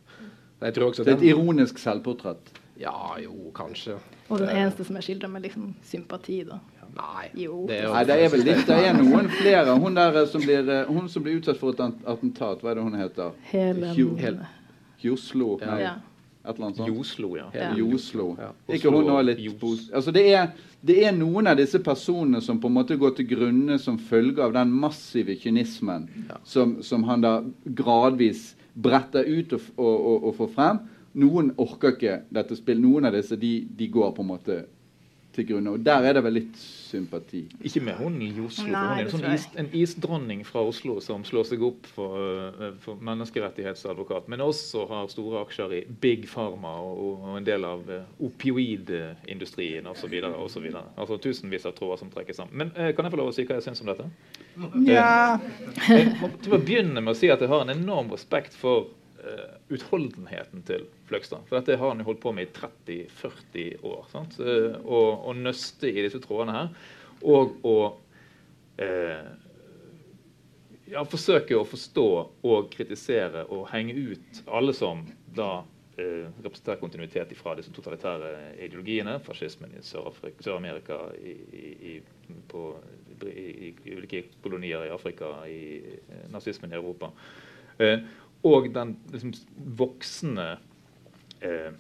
det 0.61 0.71
er 0.77 1.17
et 1.17 1.27
ironisk 1.33 1.83
selvportrett. 1.83 2.53
Ja, 2.81 3.17
jo, 3.23 3.51
kanskje. 3.55 3.99
Og 4.29 4.41
den 4.41 4.51
eneste 4.51 4.85
som 4.87 4.97
er 4.97 5.05
skildra 5.07 5.29
med 5.31 5.45
liksom 5.47 5.75
sympati, 5.87 6.41
da. 6.49 6.59
Nei. 6.95 7.29
Jo. 7.45 7.65
Det 7.69 7.79
er, 7.83 7.91
Nei, 7.91 8.03
det 8.07 8.17
er 8.23 8.33
vel 8.33 8.45
litt, 8.47 8.65
det 8.69 8.81
er 8.87 8.97
noen 8.97 9.31
flere. 9.35 9.77
Hun, 9.83 9.97
der 9.99 10.19
som 10.31 10.43
blir, 10.43 10.69
eh, 10.71 10.91
hun 10.91 11.09
som 11.11 11.25
blir 11.25 11.41
utsatt 11.41 11.59
for 11.59 11.75
et 11.75 11.83
attentat, 11.83 12.63
hva 12.63 12.73
er 12.73 12.79
det 12.79 12.85
hun 12.87 12.99
heter? 12.99 13.39
Helen 13.51 14.45
Joslo. 15.05 15.59
Ja. 15.61 15.79
Ja. 15.79 15.95
Et 16.45 16.55
eller 16.55 16.67
annet 16.67 16.77
sånt. 16.77 16.89
Joslo, 16.89 17.37
ja. 17.37 17.47
ja. 17.55 17.71
Joslo. 17.77 18.27
Ja. 18.41 18.51
Ikke 18.77 18.93
hun 18.93 19.09
òg 19.09 19.23
litt 19.31 19.63
altså 19.97 20.13
det 20.13 20.25
er, 20.37 20.51
det 20.85 20.99
er 21.09 21.15
noen 21.17 21.49
av 21.49 21.57
disse 21.57 21.81
personene 21.81 22.43
som 22.45 22.59
på 22.61 22.69
en 22.69 22.77
måte 22.77 22.99
går 23.01 23.15
til 23.17 23.29
grunne 23.31 23.79
som 23.81 23.97
følge 23.97 24.45
av 24.45 24.53
den 24.53 24.73
massive 24.73 25.39
kynismen 25.41 26.05
som, 26.45 26.77
som, 26.85 27.07
han 27.09 27.25
da 27.25 27.39
gradvis 27.65 28.51
bretter 28.75 29.25
ut 29.25 29.57
og, 29.57 29.71
og, 29.79 29.95
og, 29.95 30.29
og 30.29 30.37
får 30.43 30.53
frem. 30.59 30.83
Noen 31.15 31.53
orker 31.63 31.95
ikke 31.95 32.21
dette 32.35 32.57
spillet. 32.59 32.83
Noen 32.83 33.07
av 33.09 33.15
disse 33.15 33.39
de, 33.39 33.57
de 33.71 33.91
går 33.93 34.15
på 34.17 34.25
en 34.25 34.33
måte 34.33 34.65
til 35.35 35.47
grunne. 35.49 35.75
Og 35.75 35.85
der 35.85 36.07
er 36.07 36.17
det 36.17 36.23
vel 36.25 36.37
litt 36.39 36.57
sympati. 36.59 37.45
Ikke 37.67 37.83
med 37.85 37.99
hun 37.99 38.17
i 38.23 38.31
Oslo. 38.45 38.67
Nei, 38.71 38.83
hun 38.83 38.99
er 38.99 39.03
en, 39.03 39.11
sånn 39.13 39.27
is, 39.33 39.47
en, 39.61 39.71
isdronning 39.75 40.45
fra 40.47 40.63
Oslo 40.67 41.01
som 41.05 41.25
slår 41.27 41.49
seg 41.49 41.65
opp 41.67 41.89
for, 41.97 42.17
uh, 42.19 42.67
for 42.85 43.01
menneskerettighetsadvokat, 43.05 44.29
men 44.33 44.45
også 44.45 44.87
har 44.91 45.11
store 45.13 45.43
aksjer 45.45 45.77
i 45.81 45.83
Big 46.05 46.29
Pharma 46.31 46.77
og, 46.85 47.03
og 47.03 47.39
en 47.41 47.49
del 47.49 47.67
av 47.69 47.85
uh, 47.91 48.03
opioidindustrien 48.25 49.89
osv. 49.91 50.19
Altså 50.23 51.21
tusenvis 51.23 51.69
av 51.71 51.77
tråder 51.79 52.03
som 52.03 52.13
trekkes 52.15 52.43
sammen. 52.43 52.65
Men 52.65 52.75
uh, 52.79 52.93
kan 52.95 53.07
jeg 53.07 53.17
få 53.17 53.23
lov 53.23 53.33
å 53.33 53.37
si 53.37 53.47
hva 53.49 53.59
jeg 53.59 53.69
syns 53.69 53.83
om 53.85 53.91
dette? 53.93 54.11
Ja. 54.87 55.41
jeg 55.91 56.13
må 56.21 56.61
begynne 56.61 57.01
med 57.01 57.15
å 57.15 57.19
si 57.19 57.33
at 57.33 57.43
jeg 57.43 57.51
har 57.51 57.67
en 57.67 57.75
enorm 57.75 58.13
respekt 58.15 58.55
for 58.59 58.93
utholdenheten 59.73 60.63
til 60.69 60.87
Fløgstad. 61.09 61.45
For 61.49 61.59
dette 61.59 61.79
har 61.81 61.93
han 61.93 62.03
jo 62.03 62.09
holdt 62.11 62.23
på 62.23 62.33
med 62.37 62.49
i 62.49 62.53
30-40 62.57 63.85
år. 63.87 64.07
Sant? 64.13 64.39
Uh, 64.41 64.77
og, 64.85 65.27
og, 65.27 65.37
nøste 65.37 65.91
i 65.91 66.05
disse 66.05 66.21
trådene 66.25 66.57
her. 66.57 66.73
Og 67.25 67.55
å 67.65 67.77
uh, 68.81 69.29
ja, 70.91 71.05
forsøke 71.09 71.57
å 71.57 71.69
forstå 71.69 72.09
og 72.45 72.73
kritisere 72.75 73.47
og 73.49 73.69
henge 73.73 73.97
ut 74.15 74.45
alle 74.47 74.77
som 74.77 75.07
da 75.35 75.65
representerer 75.95 76.81
kontinuitet 76.81 77.37
fra 77.39 77.53
disse 77.55 77.71
totalitære 77.71 78.33
ideologiene. 78.65 79.13
Fascismen 79.23 79.77
i 79.79 79.83
Sør-Amerika, 79.87 80.97
i, 81.23 81.35
i, 81.87 81.93
ulike 83.95 84.25
kolonier 84.43 84.89
i 84.89 84.91
Afrika, 84.91 85.29
i 85.47 85.79
nazismen 86.35 86.75
i 86.75 86.81
Europa. 86.81 87.13
Eh, 87.79 87.99
og 88.45 88.69
den 88.75 88.97
liksom, 89.13 89.33
voksende 89.79 90.49
eh, 91.41 91.73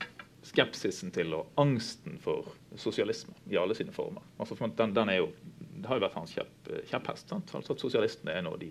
skepsisen 0.45 1.13
til 1.15 1.35
og 1.37 1.53
angsten 1.61 2.19
for 2.21 2.53
sosialisme 2.81 3.35
i 3.53 3.59
alle 3.61 3.77
sine 3.77 3.93
former. 3.93 4.25
Altså, 4.39 4.57
den, 4.77 4.95
den 4.97 5.13
jo, 5.17 5.29
det 5.59 5.89
har 5.89 6.01
jo 6.01 6.05
vært 6.07 6.17
hans 6.19 6.33
kjepp, 6.37 6.73
kjepphest. 6.91 7.29
Sant? 7.33 7.53
Altså 7.57 7.77
at 7.77 7.85
Sosialistene 7.85 8.37
er 8.37 8.45
nå 8.45 8.55
de, 8.61 8.71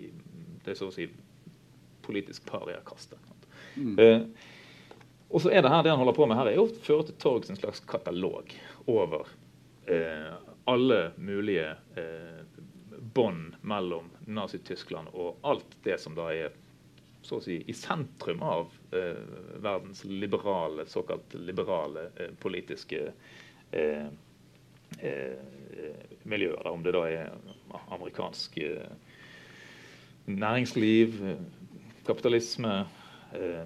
det 0.64 0.74
er 0.74 0.78
så 0.78 0.90
å 0.90 0.94
si 0.94 1.08
politisk 2.04 2.44
pariakastet. 2.50 3.18
Mm. 3.76 3.94
Eh, 3.98 4.20
og 5.34 5.42
så 5.42 5.50
er 5.50 5.64
det 5.64 5.70
her, 5.72 5.82
det 5.82 5.90
han 5.90 5.98
holder 5.98 6.18
på 6.18 6.28
med 6.30 6.38
her, 6.38 6.52
er 6.52 6.62
å 6.62 6.68
føre 6.68 7.08
til 7.08 7.18
torgs 7.22 7.50
en 7.50 7.58
slags 7.58 7.82
katalog 7.90 8.52
over 8.90 9.26
eh, 9.90 10.34
alle 10.70 11.00
mulige 11.16 11.72
eh, 11.98 12.44
bånd 13.14 13.56
mellom 13.66 14.12
Nazi-Tyskland 14.26 15.10
og 15.12 15.42
alt 15.42 15.74
det 15.82 15.98
som 16.02 16.14
da 16.14 16.28
er 16.34 16.54
så 17.24 17.38
å 17.38 17.44
si, 17.44 17.58
i 17.66 17.74
sentrum 17.76 18.42
av 18.44 18.72
eh, 18.92 19.20
verdens 19.64 20.04
liberale, 20.04 20.86
såkalt 20.90 21.34
liberale 21.34 22.08
eh, 22.16 22.32
politiske 22.40 23.06
eh, 23.70 24.06
eh 25.00 25.52
miljøer. 26.24 26.66
Om 26.70 26.84
det 26.84 26.92
da 26.94 27.02
er 27.10 27.32
amerikansk 27.92 28.56
eh, 28.62 28.92
næringsliv, 30.30 31.18
kapitalisme, 32.06 32.84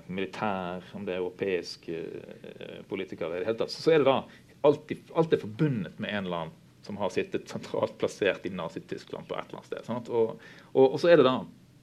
militær, 0.09 0.81
om 0.97 1.05
det 1.05 1.13
er 1.13 1.19
europeiske 1.21 1.99
politikere 2.89 3.37
i 3.37 3.43
det 3.43 3.51
hele 3.51 3.59
tatt. 3.61 3.75
Så, 3.75 3.91
er 3.93 4.01
det 4.01 4.09
da 4.09 4.23
alltid, 4.65 5.11
er 5.13 5.43
forbundet 5.43 5.99
med 6.01 6.09
en 6.09 6.25
eller 6.25 6.47
annen 6.47 6.55
som 6.89 6.97
har 6.97 7.13
sittet 7.13 7.51
sentralt 7.53 7.99
plassert 8.01 8.47
i 8.49 8.53
Nazi-Tyskland 8.57 9.29
på 9.29 9.37
et 9.37 9.51
eller 9.51 9.61
annet 9.61 9.69
sted. 9.69 9.91
Og, 10.09 10.39
og, 10.73 10.85
og, 10.87 10.97
så 11.03 11.11
er 11.13 11.21
det 11.21 11.27
da 11.27 11.35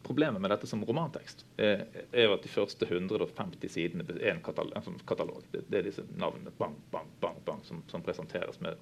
Problemet 0.06 0.42
med 0.42 0.52
dette 0.54 0.68
som 0.70 0.84
romantekst 0.86 1.46
er, 1.58 1.86
er 2.14 2.30
at 2.30 2.44
de 2.46 2.52
første 2.52 2.86
150 2.86 3.72
sidene 3.74 4.06
er 4.14 4.36
en. 4.36 4.42
Sånn 4.86 5.00
katalog. 5.08 5.42
Det, 5.50 5.66
er 5.74 5.88
disse 5.88 6.06
navnene 6.14 6.54
bang, 6.60 6.76
bang, 6.94 7.10
bang, 7.24 7.40
bang, 7.48 7.64
som, 7.66 7.82
som 7.90 8.06
presenteres 8.06 8.62
med 8.62 8.78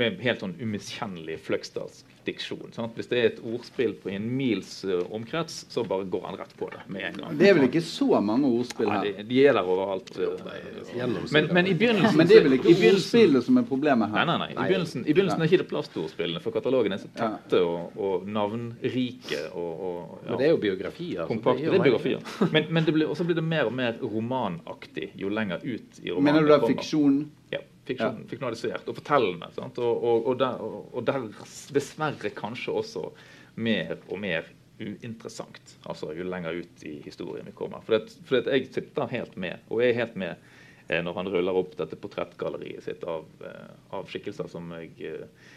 med 0.00 0.20
helt 0.24 0.42
sånn 0.42 0.54
umiskjennelig 0.60 1.38
fløgstadsk 1.44 2.12
diksjon. 2.24 2.70
Sant? 2.74 2.94
Hvis 2.96 3.08
det 3.10 3.18
er 3.18 3.28
et 3.32 3.40
ordspill 3.42 3.94
på 3.98 4.12
en 4.12 4.26
mils 4.36 4.70
uh, 4.86 5.00
omkrets, 5.14 5.64
så 5.72 5.84
bare 5.86 6.06
går 6.10 6.26
han 6.28 6.38
rett 6.38 6.52
på 6.58 6.68
det 6.72 6.82
med 6.92 7.06
en 7.08 7.18
gang. 7.22 7.38
Det 7.38 7.48
er 7.50 7.56
vel 7.58 7.66
ikke 7.66 7.82
så 7.84 8.20
mange 8.22 8.48
ordspill 8.48 8.90
her? 8.92 9.08
Ja, 9.08 9.16
de, 9.18 9.26
de, 9.28 9.40
er 9.42 9.58
der 9.58 9.70
overalt. 9.74 10.12
Uh, 10.16 11.16
men, 11.34 11.50
men, 11.50 11.66
i 11.66 11.74
begynnelsen 11.74 12.18
Men 12.18 12.30
det 12.30 12.38
er 12.38 12.46
vel 12.46 12.56
ikke 12.58 12.76
ordspillet 12.76 13.46
som 13.48 13.58
er 13.58 13.66
problemet 13.68 14.14
her? 14.14 14.22
Nei, 14.22 14.38
nei, 14.38 14.38
nei. 14.46 14.50
I 14.54 14.68
begynnelsen, 14.70 15.04
i 15.04 15.16
begynnelsen 15.16 15.42
er 15.42 15.50
ikke 15.50 15.62
det 15.64 15.68
plass 15.72 15.90
til 15.92 16.04
ordspillene, 16.04 16.44
for 16.44 16.54
katalogene 16.54 16.98
er 16.98 17.02
så 17.02 17.10
tette 17.18 17.62
og, 17.66 17.98
og 17.98 18.30
navnrike. 18.30 19.42
Og, 19.50 19.72
og, 19.72 20.16
ja, 20.22 20.30
men 20.30 20.38
det 20.38 20.48
er 20.48 20.54
jo 20.54 20.62
biografier. 20.62 21.26
Kompakt, 21.30 21.64
det 21.64 21.74
er 21.74 21.86
biografier. 21.88 22.22
men, 22.54 22.70
men 22.70 22.86
det 22.86 22.96
blir, 22.96 23.10
også 23.10 23.26
blir 23.26 23.38
det 23.38 23.46
mer 23.46 23.68
og 23.70 23.76
mer 23.76 23.98
romanaktig 24.02 25.12
jo 25.18 25.32
lenger 25.32 25.62
ut 25.66 26.02
i 26.02 26.10
romanen 26.12 26.30
Mener 26.30 26.46
du 26.46 26.54
da 26.54 26.62
fiksjon? 26.64 27.22
Ja 27.52 27.64
fiksjon, 27.88 28.22
ja. 28.22 28.30
fiksjonalisert 28.30 28.88
og 28.88 28.98
fortellende. 28.98 29.50
Og, 29.58 29.78
og, 29.82 30.26
og, 30.26 30.34
der, 30.40 30.62
og, 30.62 30.98
der, 31.06 31.28
dessverre 31.74 32.32
kanskje 32.36 32.74
også 32.82 33.06
mer 33.54 33.96
og 34.08 34.20
mer 34.22 34.48
uinteressant. 34.80 35.76
Altså 35.86 36.12
jo 36.16 36.26
lenger 36.26 36.62
ut 36.62 36.84
i 36.88 36.96
historien 37.04 37.46
vi 37.46 37.54
kommer. 37.56 37.82
For, 37.86 37.98
det, 37.98 38.18
for 38.26 38.40
det, 38.40 38.58
jeg 38.58 38.70
sitter 38.72 39.10
helt 39.12 39.36
med, 39.40 39.64
og 39.68 39.82
jeg 39.82 39.92
er 39.92 40.00
helt 40.02 40.16
med 40.18 40.46
eh, 40.88 41.02
når 41.04 41.18
han 41.18 41.32
ruller 41.34 41.58
opp 41.62 41.76
dette 41.78 41.98
portrettgalleriet 42.00 42.86
sitt 42.86 43.04
av, 43.08 43.26
eh, 43.46 43.74
av 43.94 44.08
skikkelser 44.10 44.50
som 44.50 44.72
jeg, 44.78 44.94
eh, 45.06 45.50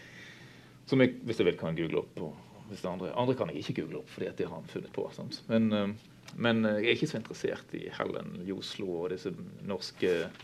som 0.89 1.01
jeg, 1.01 1.15
hvis 1.25 1.41
jeg 1.41 1.49
vil, 1.49 1.61
kan 1.61 1.77
google 1.77 2.03
opp. 2.03 2.19
Og 2.21 2.67
hvis 2.71 2.81
det 2.81 2.91
andre, 2.91 3.13
andre 3.13 3.37
kan 3.37 3.53
jeg 3.53 3.63
ikke 3.63 3.81
google 3.83 4.01
opp, 4.03 4.11
fordi 4.13 4.33
det 4.37 4.49
har 4.49 4.57
han 4.57 4.69
funnet 4.69 4.93
på. 4.93 5.07
Sant? 5.15 5.41
Men, 5.49 5.71
eh, 5.73 6.11
men 6.35 6.65
jeg 6.67 6.83
er 6.83 6.97
ikke 6.97 7.09
så 7.13 7.21
interessert 7.21 7.73
i 7.77 7.85
Helen 7.95 8.35
Joslo 8.49 8.91
og 9.03 9.09
disse 9.13 9.31
norske 9.65 10.11
eh, 10.25 10.43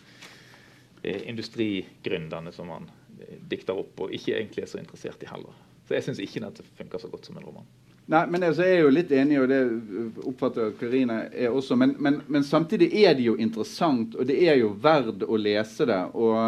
industrigründerne 1.04 2.52
som 2.54 2.70
han 2.70 2.89
dikter 3.49 3.78
opp, 3.78 4.06
og 4.06 4.14
ikke 4.14 4.36
egentlig 4.38 4.66
er 4.66 4.70
så 4.70 4.82
interessert 4.82 5.24
i 5.24 5.30
heller. 5.30 5.56
Så 5.88 5.97
jeg 5.97 6.06
syns 6.06 6.22
ikke 6.24 6.43
dette 6.43 6.66
funker 6.78 7.02
så 7.02 7.10
godt 7.12 7.28
som 7.28 7.38
en 7.39 7.45
roman. 7.45 7.70
Nei, 8.12 8.26
men 8.28 8.43
altså, 8.43 8.66
Jeg 8.66 8.78
er 8.78 8.86
jo 8.86 8.91
litt 8.93 9.12
enig, 9.16 9.39
og 9.39 9.47
det 9.52 9.60
oppfatter 10.28 10.74
Karina 10.80 11.22
er 11.32 11.54
også. 11.54 11.78
Men, 11.80 11.95
men, 11.99 12.22
men, 12.28 12.43
samtidig 12.43 12.91
er 13.04 13.16
det 13.16 13.28
jo 13.28 13.38
interessant, 13.39 14.16
og 14.16 14.28
det 14.28 14.39
er 14.49 14.58
jo 14.60 14.74
verdt 14.82 15.24
å 15.24 15.39
lese 15.39 15.88
det. 15.88 16.02
og 16.14 16.39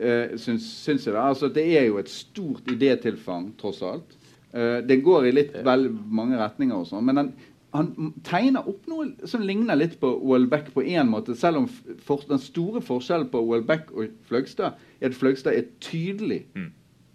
uh, 0.00 0.36
syns, 0.36 0.66
syns 0.84 1.06
jeg 1.06 1.14
Det 1.14 1.20
altså, 1.22 1.48
det 1.48 1.66
er 1.78 1.86
jo 1.88 2.00
et 2.02 2.10
stort 2.10 2.68
idétilfang, 2.68 3.52
tross 3.60 3.82
alt. 3.86 4.16
Uh, 4.52 4.82
det 4.84 5.00
går 5.06 5.30
i 5.30 5.34
litt 5.36 5.54
vel 5.64 5.88
mange 5.90 6.40
retninger, 6.40 6.76
også, 6.76 7.00
men 7.00 7.22
den, 7.22 7.32
han 7.72 8.12
tegner 8.26 8.66
opp 8.68 8.86
noe 8.90 9.28
som 9.30 9.42
ligner 9.46 9.78
litt 9.78 9.98
på 10.00 10.10
Welbeck 10.26 10.72
på 10.74 10.82
én 10.82 11.10
måte. 11.10 11.36
Selv 11.38 11.62
om 11.62 11.68
for, 12.02 12.22
den 12.28 12.40
store 12.42 12.82
forskjellen 12.82 13.28
på 13.30 13.42
Welbeck 13.46 13.92
og 13.94 14.16
Fløgstad 14.26 14.80
er 15.00 15.12
at 15.12 15.18
Fløgstad 15.18 15.54
er 15.54 15.68
tydelig, 15.82 16.44
mm. 16.56 16.72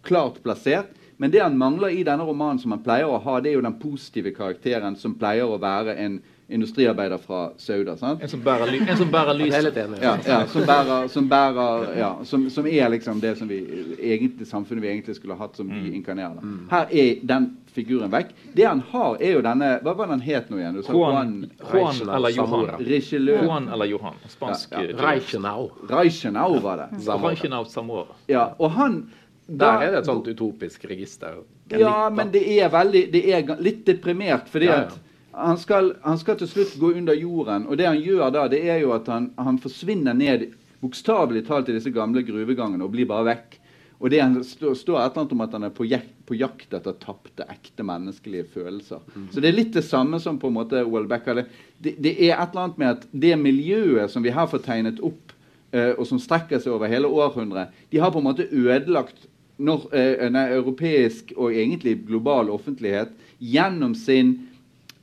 klart 0.08 0.40
plassert. 0.46 0.94
Men 1.18 1.32
det 1.32 1.42
han 1.44 1.58
mangler 1.58 1.94
i 1.96 2.04
denne 2.04 2.24
romanen, 2.28 2.60
som 2.60 2.74
han 2.76 2.84
pleier 2.84 3.08
å 3.08 3.20
ha, 3.24 3.38
det 3.40 3.52
er 3.52 3.60
jo 3.60 3.66
den 3.66 3.78
positive 3.80 4.34
karakteren 4.36 4.98
som 5.00 5.16
pleier 5.20 5.48
å 5.48 5.60
være 5.62 5.96
en 6.04 6.18
industriarbeider 6.52 7.18
fra 7.18 7.50
Sauda. 7.58 7.96
sant? 7.98 8.22
En 8.22 8.30
som 8.30 8.42
bærer, 8.44 8.70
ly 8.70 8.82
en 8.84 8.98
som 9.00 9.12
bærer 9.12 9.38
lys. 9.40 9.56
Ja, 10.02 10.18
ja, 10.28 10.42
som 10.52 10.66
bærer, 10.68 11.08
som, 11.10 11.30
bærer 11.30 11.88
ja, 11.98 12.12
som, 12.24 12.50
som, 12.54 12.68
er 12.68 12.90
liksom 12.94 13.22
det 13.22 13.38
som 13.40 13.50
vi 13.50 13.64
egentlig, 13.98 14.48
samfunnet 14.48 14.84
vi 14.84 14.92
egentlig 14.92 15.16
skulle 15.16 15.40
hatt, 15.40 15.56
som 15.58 15.72
vi 15.72 15.88
mm. 15.88 15.94
inkarnerer. 16.02 16.44
Mm. 16.44 16.60
Her 16.72 16.92
er 16.92 17.24
den 17.24 17.50
figuren 17.76 18.12
vekk. 18.14 18.32
Det 18.56 18.66
han 18.66 18.82
har, 18.92 19.18
er 19.20 19.36
jo 19.38 19.44
denne 19.46 19.72
Hva 19.84 19.94
var 20.00 20.10
den 20.14 20.24
het 20.26 20.50
nå 20.52 20.62
igjen? 20.62 20.80
Juan, 20.88 21.36
Juan 21.60 22.02
eller 22.18 22.34
Johan. 22.36 22.72
Richelieu. 22.80 23.44
Juan 23.44 23.70
eller 23.70 23.92
Johan. 23.92 24.18
Spansk. 24.32 24.74
Ja, 24.74 24.86
ja. 24.88 24.98
Reichenau. 25.04 25.70
Reichenau 25.90 26.60
var 26.64 26.86
det. 26.86 27.04
Reichenau 27.10 27.66
Samora. 27.70 28.18
Ja, 28.32 28.50
og 28.58 28.72
han 28.80 29.04
der 29.46 29.84
er 29.84 29.92
det 29.94 30.00
et 30.00 30.08
sånt 30.10 30.28
utopisk 30.28 30.88
register. 30.90 31.44
Ja, 31.70 32.10
men 32.10 32.32
det 32.34 32.42
er 32.50 32.70
veldig 32.74 33.04
Det 33.14 33.22
er 33.30 33.58
litt 33.62 33.86
deprimert. 33.86 34.50
fordi 34.50 34.66
ja, 34.66 34.78
ja. 34.78 34.88
at 34.88 35.00
han 35.36 35.58
skal, 35.58 35.94
han 36.02 36.18
skal, 36.18 36.38
til 36.40 36.48
slutt 36.48 36.78
gå 36.80 36.94
under 36.98 37.14
jorden. 37.14 37.68
Og 37.68 37.78
det 37.78 37.86
han 37.86 38.02
gjør 38.02 38.32
da, 38.32 38.48
det 38.48 38.64
er 38.70 38.80
jo 38.82 38.94
at 38.96 39.08
han, 39.12 39.30
han 39.38 39.60
forsvinner 39.62 40.14
ned 40.14 40.50
bokstavelig 40.82 41.46
talt 41.48 41.70
i 41.70 41.76
disse 41.78 41.92
gamle 41.94 42.24
gruvegangene 42.26 42.84
og 42.86 42.94
blir 42.96 43.10
bare 43.10 43.30
vekk. 43.30 43.60
Og 44.00 44.12
det 44.12 44.22
står, 44.46 44.74
et 44.76 44.88
eller 44.90 45.22
annet 45.22 45.36
om 45.36 45.44
at 45.46 45.54
han 45.56 45.68
er 45.68 45.76
på 45.76 45.88
jakt, 45.88 46.12
på 46.28 46.36
jakt 46.36 46.74
etter 46.76 46.96
tapte, 47.00 47.46
ekte 47.52 47.86
menneskelige 47.86 48.48
følelser. 48.56 49.04
Mm. 49.14 49.28
Så 49.32 49.44
det 49.44 49.50
er 49.50 49.58
litt 49.60 49.76
det 49.76 49.86
samme 49.88 50.20
som 50.20 50.40
på 50.42 50.50
en 50.52 50.58
måte 50.58 50.82
Welbeck 50.84 51.30
hadde. 51.32 51.46
Det, 51.78 51.96
det, 52.04 52.16
er 52.18 52.36
et 52.36 52.52
eller 52.52 52.66
annet 52.66 52.82
med 52.82 52.92
at 52.92 53.06
det 53.12 53.36
miljøet 53.40 54.12
som 54.12 54.26
vi 54.26 54.34
her 54.36 54.50
får 54.52 54.66
tegnet 54.66 55.00
opp, 55.06 55.32
eh, 55.72 55.94
og 55.96 56.04
som 56.10 56.20
strekker 56.22 56.60
seg 56.60 56.76
over 56.76 56.92
hele 56.92 57.08
århundret, 57.08 57.72
de 57.94 58.02
har 58.04 58.12
på 58.12 58.20
en 58.24 58.28
måte 58.28 58.50
ødelagt 58.52 59.30
når, 59.58 59.88
eh, 59.96 60.26
nei, 60.34 60.50
europeisk 60.58 61.32
og 61.38 61.54
egentlig 61.56 62.02
global 62.08 62.52
offentlighet 62.52 63.14
gjennom 63.40 63.96
sin 63.96 64.36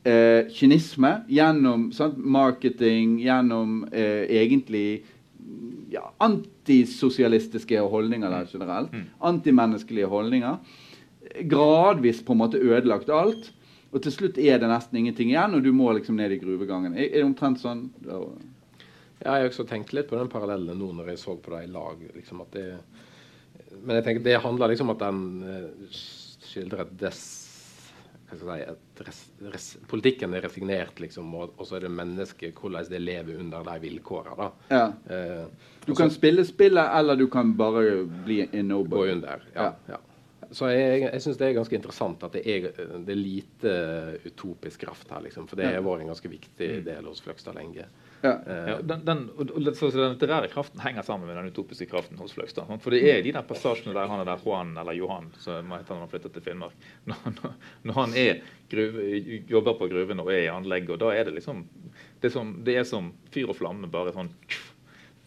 eh, 0.05 0.49
kynisme 0.53 1.23
gjennom 1.31 1.91
sant, 1.95 2.19
marketing, 2.19 3.19
gjennom 3.23 3.83
eh, 3.93 4.27
egentlig 4.43 5.03
ja, 5.93 6.07
antisosialistiske 6.25 7.81
holdninger 7.93 8.33
der 8.33 8.49
generelt. 8.51 8.93
Mm. 8.93 9.09
Antimenneskelige 9.21 10.09
holdninger. 10.11 10.57
Gradvis 11.49 12.23
på 12.25 12.35
en 12.35 12.43
måte 12.43 12.61
ødelagt 12.61 13.13
alt. 13.13 13.53
Og 13.93 14.01
til 14.03 14.15
slutt 14.15 14.41
er 14.41 14.57
det 14.61 14.71
nesten 14.71 15.03
ingenting 15.03 15.35
igjen, 15.35 15.55
og 15.55 15.65
du 15.65 15.73
må 15.77 15.91
liksom 15.93 16.17
ned 16.17 16.33
i 16.33 16.41
gruvegangen. 16.41 16.97
Er, 16.97 17.11
det 17.13 17.27
omtrent 17.27 17.61
sånn? 17.61 17.91
Ja, 18.07 18.23
jeg 19.23 19.31
har 19.31 19.51
også 19.51 19.67
tenkt 19.69 19.93
litt 19.95 20.09
på 20.11 20.17
den 20.19 20.33
parallellen 20.33 20.79
nå 20.81 20.89
når 20.97 21.13
jeg 21.13 21.21
så 21.21 21.37
på 21.37 21.53
det 21.53 21.67
i 21.67 21.73
lag. 21.73 22.01
Liksom 22.17 22.41
det, 22.55 22.67
men 23.83 23.99
jeg 23.99 24.07
tenker 24.09 24.25
det 24.25 24.41
handler 24.43 24.73
liksom 24.73 24.89
om 24.89 24.97
at 24.97 25.05
den 25.05 25.21
uh, 25.45 26.01
skildrer 26.43 26.87
et 26.87 26.97
des 27.05 27.21
si, 28.39 29.45
res, 29.53 29.67
Politikken 29.91 30.35
er 30.35 30.45
resignert, 30.47 31.01
liksom, 31.01 31.35
og, 31.35 31.55
og, 31.57 31.67
så 31.69 31.79
er 31.79 31.87
det 31.87 31.93
mennesket, 31.95 32.55
hvordan 32.59 32.89
det 32.91 33.03
lever 33.03 33.41
under 33.43 33.67
de 33.67 33.77
vilkårene. 33.83 34.49
Ja. 34.73 34.87
Eh, 35.07 35.69
du 35.87 35.95
kan 35.99 36.13
spille 36.15 36.45
spillet, 36.49 36.95
eller 36.99 37.19
du 37.19 37.27
kan 37.33 37.55
bare 37.59 38.05
bli 38.25 38.43
in 38.53 38.69
nobody. 38.73 39.13
Gå 39.13 39.19
under. 39.19 39.45
Ja, 39.55 39.73
ja. 39.89 40.01
Så 40.53 40.69
jeg, 40.69 41.07
jeg 41.07 41.23
syns 41.25 41.39
det 41.41 41.47
er 41.47 41.55
ganske 41.57 41.77
interessant 41.79 42.25
at 42.27 42.35
det 42.37 42.43
er, 42.45 42.67
det 42.77 43.15
er 43.15 43.19
lite 43.19 43.77
utopisk 44.27 44.83
kraft 44.85 45.13
her. 45.13 45.23
Liksom, 45.25 45.47
for 45.49 45.57
det 45.57 45.71
har 45.71 45.85
vært 45.85 46.05
en 46.05 46.13
ganske 46.13 46.29
viktig 46.29 46.69
del 46.85 47.09
hos 47.09 47.23
Fløgstad 47.25 47.57
lenge. 47.57 47.87
Ja. 48.23 48.33
Ja, 48.47 48.77
den, 48.83 49.05
den, 49.05 49.23
den 49.37 49.65
litterære 49.65 50.49
kraften 50.49 50.81
henger 50.81 51.03
sammen 51.03 51.27
med 51.27 51.37
den 51.37 51.49
utopiske 51.51 51.87
kraften 51.91 52.19
hos 52.19 52.33
Fløgstad. 52.33 52.71
For 52.81 52.95
det 52.95 53.01
er 53.11 53.23
de 53.25 53.33
der 53.35 53.47
passasjene 53.47 53.95
der 53.97 54.07
han 54.07 54.23
er 54.23 54.29
der 54.29 54.45
Juan 54.45 54.77
eller 54.79 54.95
Johan 54.95 55.33
som 55.43 55.73
heter 55.75 55.97
når 55.97 56.05
han 56.05 56.13
flytter 56.13 56.35
til 56.37 56.45
Finnmark. 56.47 56.77
Når, 57.11 57.25
når, 57.27 57.57
når 57.83 57.97
han 57.99 58.15
er 58.15 58.45
gruve, 58.71 59.07
jobber 59.51 59.75
på 59.81 59.89
gruven 59.91 60.23
og 60.23 60.31
er 60.31 60.45
i 60.45 60.53
anlegg, 60.53 60.91
og 60.95 61.01
da 61.03 61.11
er 61.17 61.27
det 61.27 61.35
liksom 61.41 61.65
Det 62.23 62.31
er 62.31 62.35
som, 62.37 62.55
det 62.65 62.77
er 62.79 62.87
som 62.87 63.11
fyr 63.35 63.51
og 63.51 63.59
flamme, 63.59 63.91
bare 63.91 64.15
sånn 64.15 64.31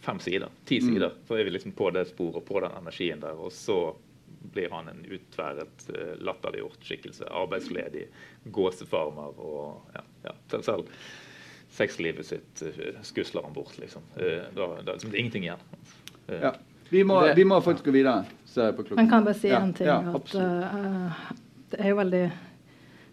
fem 0.00 0.18
sider, 0.22 0.48
ti 0.64 0.78
mm. 0.80 0.88
sider. 0.88 1.12
Så 1.28 1.36
er 1.36 1.44
vi 1.44 1.52
liksom 1.52 1.74
på 1.76 1.90
det 1.92 2.06
sporet, 2.08 2.44
på 2.48 2.60
den 2.64 2.72
energien 2.78 3.20
der. 3.20 3.36
Og 3.36 3.52
så 3.52 3.92
blir 4.54 4.72
han 4.72 4.88
en 4.88 5.04
utværet, 5.04 5.84
uh, 5.90 6.14
latterliggjort 6.24 6.80
skikkelse. 6.80 7.28
Arbeidsledig, 7.28 8.06
gåsefarmer 8.56 9.36
og 9.36 9.96
ja, 9.98 10.04
ja, 10.30 10.36
selv 10.62 10.86
sexlivet 11.76 12.26
sitt 12.26 12.62
uh, 12.64 13.02
skusler 13.06 13.44
han 13.46 13.54
bort, 13.54 13.76
liksom. 13.80 14.02
Uh, 14.16 14.46
da, 14.56 14.68
da 14.82 14.96
liksom, 14.96 15.12
det 15.12 15.18
er 15.18 15.20
ingenting 15.20 15.46
igjen. 15.48 15.62
Uh, 16.26 16.40
ja. 16.42 16.54
vi, 16.88 17.04
må, 17.04 17.20
det, 17.26 17.36
vi, 17.38 17.46
må, 17.48 17.60
faktisk 17.64 17.90
gå 17.90 17.96
videre. 17.98 18.24
Se 18.48 18.70
på 18.72 18.82
klokken. 18.82 19.02
Men 19.02 19.12
kan 19.12 19.26
bare 19.26 19.38
si 19.38 19.52
ja. 19.52 19.60
en 19.60 19.74
ting? 19.76 19.90
Ja, 19.90 20.00
at, 20.16 20.36
det 21.70 21.80
er 21.82 21.92
jo 21.92 21.96
veldig 21.98 22.24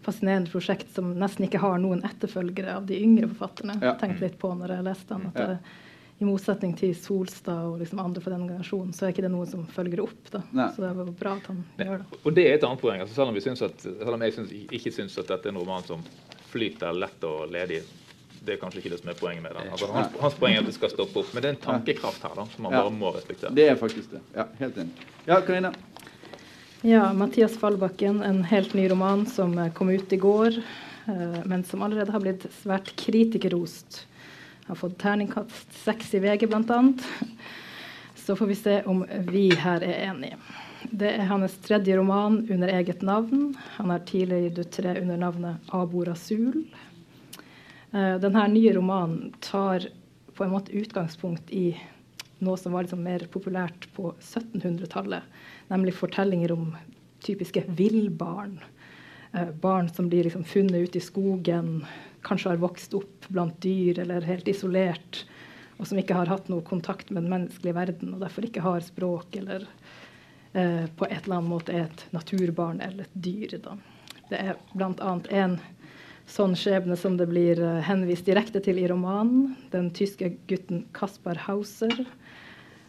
fascinerende 0.04 0.52
prosjekt 0.52 0.92
som 0.94 1.14
nesten 1.18 1.46
ikke 1.46 1.60
har 1.62 1.80
noen 1.82 2.04
etterfølgere 2.06 2.76
av 2.78 2.86
de 2.88 3.00
yngre 3.00 3.30
forfatterne. 3.32 3.78
Ja. 3.82 3.96
Tenkte 4.00 4.28
litt 4.28 4.38
på 4.40 4.52
når 4.56 4.76
jeg 4.76 4.86
leste 4.88 5.16
den. 5.16 5.32
at 5.32 5.40
det, 5.40 5.80
i 6.18 6.26
motsetning 6.26 6.76
til 6.78 6.92
Solstad 6.94 7.66
og 7.66 7.80
liksom 7.80 7.98
andre 7.98 8.22
fra 8.22 8.36
den 8.36 8.46
generasjonen, 8.46 8.92
så 8.94 9.06
er 9.06 9.14
ikke 9.14 9.24
det 9.24 9.32
noe 9.34 9.46
som 9.50 9.64
følger 9.66 10.04
opp. 10.04 10.30
da. 10.30 10.44
Nei. 10.54 10.68
Så 10.74 10.84
det 10.84 10.92
var 11.00 11.10
bra 11.18 11.34
at 11.40 11.48
han 11.50 11.64
Nei. 11.64 11.88
gjør 11.88 12.04
det. 12.04 12.20
Og 12.22 12.36
det 12.36 12.46
er 12.46 12.54
et 12.58 12.66
annet 12.68 12.84
poeng. 12.84 13.02
Altså, 13.02 13.16
selv, 13.16 13.32
om 13.32 13.40
at, 13.40 13.82
selv, 13.82 14.14
om 14.14 14.24
jeg 14.26 14.36
synes, 14.36 14.54
ikke 14.78 14.94
syns 14.94 15.18
at 15.18 15.32
dette 15.32 15.50
er 15.50 15.54
en 15.54 15.60
roman 15.60 15.86
som 15.86 16.04
flyter 16.52 16.94
lett 16.94 17.26
og 17.26 17.50
ledig, 17.50 17.82
det 18.44 18.54
er 18.54 18.60
kanskje 18.60 18.82
ikke 18.82 18.92
det 18.92 19.00
som 19.00 19.10
er 19.12 19.18
poenget 19.18 19.42
med 19.42 19.54
det. 19.56 19.64
Altså, 19.72 19.88
hans, 19.92 20.14
hans, 20.20 20.36
poeng 20.38 20.54
er 20.56 20.62
at 20.62 20.68
det 20.68 20.76
skal 20.76 20.92
stoppe 20.92 21.22
opp. 21.22 21.32
Men 21.32 21.44
det 21.44 21.50
er 21.50 21.56
en 21.56 21.62
tankekraft 21.64 22.24
her 22.26 22.36
da, 22.36 22.46
som 22.52 22.66
man 22.66 22.76
ja. 22.76 22.84
bare 22.84 22.94
må 22.94 23.12
respektere. 23.14 23.52
Det 23.56 23.68
er 23.72 23.78
faktisk 23.80 24.12
det. 24.12 24.22
Ja, 24.36 24.46
helt 24.60 24.80
enig. 24.84 25.06
Ja, 25.24 25.40
Karina? 25.46 25.72
Ja, 26.84 27.04
Mathias 27.16 27.56
Fallbakken, 27.56 28.22
en 28.22 28.42
helt 28.44 28.74
ny 28.76 28.88
roman 28.92 29.24
som 29.26 29.56
kom 29.74 29.88
ut 29.88 30.12
i 30.12 30.18
går, 30.20 30.58
eh, 31.08 31.38
men 31.48 31.64
som 31.64 31.82
allerede 31.82 32.12
har 32.12 32.20
blitt 32.20 32.44
svært 32.60 32.90
kritikerrost. 33.00 34.02
Har 34.68 34.76
fått 34.76 34.98
terningkast 35.00 35.72
seks 35.84 36.12
i 36.16 36.20
VG, 36.24 36.44
bl.a. 36.48 36.82
Så 38.26 38.36
får 38.36 38.46
vi 38.46 38.54
se 38.56 38.82
om 38.88 39.04
vi 39.28 39.48
her 39.60 39.84
er 39.84 40.10
enige. 40.10 40.36
Det 40.92 41.10
er 41.16 41.28
hans 41.28 41.56
tredje 41.64 41.96
roman 41.96 42.42
under 42.50 42.68
eget 42.68 43.02
navn. 43.02 43.54
Han 43.78 43.90
har 43.90 44.04
tidligere 44.04 44.48
gitt 44.48 44.58
ut 44.58 44.72
tre 44.72 44.94
under 45.00 45.16
navnet 45.20 45.72
Abor 45.72 46.12
Rasul. 46.12 46.66
Uh, 47.94 48.16
denne 48.22 48.46
nye 48.50 48.72
romanen 48.74 49.34
tar 49.44 49.86
på 50.34 50.44
en 50.44 50.50
måte 50.50 50.74
utgangspunkt 50.74 51.52
i 51.54 51.68
noe 52.42 52.58
som 52.58 52.74
var 52.74 52.84
liksom 52.84 53.04
mer 53.06 53.22
populært 53.30 53.86
på 53.94 54.10
1700-tallet, 54.18 55.22
nemlig 55.70 55.94
fortellinger 55.94 56.52
om 56.56 56.72
typiske 57.22 57.62
villbarn. 57.78 58.58
Uh, 59.34 59.52
barn 59.62 59.88
som 59.88 60.10
blir 60.10 60.26
liksom 60.26 60.42
funnet 60.44 60.88
ute 60.88 60.98
i 60.98 61.04
skogen, 61.04 61.84
kanskje 62.26 62.54
har 62.54 62.64
vokst 62.64 62.96
opp 62.98 63.28
blant 63.28 63.60
dyr 63.62 64.00
eller 64.02 64.26
helt 64.26 64.48
isolert, 64.50 65.22
og 65.78 65.86
som 65.86 65.98
ikke 65.98 66.16
har 66.18 66.30
hatt 66.30 66.50
noe 66.50 66.64
kontakt 66.66 67.10
med 67.10 67.24
den 67.24 67.32
menneskelige 67.32 67.76
verden, 67.76 68.14
og 68.14 68.24
derfor 68.24 68.46
ikke 68.46 68.64
har 68.64 68.82
språk 68.84 69.36
eller 69.38 69.66
eh, 70.52 70.86
på 70.86 71.06
et 71.08 71.24
eller 71.24 71.40
annet 71.40 71.50
måte 71.50 71.74
er 71.74 71.88
et 71.88 72.04
naturbarn 72.14 72.80
eller 72.84 73.06
et 73.08 73.16
dyr. 73.26 73.56
Da. 73.64 73.74
Det 74.30 74.40
er 74.40 74.60
bl.a. 74.72 75.16
en 75.42 75.58
sånn 76.30 76.54
skjebne 76.58 76.96
som 76.98 77.18
det 77.18 77.26
blir 77.30 77.60
uh, 77.62 77.80
henvist 77.84 78.26
direkte 78.28 78.62
til 78.64 78.78
i 78.80 78.86
romanen. 78.90 79.54
Den 79.72 79.90
tyske 79.94 80.32
gutten 80.48 80.84
Kaspar 80.96 81.40
Hauser, 81.46 82.04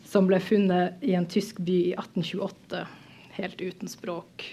som 0.06 0.30
ble 0.30 0.40
funnet 0.44 1.04
i 1.06 1.16
en 1.18 1.28
tysk 1.30 1.60
by 1.66 1.80
i 1.92 1.96
1828, 1.98 2.86
helt 3.40 3.62
uten 3.62 3.92
språk. 3.92 4.46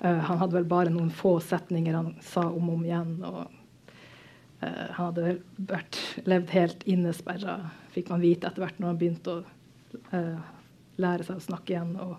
Uh, 0.00 0.20
han 0.28 0.42
hadde 0.42 0.58
vel 0.58 0.68
bare 0.70 0.92
noen 0.92 1.10
få 1.12 1.38
setninger 1.44 1.96
han 1.96 2.14
sa 2.24 2.46
om 2.48 2.70
og 2.70 2.78
om 2.78 2.86
igjen. 2.86 3.14
og 3.26 3.42
uh, 4.62 4.86
Han 4.96 5.10
hadde 5.10 5.36
vært, 5.72 6.00
levd 6.24 6.56
helt 6.56 6.86
innesperra, 6.88 7.58
fikk 7.94 8.12
man 8.12 8.24
vite 8.24 8.48
etter 8.48 8.64
hvert 8.64 8.80
når 8.80 8.94
han 8.94 9.02
begynte 9.02 9.36
å 9.36 9.44
uh, 10.14 10.50
lære 11.00 11.26
seg 11.26 11.40
å 11.40 11.48
snakke 11.50 11.74
igjen 11.74 11.96
og 12.00 12.18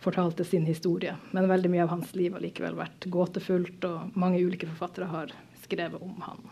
fortalte 0.00 0.44
sin 0.44 0.66
historie. 0.66 1.16
Men 1.36 1.48
veldig 1.50 1.70
mye 1.72 1.84
av 1.84 1.92
hans 1.94 2.14
liv 2.16 2.32
har 2.32 2.44
likevel 2.44 2.78
vært 2.78 3.06
gåtefullt, 3.12 3.84
og 3.84 4.16
mange 4.18 4.40
ulike 4.40 4.68
forfattere 4.70 5.10
har 5.10 5.34
skrevet 5.64 6.02
om 6.02 6.16
han. 6.26 6.50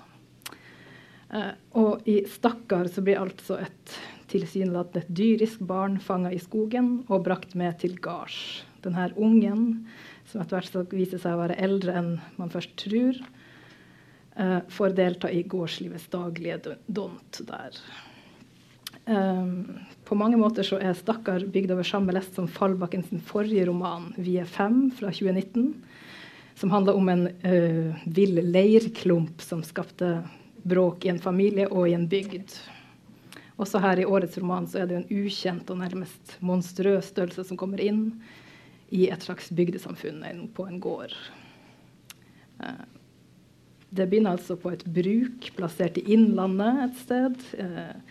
og 1.76 2.08
i 2.08 2.24
'Stakkar' 2.24 2.88
så 2.88 3.02
blir 3.04 3.20
altså 3.20 3.58
et 3.60 3.98
tilsynelatende 4.28 5.04
dyrisk 5.08 5.60
barn 5.60 5.98
fanga 6.00 6.32
i 6.32 6.38
skogen 6.38 7.04
og 7.08 7.24
brakt 7.24 7.54
med 7.54 7.78
til 7.80 7.98
gards. 8.00 8.64
Denne 8.84 9.10
ungen 9.16 9.86
som 10.28 10.40
etter 10.40 10.56
hvert 10.56 10.68
skal 10.70 10.86
vise 10.92 11.18
seg 11.20 11.34
å 11.34 11.42
være 11.42 11.58
eldre 11.60 11.94
enn 12.00 12.10
man 12.36 12.52
først 12.52 12.76
tror, 12.80 13.16
uh, 14.38 14.60
får 14.68 14.96
delta 14.96 15.30
i 15.32 15.42
gårdslivets 15.42 16.08
daglige 16.12 16.76
dont 16.86 17.40
der. 17.48 17.80
Um, 19.08 19.80
på 20.08 20.16
mange 20.16 20.38
måter 20.40 20.64
så 20.64 20.78
er 20.80 20.96
'Stakkar' 20.96 21.44
bygd 21.52 21.74
over 21.74 21.84
samme 21.84 22.12
lest 22.16 22.34
som 22.34 22.48
Fallbakken 22.48 23.04
sin 23.04 23.20
forrige 23.20 23.66
roman, 23.68 24.14
'Vi 24.16 24.38
er 24.40 24.48
fem', 24.48 24.90
fra 24.90 25.10
2019, 25.12 25.74
som 26.54 26.70
handler 26.70 26.96
om 26.96 27.08
en 27.08 27.26
uh, 27.28 27.94
vill 28.06 28.40
leirklump 28.40 29.40
som 29.40 29.62
skapte 29.62 30.22
bråk 30.64 31.04
i 31.04 31.08
en 31.12 31.20
familie 31.20 31.68
og 31.68 31.88
i 31.88 31.92
en 31.92 32.08
bygd. 32.08 32.56
Også 33.58 33.78
her 33.78 34.00
i 34.00 34.06
årets 34.06 34.38
roman 34.38 34.66
så 34.66 34.80
er 34.82 34.86
det 34.86 34.96
en 34.96 35.10
ukjent 35.10 35.70
og 35.70 35.78
nærmest 35.78 36.38
monstrøs 36.40 37.12
størrelse 37.12 37.44
som 37.44 37.56
kommer 37.56 37.80
inn 37.80 38.22
i 38.90 39.10
et 39.10 39.22
slags 39.22 39.50
bygdesamfunn 39.50 40.48
på 40.54 40.66
en 40.66 40.80
gård. 40.80 41.12
Uh, 42.58 42.88
det 43.90 44.08
begynner 44.08 44.36
altså 44.36 44.56
på 44.56 44.72
et 44.72 44.84
bruk 44.84 45.52
plassert 45.56 46.00
i 46.00 46.06
Innlandet 46.16 46.82
et 46.86 46.98
sted. 47.04 47.46
Um, 47.60 48.02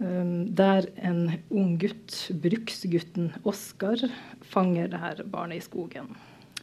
der 0.00 0.86
en 0.96 1.26
ung 1.52 1.74
gutt, 1.78 2.14
bruksgutten 2.40 3.34
Oskar, 3.44 4.00
fanger 4.40 4.88
det 4.88 5.00
her 5.02 5.20
barnet 5.28 5.60
i 5.60 5.64
skogen. 5.66 6.14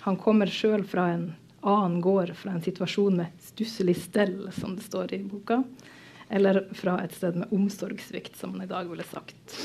Han 0.01 0.17
kommer 0.17 0.49
sjøl 0.49 0.81
fra 0.87 1.11
en 1.13 1.27
annen 1.61 1.99
gård, 2.01 2.31
fra 2.37 2.55
en 2.55 2.63
situasjon 2.65 3.19
med 3.19 3.43
stusslig 3.43 3.97
stell, 4.01 4.47
som 4.55 4.73
det 4.77 4.87
står 4.87 5.13
i 5.13 5.21
boka. 5.21 5.61
Eller 6.29 6.63
fra 6.75 6.97
et 7.03 7.13
sted 7.15 7.37
med 7.37 7.53
omsorgssvikt, 7.53 8.35
som 8.39 8.55
han 8.55 8.65
i 8.65 8.71
dag 8.71 8.89
ville 8.89 9.05
sagt. 9.05 9.57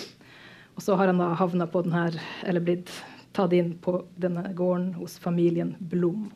Og 0.76 0.84
så 0.84 0.96
har 0.96 1.08
han 1.10 1.20
da 1.20 1.32
havna 1.38 1.66
på 1.66 1.82
den 1.86 1.96
her, 1.96 2.20
eller 2.44 2.64
blitt 2.64 2.92
tatt 3.32 3.54
inn 3.56 3.74
på 3.80 4.02
denne 4.20 4.44
gården 4.56 4.92
hos 5.00 5.18
familien 5.20 5.74
Blom. 5.78 6.30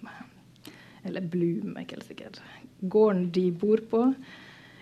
Eller 1.04 1.20
Blum, 1.20 1.76
er 1.76 1.84
ikke 1.84 1.98
helt 2.00 2.10
sikker. 2.10 2.42
Gården 2.80 3.30
de 3.32 3.46
bor 3.52 3.82
på, 3.90 4.02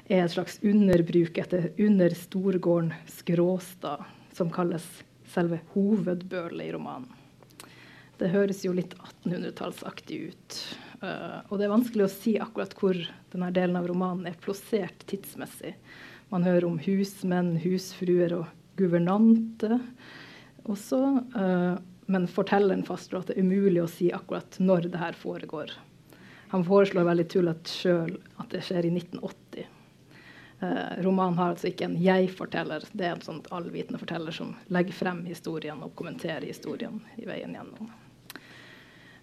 er 0.08 0.24
et 0.24 0.34
slags 0.34 0.58
underbruk 0.62 1.38
etter 1.40 1.70
under 1.80 2.14
storgården 2.18 2.92
Skråstad, 3.08 4.04
som 4.36 4.50
kalles 4.52 4.86
selve 5.32 5.60
hovedbølet 5.74 6.68
i 6.68 6.72
romanen. 6.74 7.08
Det 8.20 8.30
høres 8.30 8.60
jo 8.62 8.74
litt 8.76 8.92
1800-tallsaktig 8.94 10.18
ut. 10.30 10.58
Uh, 11.00 11.40
og 11.48 11.58
det 11.58 11.66
er 11.66 11.72
vanskelig 11.72 12.04
å 12.06 12.12
si 12.12 12.36
akkurat 12.40 12.74
hvor 12.78 12.98
denne 13.32 13.48
delen 13.54 13.78
av 13.80 13.88
romanen 13.90 14.28
er 14.30 14.38
plassert 14.40 15.02
tidsmessig. 15.10 15.74
Man 16.30 16.46
hører 16.46 16.68
om 16.68 16.78
husmenn, 16.84 17.56
husfruer 17.64 18.36
og 18.38 18.52
guvernante 18.78 19.80
også. 20.70 21.00
Uh, 21.34 21.74
men 22.06 22.28
fortelleren 22.30 22.84
fastslår 22.86 23.24
at 23.24 23.32
det 23.32 23.38
er 23.38 23.48
umulig 23.48 23.82
å 23.82 23.90
si 23.90 24.12
akkurat 24.14 24.60
når 24.62 24.90
det 24.92 25.00
her 25.00 25.18
foregår. 25.18 25.72
Han 26.54 26.62
foreslår 26.66 27.08
veldig 27.08 27.26
tullete 27.32 27.72
sjøl 27.72 28.18
at 28.38 28.52
det 28.54 28.62
skjer 28.62 28.86
i 28.86 28.92
1980. 28.94 29.73
Eh, 30.64 31.02
romanen 31.02 31.38
har 31.38 31.52
altså 31.52 31.68
ikke 31.68 31.88
en 31.88 31.96
jeg-forteller, 32.00 32.84
det 32.92 33.06
er 33.06 33.16
en 33.16 33.24
sånn 33.24 33.42
allvitende 33.54 33.98
forteller 34.00 34.34
som 34.34 34.54
legger 34.72 34.96
frem 34.96 35.24
historien 35.28 35.82
og 35.84 35.92
kommenterer 35.98 36.46
historien 36.46 37.00
i 37.20 37.26
veien 37.28 37.56
gjennom. 37.56 37.90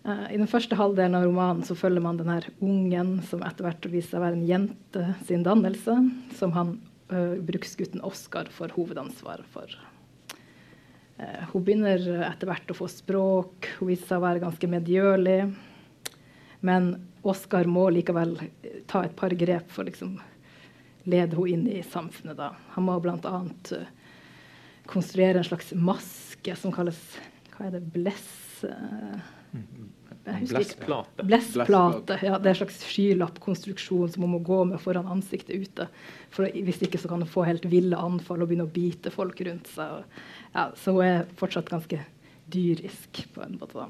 Eh, 0.03 0.25
I 0.35 0.37
den 0.37 0.49
første 0.51 0.77
halvdelen 0.77 1.15
av 1.17 1.25
romanen 1.25 1.63
så 1.65 1.77
følger 1.77 2.03
man 2.03 2.19
denne 2.19 2.41
ungen 2.59 3.15
som 3.29 3.45
etter 3.47 3.65
hvert 3.65 3.87
viser 3.89 4.11
seg 4.11 4.21
å 4.21 4.25
være 4.25 4.39
en 4.39 4.49
jente 4.49 5.05
sin 5.29 5.45
dannelse, 5.47 5.95
som 6.37 6.53
han 6.57 6.75
eh, 7.09 7.39
bruksgutten 7.47 8.03
Oskar 8.05 8.51
får 8.53 8.75
hovedansvar 8.77 9.45
for. 9.53 9.77
Uh, 11.21 11.43
hun 11.51 11.61
begynner 11.61 12.01
etter 12.25 12.49
hvert 12.49 12.71
å 12.73 12.75
få 12.75 12.87
språk, 12.89 13.67
hun 13.77 13.91
viser 13.91 14.07
seg 14.09 14.17
å 14.17 14.23
være 14.23 14.41
ganske 14.41 14.69
medgjørlig. 14.71 15.41
Men 16.65 16.95
Oskar 17.21 17.69
må 17.69 17.83
likevel 17.93 18.33
ta 18.89 19.03
et 19.05 19.13
par 19.17 19.33
grep 19.37 19.69
for 19.69 19.85
liksom, 19.85 20.15
lede 21.03 21.37
henne 21.37 21.49
inn 21.49 21.67
i 21.67 21.83
samfunnet. 21.83 22.37
Da. 22.37 22.51
Han 22.75 22.87
må 22.87 22.97
bl.a. 23.03 23.41
Uh, 23.71 23.85
konstruere 24.91 25.41
en 25.41 25.47
slags 25.47 25.71
maske 25.77 26.55
som 26.57 26.73
kalles 26.75 26.99
hva 27.55 27.69
er 27.69 27.77
det, 27.77 27.85
bless... 27.93 28.29
Uh, 28.65 29.19
Blessplate. 30.21 31.23
Blessplate, 31.25 32.19
ja, 32.21 32.35
Det 32.37 32.45
er 32.45 32.53
en 32.53 32.59
slags 32.59 32.83
skylappkonstruksjon 32.85 34.11
som 34.13 34.25
hun 34.25 34.35
må 34.35 34.39
gå 34.45 34.59
med 34.69 34.81
foran 34.81 35.09
ansiktet 35.09 35.63
ute. 35.65 35.87
For 36.29 36.45
Hvis 36.45 36.83
ikke 36.85 36.99
så 37.01 37.09
kan 37.09 37.23
hun 37.23 37.31
få 37.31 37.45
helt 37.47 37.65
ville 37.71 37.97
anfall 37.97 38.43
og 38.43 38.51
begynne 38.51 38.67
å 38.67 38.71
bite 38.71 39.09
folk 39.13 39.41
rundt 39.47 39.71
seg. 39.73 40.05
Ja, 40.53 40.69
så 40.77 40.93
hun 40.93 41.07
er 41.07 41.25
fortsatt 41.39 41.71
ganske 41.73 42.03
dyrisk 42.53 43.23
på 43.33 43.43
en 43.45 43.57
måte. 43.57 43.87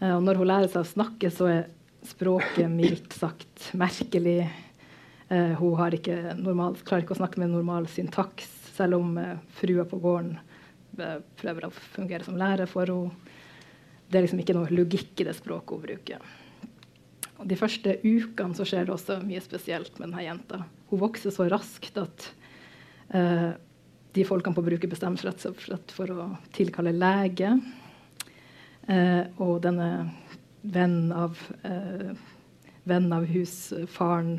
Uh, 0.00 0.14
og 0.16 0.24
når 0.24 0.40
hun 0.40 0.48
lærer 0.48 0.72
seg 0.72 0.80
å 0.80 0.92
snakke, 0.94 1.32
så 1.34 1.50
er 1.52 1.66
språket 2.08 2.68
mildt 2.72 3.12
sagt 3.16 3.70
merkelig. 3.76 4.46
Uh, 5.30 5.54
hun 5.56 5.78
normal, 6.42 6.76
klarer 6.84 7.04
ikke 7.04 7.16
å 7.16 7.22
snakke 7.22 7.40
med 7.40 7.54
normal 7.54 7.88
syntaks, 7.88 8.50
selv 8.74 8.98
om 8.98 9.14
eh, 9.18 9.36
frua 9.54 9.84
på 9.86 10.00
gården 10.02 10.32
prøver 11.38 11.66
å 11.66 11.70
fungere 11.70 12.26
som 12.26 12.36
lærer 12.38 12.66
for 12.70 12.90
henne 12.90 13.34
det 14.14 14.20
er 14.20 14.26
liksom 14.28 14.40
ikke 14.44 14.54
noe 14.54 14.70
logikk 14.70 15.22
i 15.22 15.26
det 15.26 15.34
språket 15.34 15.74
hun 15.74 15.84
bruker. 15.84 16.26
Og 17.42 17.48
de 17.50 17.56
første 17.58 17.96
ukene 18.04 18.54
så 18.54 18.66
skjer 18.68 18.86
det 18.86 18.94
også 18.94 19.18
mye 19.26 19.42
spesielt 19.42 19.96
med 19.98 20.12
denne 20.12 20.22
jenta. 20.22 20.60
Hun 20.90 21.00
vokser 21.02 21.34
så 21.34 21.48
raskt 21.50 21.98
at 21.98 22.28
uh, 23.10 23.56
de 24.14 24.26
folkene 24.28 24.54
på 24.54 24.62
bruket 24.66 24.92
bestemmer 24.92 25.18
seg 25.18 25.58
rett 25.72 25.94
for 25.96 26.14
å 26.14 26.28
tilkalle 26.54 26.94
lege. 26.94 27.56
Uh, 28.86 29.26
og 29.42 29.64
denne 29.64 29.88
vennen 30.62 31.10
av, 31.16 31.40
uh, 31.66 32.14
vennen 32.86 33.18
av 33.18 33.26
husfaren, 33.32 34.36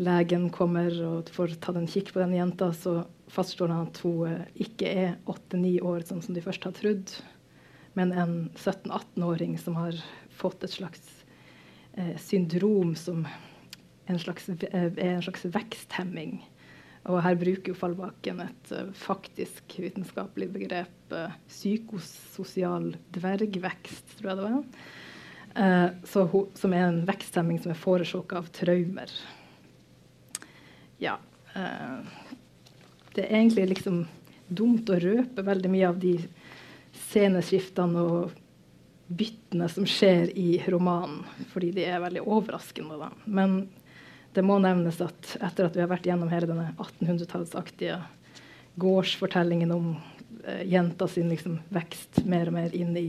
legen, 0.00 0.48
kommer 0.54 0.94
og 1.04 1.32
får 1.34 1.58
tatt 1.60 1.76
en 1.76 1.90
kikk 1.90 2.14
på 2.14 2.22
denne 2.22 2.38
jenta, 2.38 2.70
så 2.72 3.02
fastslår 3.32 3.72
han 3.72 3.90
at 3.90 4.00
hun 4.04 4.46
ikke 4.60 4.88
er 4.88 5.14
åtte-ni 5.30 5.78
år, 5.80 6.04
sånn 6.08 6.22
som 6.24 6.36
de 6.36 6.44
først 6.44 6.68
har 6.68 6.76
trodd 6.76 7.16
men 7.92 8.12
en 8.12 8.50
17-18-åring 8.54 9.58
som 9.58 9.76
har 9.76 9.98
fått 10.30 10.64
et 10.64 10.70
slags 10.70 11.24
eh, 11.92 12.16
syndrom 12.20 12.94
som 12.96 13.26
en 14.06 14.18
slags, 14.18 14.48
eh, 14.48 14.88
er 14.96 15.14
en 15.16 15.22
slags 15.22 15.44
veksthemming. 15.44 16.40
Og 17.10 17.18
her 17.24 17.34
bruker 17.34 17.72
jo 17.72 17.78
Fallbakken 17.78 18.44
et 18.44 18.68
uh, 18.70 18.92
faktisk 18.94 19.74
vitenskapelig 19.82 20.46
begrep, 20.54 20.98
uh, 21.10 21.34
psykososial 21.50 22.92
dvergvekst, 23.16 24.20
tror 24.20 24.30
jeg 24.30 24.38
det 24.38 24.44
var. 24.46 24.84
Uh, 25.58 26.28
ho, 26.30 26.44
som 26.54 26.76
er 26.78 26.86
en 26.86 27.00
veksthemming 27.08 27.58
som 27.58 27.74
er 27.74 27.80
forårsaka 27.82 28.38
av 28.38 28.52
traumer. 28.54 29.10
Ja. 31.02 31.16
det 33.12 33.24
er 33.24 33.34
egentlig 33.34 33.64
liksom 33.74 34.04
dumt 34.46 34.88
å 34.92 35.00
røpe 35.02 35.42
veldig 35.44 35.70
mye 35.72 35.88
av 35.90 35.98
de 36.00 36.14
sceneskiftene 37.08 38.04
og 38.06 38.38
byttene 39.12 39.68
som 39.68 39.86
skjer 39.88 40.30
i 40.38 40.62
romanen, 40.72 41.22
fordi 41.52 41.72
de 41.76 41.84
er 41.88 42.00
veldig 42.00 42.22
overraskende. 42.24 42.96
Da. 43.00 43.10
Men 43.24 43.66
det 44.32 44.44
må 44.46 44.58
nevnes 44.62 45.00
at 45.04 45.36
etter 45.40 45.68
at 45.68 45.76
vi 45.76 45.84
har 45.84 45.90
vært 45.90 46.08
gjennom 46.08 46.32
hele 46.32 46.48
denne 46.48 46.70
1800-tallsaktige 46.78 47.98
gårdsfortellingen 48.80 49.74
om 49.74 49.90
eh, 50.46 50.64
jenta 50.72 51.08
sin 51.08 51.28
liksom, 51.32 51.60
vekst 51.74 52.22
mer 52.24 52.48
og 52.48 52.56
mer 52.56 52.76
inn 52.76 52.96
i 52.96 53.08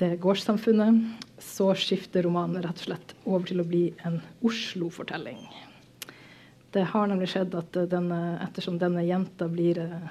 det 0.00 0.14
gårdssamfunnet, 0.22 1.26
så 1.38 1.70
skifter 1.76 2.24
romanen 2.24 2.64
rett 2.64 2.78
og 2.80 2.88
slett 2.88 3.14
over 3.26 3.46
til 3.46 3.60
å 3.60 3.68
bli 3.68 3.82
en 4.08 4.18
Oslo-fortelling. 4.40 5.44
Det 6.70 6.84
har 6.92 7.08
nemlig 7.10 7.32
skjedd 7.32 7.54
at 7.58 7.78
denne, 7.90 8.18
ettersom 8.44 8.78
denne 8.78 9.02
jenta 9.02 9.48
blir, 9.50 9.78
eh, 9.82 10.10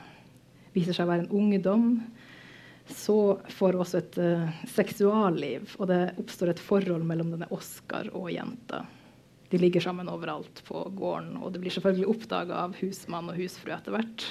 viser 0.76 0.96
seg 0.96 1.08
å 1.08 1.12
være 1.14 1.24
en 1.26 1.38
ungdom, 1.40 1.86
så 2.90 3.40
får 3.54 3.76
hun 3.76 3.84
også 3.84 4.00
et 4.00 4.16
uh, 4.18 4.62
seksualliv, 4.74 5.76
og 5.78 5.92
det 5.92 6.00
oppstår 6.18 6.50
et 6.56 6.62
forhold 6.64 7.06
mellom 7.06 7.30
denne 7.36 7.48
Oskar 7.54 8.10
og 8.18 8.32
jenta. 8.34 8.82
De 9.54 9.60
ligger 9.62 9.84
sammen 9.86 10.10
overalt 10.10 10.64
på 10.66 10.82
gården, 10.98 11.36
og 11.38 11.54
det 11.54 11.62
blir 11.62 11.74
selvfølgelig 11.76 12.10
oppdaga 12.10 12.64
av 12.66 12.76
husmann 12.82 13.30
og 13.30 13.38
husfru 13.38 13.72
etter 13.76 13.94
hvert. 13.94 14.26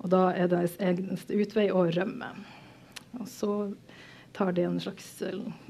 Og 0.00 0.12
da 0.12 0.30
er 0.36 0.48
deres 0.52 0.76
eneste 0.80 1.36
utvei 1.36 1.68
å 1.72 1.86
rømme. 1.92 2.32
Og 3.20 3.28
så 3.28 3.52
tar 4.36 4.52
de 4.56 4.66
en 4.68 4.80
slags 4.80 5.06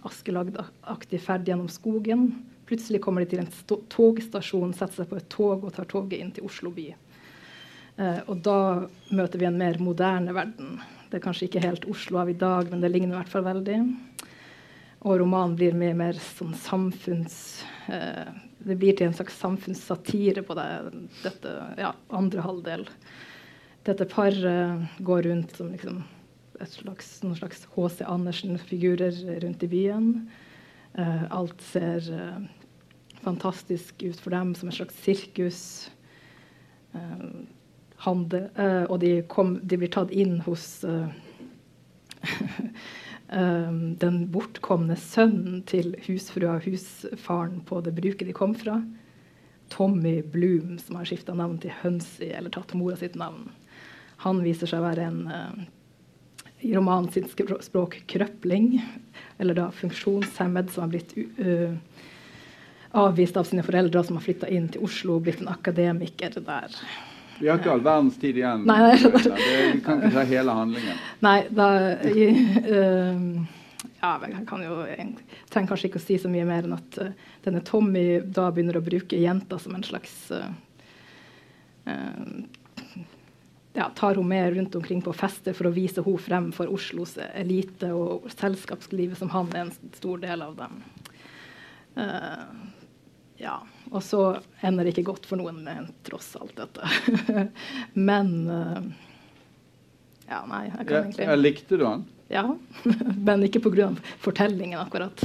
Askeladaktig 0.06 1.20
ferd 1.22 1.46
gjennom 1.46 1.70
skogen. 1.70 2.30
Plutselig 2.66 3.00
kommer 3.04 3.22
de 3.22 3.30
til 3.30 3.42
en 3.44 3.80
togstasjon, 3.92 4.74
setter 4.74 5.02
seg 5.02 5.10
på 5.10 5.18
et 5.20 5.28
tog 5.30 5.64
og 5.64 5.74
tar 5.74 5.86
toget 5.90 6.18
inn 6.18 6.32
til 6.34 6.48
Oslo 6.48 6.72
by. 6.74 6.88
Eh, 7.96 8.18
og 8.26 8.40
da 8.44 8.58
møter 9.14 9.40
vi 9.40 9.46
en 9.48 9.60
mer 9.60 9.78
moderne 9.78 10.34
verden. 10.36 10.80
Det 11.06 11.20
er 11.20 11.24
kanskje 11.24 11.46
ikke 11.46 11.62
helt 11.62 11.86
Oslo 11.90 12.18
av 12.22 12.32
i 12.32 12.38
dag, 12.38 12.72
men 12.72 12.82
det 12.82 12.90
ligner 12.90 13.14
i 13.14 13.20
hvert 13.20 13.30
fall 13.32 13.46
veldig. 13.46 13.78
Og 15.06 15.20
romanen 15.22 15.54
blir 15.58 15.78
mye 15.78 15.94
mer 15.96 16.18
som 16.34 16.52
samfunns... 16.66 17.62
Eh, 17.86 18.42
det 18.66 18.74
blir 18.80 18.96
til 18.98 19.06
en 19.06 19.14
slags 19.14 19.36
samfunnssatire 19.38 20.42
på 20.42 20.54
det, 20.58 20.66
dette 21.22 21.50
ja, 21.78 21.92
andre 22.10 22.42
halvdel. 22.42 22.82
Dette 23.86 24.08
paret 24.10 24.96
går 25.06 25.28
rundt 25.28 25.54
som 25.54 25.68
liksom 25.70 26.00
slags, 26.64 27.12
noen 27.22 27.36
slags 27.38 27.62
H.C. 27.76 28.02
Andersen-figurer 28.10 29.40
rundt 29.44 29.62
i 29.62 29.70
byen. 29.70 30.08
Uh, 30.98 31.26
alt 31.30 31.62
ser 31.62 32.08
uh, 32.10 32.42
fantastisk 33.26 34.02
ut 34.06 34.20
for 34.22 34.34
dem, 34.34 34.54
som 34.54 34.70
et 34.70 34.78
slags 34.78 34.96
sirkus. 35.04 35.60
Uh, 36.94 37.44
handel, 38.06 38.50
og 38.92 39.00
de, 39.00 39.22
kom, 39.32 39.54
de, 39.64 39.78
blir 39.80 39.88
tatt 39.88 40.10
inn 40.12 40.34
hos 40.44 40.84
den 44.04 44.18
bortkomne 44.34 44.98
sønnen 45.00 45.62
til 45.66 45.96
husfrua 46.04 46.58
og 46.58 46.66
husfaren 46.68 47.62
på 47.64 47.80
det 47.86 47.94
bruket 47.96 48.28
de 48.28 48.34
kom 48.36 48.52
fra. 48.54 48.76
Tommy 49.72 50.20
Bloom, 50.20 50.76
som 50.78 51.00
har 51.00 51.08
skifta 51.08 51.32
navn 51.34 51.56
til 51.64 51.72
Hunsey, 51.80 52.28
eller 52.36 52.52
tatt 52.52 52.76
mora 52.76 53.00
sitt 53.00 53.16
navn. 53.16 53.48
Han 54.28 54.44
viser 54.44 54.68
seg 54.68 54.84
å 54.84 54.88
være 54.90 55.08
en 55.08 55.24
i 56.60 56.74
romanen 56.74 57.28
språk 57.60 57.98
krøpling, 58.08 58.76
eller 59.38 59.54
da 59.54 59.70
funksjonshemmed, 59.74 60.70
som 60.72 60.86
har 60.86 60.92
blitt 60.94 61.12
uh, 61.38 61.76
avvist 62.90 63.36
av 63.36 63.48
sine 63.48 63.64
foreldre, 63.66 64.04
som 64.04 64.18
har 64.18 64.24
flytta 64.24 64.48
inn 64.52 64.68
til 64.72 64.84
Oslo 64.86 65.18
og 65.18 65.26
blitt 65.26 65.42
en 65.42 65.52
akademiker 65.52 66.38
der. 66.38 66.74
Vi 67.38 67.48
har 67.48 67.60
ikke 67.60 67.74
all 67.74 67.84
verdens 67.84 68.16
tid 68.20 68.38
igjen. 68.40 68.64
Nei, 68.68 68.78
nei, 68.80 68.96
vi 69.74 69.80
kan 69.84 70.00
ikke 70.00 70.14
ta 70.14 70.24
hele 70.28 70.54
handlingen. 70.56 71.00
Nei, 71.24 71.38
da 71.52 71.68
uh, 72.06 73.20
Ja, 73.96 74.12
jeg 74.22 74.44
kan 74.48 74.62
jo 74.62 74.78
jeg 74.88 75.08
trenger 75.52 75.70
kanskje 75.72 75.90
ikke 75.90 76.00
å 76.00 76.04
si 76.04 76.16
så 76.20 76.30
mye 76.32 76.46
mer 76.48 76.66
enn 76.66 76.76
at 76.76 77.00
uh, 77.02 77.10
denne 77.44 77.62
Tommy 77.66 78.20
da 78.24 78.48
begynner 78.54 78.78
å 78.78 78.84
bruke 78.84 79.18
jenta 79.20 79.58
som 79.60 79.76
en 79.76 79.84
slags 79.84 80.14
uh, 80.32 80.48
ja, 83.76 83.90
tar 83.96 84.14
hun 84.14 84.28
med 84.28 84.56
rundt 84.56 84.74
omkring 84.74 85.02
på 85.04 85.12
fester 85.12 85.54
for 85.56 85.68
å 85.68 85.74
vise 85.74 86.02
henne 86.04 86.22
frem 86.22 86.48
for 86.56 86.72
Oslos 86.72 87.16
elite 87.34 87.92
og 87.92 88.30
selskapslivet, 88.32 89.18
som 89.20 89.30
han 89.34 89.52
er 89.52 89.66
en 89.66 89.74
stor 89.98 90.22
del 90.24 90.44
av 90.46 90.56
dem. 90.56 90.80
Uh, 91.96 92.75
ja. 93.36 93.60
Og 93.90 94.02
så 94.02 94.40
ender 94.60 94.84
det 94.84 94.94
ikke 94.94 95.10
godt 95.10 95.26
for 95.28 95.40
noen 95.40 95.66
tross 96.06 96.34
alt 96.40 96.56
dette. 96.58 97.46
Men 98.08 98.32
uh, 98.50 98.82
Ja, 100.26 100.42
nei, 100.48 100.66
jeg 100.66 100.88
kan 100.88 100.96
egentlig 101.04 101.28
jeg, 101.28 101.42
Likte 101.42 101.78
du 101.78 101.86
han? 101.86 102.04
Ja, 102.28 102.56
men 103.28 103.44
ikke 103.46 103.60
pga. 103.62 103.92
fortellingen, 104.18 104.80
akkurat. 104.80 105.22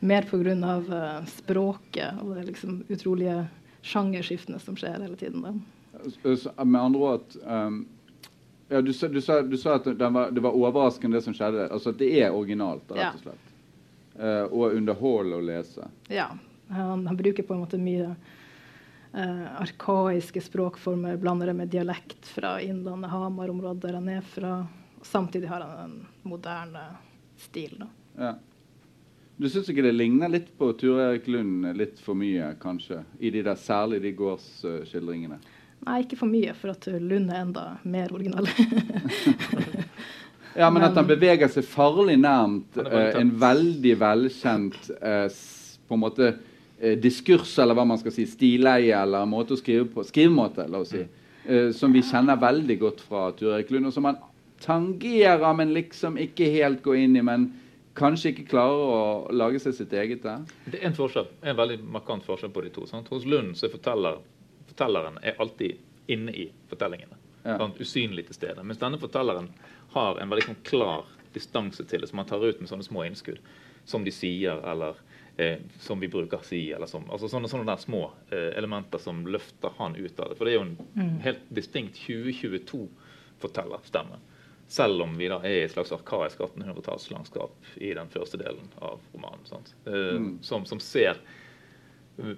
Mer 0.00 0.24
pga. 0.30 0.54
Uh, 0.88 1.26
språket 1.28 2.22
og 2.22 2.36
det 2.38 2.46
liksom 2.48 2.82
utrolige 2.88 3.42
sjangerskiftene 3.84 4.60
som 4.60 4.76
skjer 4.80 4.96
hele 5.02 5.18
tiden. 5.20 5.44
Da. 5.44 6.64
Med 6.64 6.80
andre 6.80 7.00
ord 7.00 7.20
at 7.20 7.36
um, 7.44 7.82
ja, 8.70 8.80
du, 8.80 8.92
sa, 8.92 9.08
du, 9.08 9.20
sa, 9.20 9.42
du 9.42 9.56
sa 9.58 9.74
at 9.76 9.84
det 9.84 10.08
var, 10.08 10.30
det 10.30 10.40
var, 10.40 10.56
overraskende, 10.56 11.18
det 11.18 11.24
som 11.26 11.34
skjedde. 11.34 11.68
Altså 11.68 11.90
at 11.92 11.98
det 12.00 12.10
er 12.22 12.30
originalt, 12.30 12.92
rett 12.94 13.18
og 13.18 13.24
slett. 13.24 13.48
Uh, 14.20 14.44
og 14.46 14.76
underholdende 14.76 15.40
å 15.40 15.44
lese. 15.44 15.88
Ja. 16.08 16.30
Han, 16.70 17.06
han, 17.06 17.16
bruker 17.16 17.46
på 17.46 17.54
en 17.54 17.62
måte 17.64 17.80
mye 17.80 18.10
uh, 18.10 19.46
arkaiske 19.62 20.42
språkformer, 20.44 21.16
blander 21.20 21.50
det 21.50 21.56
med 21.58 21.72
dialekt 21.72 22.28
fra 22.30 22.58
Innlandet, 22.62 23.10
Hamar-området 23.10 23.82
der 23.82 23.98
han 23.98 24.08
er 24.08 24.22
fra. 24.26 24.54
Samtidig 25.02 25.48
har 25.48 25.64
han 25.64 25.84
en 25.84 25.98
moderne 26.28 26.84
stil. 27.40 27.74
da. 27.80 27.90
Ja. 28.20 28.34
Du 29.40 29.48
syns 29.48 29.70
ikke 29.72 29.86
det 29.86 29.94
ligner 29.96 30.28
litt 30.28 30.50
på 30.60 30.68
Ture 30.76 31.06
Erik 31.08 31.28
Lund 31.32 31.64
litt 31.78 32.00
for 32.04 32.18
mye, 32.18 32.52
kanskje? 32.60 33.00
I 33.18 33.30
de 33.32 33.40
der, 33.46 33.56
særlig 33.56 34.02
de 34.04 34.12
gårdsskildringene? 34.18 35.38
Uh, 35.40 35.56
Nei, 35.86 36.02
ikke 36.04 36.18
for 36.20 36.28
mye, 36.28 36.52
for 36.60 36.74
at 36.74 36.84
Lund 37.00 37.32
er 37.32 37.40
enda 37.40 37.64
mer 37.88 38.12
original. 38.12 38.44
ja, 40.60 40.68
men, 40.68 40.84
at 40.84 40.98
han 40.98 41.08
beveger 41.08 41.48
seg 41.48 41.64
farlig 41.64 42.18
nærmt 42.20 42.76
uh, 42.76 43.14
en 43.16 43.32
veldig 43.40 43.94
velkjent 44.02 44.90
uh, 45.00 45.24
på 45.88 45.96
en 45.96 46.02
måte 46.02 46.34
diskurs, 47.02 47.52
eller 47.60 47.76
hva 47.76 47.84
man 47.84 47.98
skal 48.00 48.14
si, 48.14 48.24
stileie 48.28 48.96
eller 48.96 49.26
måte 49.28 49.52
å 49.52 49.60
skrive 49.60 49.84
på, 49.92 50.04
skrivemåte, 50.08 50.64
la 50.70 50.80
oss 50.80 50.94
si, 50.94 51.02
som 51.76 51.92
vi 51.92 52.00
kjenner 52.04 52.40
veldig 52.40 52.76
godt 52.80 53.02
fra 53.04 53.26
Ture 53.36 53.58
Erik 53.58 53.72
Lund, 53.74 53.90
og 53.90 53.92
som 53.92 54.08
han 54.08 54.16
tangerer, 54.64 55.44
men 55.56 55.74
liksom 55.76 56.16
ikke 56.20 56.48
helt 56.54 56.80
går 56.84 57.02
inn 57.02 57.18
i. 57.20 57.24
men 57.26 57.50
kanskje 58.00 58.32
ikke 58.32 58.48
klarer 58.52 58.82
å 58.94 58.98
lage 59.34 59.60
seg 59.62 59.74
sitt 59.76 59.92
eget 59.96 60.22
der? 60.24 60.44
Det 60.66 60.80
er 60.80 60.90
en 60.90 60.96
forskjell, 60.96 61.28
en 61.42 61.58
veldig 61.58 61.80
markant 61.96 62.24
forskjell 62.26 62.52
på 62.54 62.64
de 62.64 62.72
to. 62.74 62.86
Sant? 62.88 63.10
Hos 63.12 63.26
Lund 63.28 63.56
så 63.58 63.70
forteller 63.72 64.20
fortelleren 64.70 65.18
er 65.26 65.40
alltid 65.42 65.80
inne 66.10 66.34
i 66.34 66.46
fortellingene. 66.70 67.18
Ja. 67.42 67.56
Sant? 67.56 67.80
usynlig 67.80 68.26
til 68.28 68.36
stede. 68.36 68.64
Mens 68.66 68.80
denne 68.80 69.00
fortelleren 69.00 69.48
har 69.94 70.20
en 70.20 70.32
veldig 70.32 70.50
sånn 70.50 70.62
klar 70.66 71.08
distanse 71.34 71.84
til 71.88 72.02
det, 72.02 72.10
som 72.10 72.20
han 72.20 72.28
tar 72.28 72.42
ut 72.44 72.60
med 72.60 72.70
sånne 72.70 72.86
små 72.86 73.04
innskudd. 73.06 73.40
Som 73.88 74.04
de 74.04 74.12
sier, 74.14 74.60
eller 74.70 74.98
eh, 74.98 75.09
som 75.78 76.00
vi 76.00 76.08
bruker 76.08 76.38
si. 76.44 76.72
eller 76.72 76.86
som, 76.86 77.10
altså 77.10 77.28
Sånne, 77.28 77.48
sånne 77.48 77.66
der 77.68 77.76
små 77.80 78.10
eh, 78.30 78.58
elementer 78.58 78.98
som 79.00 79.26
løfter 79.26 79.70
han 79.78 79.96
ut 79.96 80.20
av 80.20 80.28
det. 80.30 80.36
For 80.38 80.44
det 80.44 80.52
er 80.52 80.56
jo 80.58 80.62
en 80.66 80.78
mm. 80.94 81.20
helt 81.24 81.40
distinkt 81.48 81.96
2022-fortellerstemme. 82.04 84.16
Selv 84.70 85.02
om 85.02 85.18
vi 85.18 85.28
da 85.30 85.40
er 85.42 85.50
i 85.56 85.64
et 85.64 85.72
slags 85.72 85.92
arkaisk 85.96 86.40
1800-tallslandskap 86.44 87.52
i 87.82 87.94
den 87.96 88.08
første 88.12 88.36
delen 88.38 88.68
av 88.78 89.00
romanen. 89.14 89.44
Eh, 89.86 89.92
mm. 89.92 90.38
som, 90.46 90.66
som, 90.68 90.78
ser 90.78 91.14
uh, 92.20 92.34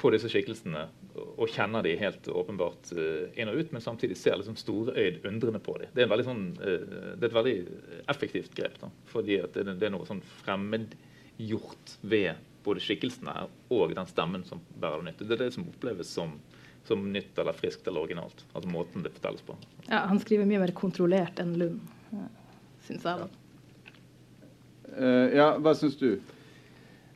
på 0.00 0.10
disse 0.10 0.28
skikkelsene 0.32 0.88
og 1.14 1.48
kjenner 1.54 1.82
de 1.86 2.00
helt 2.00 2.26
åpenbart 2.26 2.90
uh, 2.98 3.30
inn 3.38 3.48
og 3.52 3.58
ut, 3.60 3.70
men 3.70 3.82
samtidig 3.84 4.16
ser 4.18 4.36
liksom 4.40 4.56
storøyd 4.58 5.16
undrende 5.30 5.60
på 5.62 5.72
dem. 5.78 5.88
Det 5.94 6.02
er, 6.08 6.22
sånn, 6.26 6.44
uh, 6.58 6.64
det 7.14 7.22
er, 7.22 7.30
et 7.30 7.38
veldig 7.38 7.58
effektivt 8.10 8.52
grep. 8.58 8.74
Da, 8.82 8.88
fordi 9.12 9.36
det, 9.54 9.62
det, 9.76 9.86
er 9.86 9.94
noe 9.94 10.10
sånn 10.10 10.26
fremmedgjort 11.36 11.98
ved 12.00 12.34
både 12.64 12.80
skikkelsene 12.80 13.48
og 13.70 13.94
den 13.94 14.06
stemmen 14.06 14.44
som 14.44 14.60
bærer 14.80 15.02
det 15.02 15.10
nytt. 15.10 15.28
Det 15.28 15.36
er 15.36 15.44
det 15.44 15.54
som 15.54 15.66
oppleves 15.68 16.08
som, 16.08 16.38
som 16.84 17.12
nytt 17.12 17.38
eller 17.38 17.52
friskt 17.52 17.86
eller 17.86 18.00
originalt. 18.00 18.44
Altså 18.54 18.70
måten 18.70 19.02
det 19.02 19.12
fortelles 19.12 19.42
på. 19.42 19.56
Ja, 19.88 20.06
Han 20.06 20.20
skriver 20.20 20.46
mye 20.46 20.60
mer 20.60 20.72
kontrollert 20.72 21.38
enn 21.38 21.56
Lund, 21.58 21.80
syns 22.86 23.04
jeg. 23.04 23.26
da. 23.26 23.28
Uh, 24.94 25.28
ja, 25.34 25.56
hva 25.58 25.74
syns 25.74 25.96
du? 25.98 26.20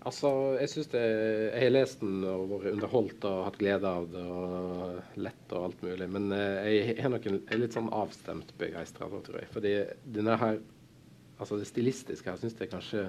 Altså, 0.09 0.29
jeg 0.57 0.71
syns 0.71 0.87
det 0.93 1.01
Jeg 1.03 1.61
har 1.61 1.73
lest 1.75 2.01
den 2.01 2.23
og 2.25 2.47
vært 2.49 2.73
underholdt 2.73 3.25
og 3.29 3.43
hatt 3.45 3.59
glede 3.59 3.89
av 3.89 4.07
det 4.12 4.23
og 4.23 5.19
lett 5.21 5.53
og 5.53 5.64
alt 5.66 5.83
mulig. 5.83 6.09
Men 6.09 6.33
eh, 6.33 6.69
jeg 6.73 6.95
er 7.03 7.12
nok 7.12 7.27
en, 7.29 7.41
litt 7.59 7.77
sånn 7.77 7.91
avstemt 7.93 8.55
begeistra, 8.61 9.09
tror 9.11 9.41
jeg. 9.41 9.49
Fordi 9.53 9.73
denne 10.05 10.37
her 10.41 10.61
Altså 11.39 11.55
det 11.55 11.69
stilistiske 11.69 12.27
her 12.27 12.39
syns 12.41 12.57
jeg 12.59 12.71
kanskje 12.73 13.05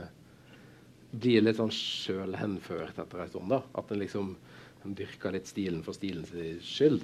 blir 1.11 1.43
litt 1.43 1.57
sånn 1.57 1.73
sjølhenført 1.73 2.99
etter 3.01 3.23
en 3.23 3.31
stund. 3.31 3.49
da, 3.51 3.63
At 3.79 3.91
en 3.91 4.01
liksom 4.01 4.35
dyrker 4.83 5.35
litt 5.35 5.49
stilen 5.49 5.83
for 5.83 5.97
stilens 5.97 6.31
skyld. 6.63 7.03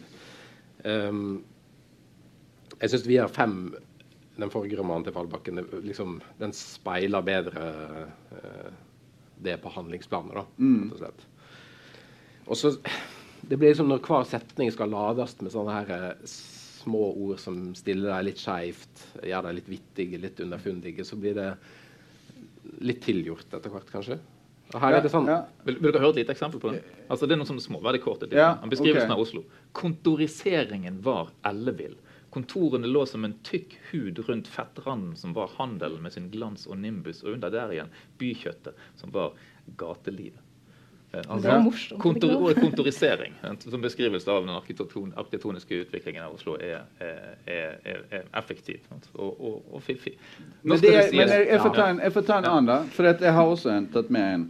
Um, 0.86 1.44
jeg 2.80 2.92
syns 2.92 3.08
vi 3.08 3.20
har 3.20 3.32
fem 3.32 3.74
den 4.36 4.52
forrige 4.52 4.78
romanen 4.80 5.06
til 5.06 5.16
Fallbakken 5.16 5.62
liksom, 5.86 6.18
den 6.42 6.54
speiler 6.56 7.24
bedre 7.26 7.68
uh, 8.36 8.74
det 9.44 9.58
på 9.64 9.72
handlingsplanet. 9.72 10.36
da, 10.36 10.46
rett 10.46 10.92
Og 10.94 11.00
slett. 11.00 11.26
Og 12.46 12.58
så, 12.58 12.76
Det 13.42 13.58
blir 13.58 13.70
liksom 13.70 13.90
når 13.90 14.02
hver 14.02 14.26
setning 14.26 14.72
skal 14.74 14.90
lades 14.90 15.36
med 15.42 15.54
sånne 15.54 15.74
her 15.76 15.90
eh, 15.94 16.26
små 16.26 17.12
ord 17.14 17.40
som 17.42 17.76
stiller 17.78 18.10
deg 18.10 18.26
litt 18.26 18.42
skeivt, 18.42 19.04
gjør 19.22 19.46
deg 19.46 19.58
litt 19.60 19.70
vittig, 19.70 20.08
litt 20.22 20.40
underfundig, 20.42 20.96
så 21.06 21.18
blir 21.20 21.36
det 21.38 21.52
litt 22.82 23.04
tilgjort 23.06 23.54
etter 23.54 23.72
hvert, 23.74 23.92
kanskje. 23.92 24.20
Og 24.74 24.82
her 24.82 24.96
ja, 24.96 25.00
er 25.00 25.06
det 25.06 25.12
sånn... 25.14 25.30
Ja. 25.30 25.42
Vil, 25.68 25.78
vil, 25.78 25.92
dere 25.92 26.02
høre 26.04 26.16
et 26.16 26.24
lite 26.24 26.34
eksempel 26.34 26.62
på 26.62 26.74
det? 26.74 26.82
Altså, 27.06 27.28
det 27.28 27.36
er 27.36 27.40
noe 27.42 27.50
sånne 27.50 27.64
små, 27.64 27.80
veldig 27.86 28.02
kort. 28.04 28.26
Ja, 28.34 28.56
Beskrivelsen 28.66 29.12
okay. 29.12 29.16
av 29.16 29.24
Oslo. 29.24 29.44
Kontoriseringen 29.78 31.00
var 31.06 31.30
ellevill. 31.48 31.96
Kontorene 32.36 32.90
lå 32.90 33.06
som 33.08 33.24
en 33.24 33.38
tykk 33.48 33.78
hud 33.92 34.20
rundt 34.28 34.50
fettranden 34.52 35.14
som 35.20 35.36
var 35.38 35.54
handelen 35.56 36.02
med 36.04 36.16
sin 36.18 36.32
glans 36.34 36.66
og 36.68 36.82
nimbus, 36.82 37.22
og 37.24 37.38
under 37.38 37.54
der 37.54 37.72
igjen 37.72 37.94
bykjøttet, 38.20 38.82
som 39.00 39.14
var 39.16 39.38
gatelivet. 39.80 40.42
Altså, 41.24 41.96
kontor, 42.00 42.54
kontorisering, 42.60 43.34
som 43.60 43.82
beskrivelse 43.82 44.32
av 44.32 44.46
den 44.46 44.56
arkitektoniske 44.56 45.76
utviklingen 45.86 46.24
av 46.24 46.34
Oslo, 46.36 46.56
er, 46.60 46.84
er, 47.00 47.76
er, 47.86 48.02
er 48.12 48.26
effektiv 48.36 48.84
og, 49.14 49.32
og, 49.40 49.62
og 49.72 49.84
fiffig. 49.84 50.16
Men, 50.64 50.80
det, 50.82 50.92
men 51.12 51.30
jeg, 51.30 51.48
jeg, 51.50 51.62
får 51.62 51.76
ta 51.76 51.90
en, 51.94 52.02
jeg 52.04 52.16
får 52.16 52.28
ta 52.28 52.40
en 52.42 52.50
annen, 52.52 52.70
da. 52.72 52.80
For 52.96 53.12
jeg 53.12 53.36
har 53.38 53.52
også 53.54 53.72
en, 53.74 53.88
tatt 53.94 54.12
med 54.14 54.34
en. 54.34 54.46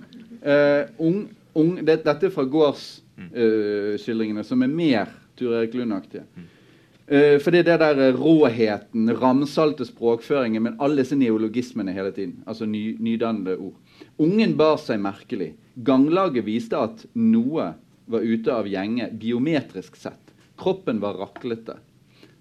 Uh, 0.46 0.82
ung, 1.02 1.20
ung, 1.58 1.76
det, 1.82 2.02
dette 2.06 2.30
er 2.30 2.34
fra 2.34 2.46
gårdsskildringene, 2.56 4.46
uh, 4.46 4.48
som 4.48 4.66
er 4.66 4.72
mer 4.72 5.14
Tur 5.36 5.58
Erik 5.58 5.76
Lund-aktige. 5.78 6.24
Uh, 7.06 7.36
for 7.44 7.54
det 7.54 7.66
er 7.66 7.70
det 7.74 7.92
der 8.00 8.18
råheten, 8.18 9.12
ramsalte 9.20 9.86
språkføringen, 9.86 10.64
men 10.66 10.80
alle 10.80 11.04
disse 11.04 11.18
neologismene 11.20 11.94
hele 11.96 12.16
tiden. 12.16 12.40
Altså 12.48 12.66
ny, 12.70 12.96
nydannede 13.00 13.60
ord. 13.60 13.78
Ungen 14.22 14.58
bar 14.58 14.80
seg 14.82 15.04
merkelig. 15.04 15.54
Ganglaget 15.76 16.46
viste 16.46 16.80
at 16.80 17.04
noe 17.20 17.74
var 18.06 18.24
ute 18.24 18.54
av 18.54 18.70
gjenge 18.70 19.10
biometrisk 19.20 19.98
sett. 20.00 20.34
Kroppen 20.62 21.02
var 21.04 21.18
raklete. 21.20 21.80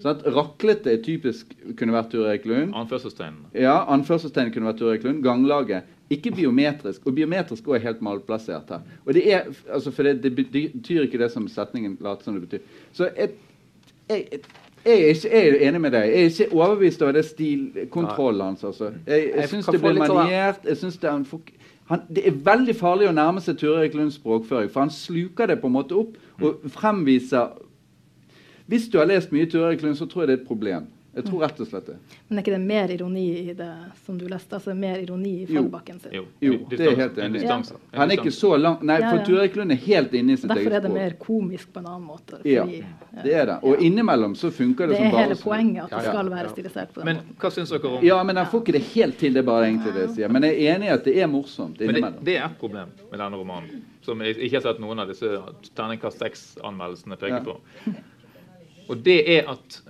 Sånn 0.03 0.19
at 0.19 0.25
Raklete 0.35 0.91
er 0.93 1.03
typisk 1.03 1.55
kunne 1.79 1.95
vært 1.95 2.11
Ture 2.13 2.35
Erik 2.35 2.47
Lund. 2.51 2.75
Anførselstegn. 2.77 3.39
Ja, 3.57 3.79
anførselstegn 3.95 4.51
kunne 4.55 4.69
vært 4.69 4.81
Ture 4.83 4.97
Erik 4.97 5.07
Lund. 5.07 5.23
Ganglaget. 5.25 5.89
Ikke 6.13 6.35
biometrisk. 6.35 7.07
Og 7.09 7.17
biometrisk 7.17 7.65
også 7.65 7.79
er 7.79 7.87
helt 7.87 8.03
malplassert 8.05 8.71
her. 8.75 8.83
Og 9.07 9.15
det 9.17 9.25
er, 9.33 9.49
altså 9.73 9.95
for 9.95 10.07
det, 10.07 10.19
det, 10.27 10.35
betyr 10.37 11.07
ikke 11.07 11.23
det 11.23 11.31
som 11.33 11.47
setningen 11.49 11.97
later 12.05 12.27
som 12.27 12.37
det 12.37 12.45
betyr. 12.45 12.83
Så 12.93 13.09
jeg, 13.17 13.33
jeg, 14.11 14.27
jeg 14.33 14.45
jeg 14.85 15.01
er 15.01 15.15
ikke 15.15 15.29
jeg 15.33 15.49
er 15.49 15.69
enig 15.69 15.81
med 15.81 15.95
deg. 15.95 16.07
Jeg 16.11 16.25
er 16.25 16.27
ikke 16.29 16.57
overbevist 16.59 17.03
over 17.03 17.13
det 17.17 17.25
stilkontrollen 17.25 18.43
hans. 18.51 18.65
Altså. 18.65 18.91
Jeg, 19.07 19.31
jeg 19.37 19.49
syns 19.49 19.71
det 19.73 19.81
blir 19.81 20.01
sånn 20.03 20.19
maniert. 20.19 20.67
Jeg 20.69 20.77
synes 20.77 20.99
det 21.01 21.09
er 21.09 21.15
en 21.17 21.25
han, 21.91 22.01
det 22.09 22.23
er 22.29 22.39
veldig 22.47 22.75
farlig 22.79 23.11
å 23.11 23.15
nærme 23.17 23.43
seg 23.45 23.59
Ture 23.61 23.83
Erik 23.83 23.97
Lunds 23.99 24.17
språkføring, 24.17 24.71
for 24.73 24.87
han 24.87 24.93
sluker 24.93 25.51
det 25.51 25.59
på 25.61 25.69
en 25.69 25.77
måte 25.77 25.99
opp 25.99 26.17
og 26.41 26.65
fremviser 26.73 27.61
Hvis 28.67 28.89
du 28.89 28.97
har 28.97 29.11
lest 29.11 29.33
mye 29.33 29.45
Ture 29.45 29.69
Erik 29.69 29.83
Lund, 29.85 29.99
så 29.99 30.07
tror 30.09 30.23
jeg 30.23 30.29
det 30.29 30.39
er 30.39 30.43
et 30.43 30.49
problem. 30.49 30.87
Jeg 31.15 31.25
tror 31.29 31.41
rett 31.45 31.61
og 31.63 31.69
slett 31.69 31.87
det. 31.87 31.95
Men 32.29 32.39
er 32.39 32.43
ikke 32.43 32.53
det 32.55 32.61
mer 32.65 32.91
ironi 32.91 33.25
i 33.39 33.53
det 33.55 33.71
som 34.05 34.17
du 34.19 34.25
leste? 34.29 34.57
Altså 34.57 34.75
mer 34.75 34.99
ironi 34.99 35.35
i 35.43 35.47
Fallbakken 35.47 36.01
sin? 36.03 36.15
Jo, 36.17 36.25
jo, 36.43 36.57
det 36.71 36.89
er 36.91 36.97
helt 36.99 37.21
enig. 37.23 37.43
Ja. 37.45 37.59
Han 37.93 38.11
er 38.11 38.19
ikke 38.19 38.33
så 38.35 38.57
lang 38.59 38.81
Nei, 38.83 38.97
for 39.05 39.23
Turek 39.29 39.55
Lund 39.59 39.75
er 39.75 39.79
helt 39.85 40.17
inne 40.19 40.35
i 40.35 40.41
sitt 40.41 40.51
eget 40.51 40.65
språk. 40.65 40.65
Derfor 40.65 40.77
er 40.79 40.87
det 40.89 40.93
mer 40.95 41.15
komisk 41.21 41.71
på 41.73 41.83
en 41.85 41.87
annen 41.93 42.09
måte. 42.09 42.41
Fordi, 42.41 42.55
ja, 42.57 43.23
det 43.23 43.37
er 43.43 43.47
det. 43.53 43.59
Og 43.63 43.85
innimellom 43.87 44.35
så 44.39 44.51
funker 44.51 44.91
det, 44.91 44.97
det 44.97 45.05
som 45.05 45.15
bare 45.15 45.15
Det 45.15 45.21
er 45.21 45.31
hele 45.31 45.41
poenget 45.45 45.85
at 45.85 45.95
det 45.95 46.03
skal 46.09 46.33
være 46.35 46.53
stilisert 46.57 46.95
på 46.95 47.01
den 47.01 47.11
men, 47.11 47.23
måten. 47.23 47.39
Hva 47.45 47.53
syns 47.55 47.75
dere 47.77 47.93
om 47.93 48.09
Ja, 48.11 48.19
men 48.27 48.43
han 48.43 48.51
får 48.51 48.65
ikke 48.65 48.77
det 48.79 48.85
helt 48.91 49.19
til, 49.23 49.39
det 49.39 49.45
er 49.45 49.49
bare 49.53 49.71
egentlig 49.71 49.95
det 49.95 50.05
jeg 50.09 50.15
sier. 50.19 50.35
Men 50.35 50.49
jeg 50.49 50.59
er 50.59 50.75
enig 50.75 50.91
i 50.91 50.95
at 50.97 51.07
det 51.07 51.17
er 51.21 51.31
morsomt 51.31 51.79
innimellom. 51.79 52.19
Men 52.19 52.19
det, 52.19 52.27
det 52.33 52.37
er 52.41 52.49
et 52.49 52.59
problem 52.61 52.91
med 53.13 53.23
denne 53.23 53.43
romanen, 53.45 53.87
som 54.03 54.27
jeg 54.27 54.37
ikke 54.41 54.59
har 54.59 54.67
sett 54.67 54.83
noen 54.83 55.05
av 55.05 55.15
disse 55.15 55.31
terningkast 55.79 56.27
seks-anmeldelsene 56.27 57.21
peker 57.23 57.47
på. 57.47 57.59
Og 58.91 59.01
det 59.05 59.21
er 59.39 59.47
at 59.55 59.81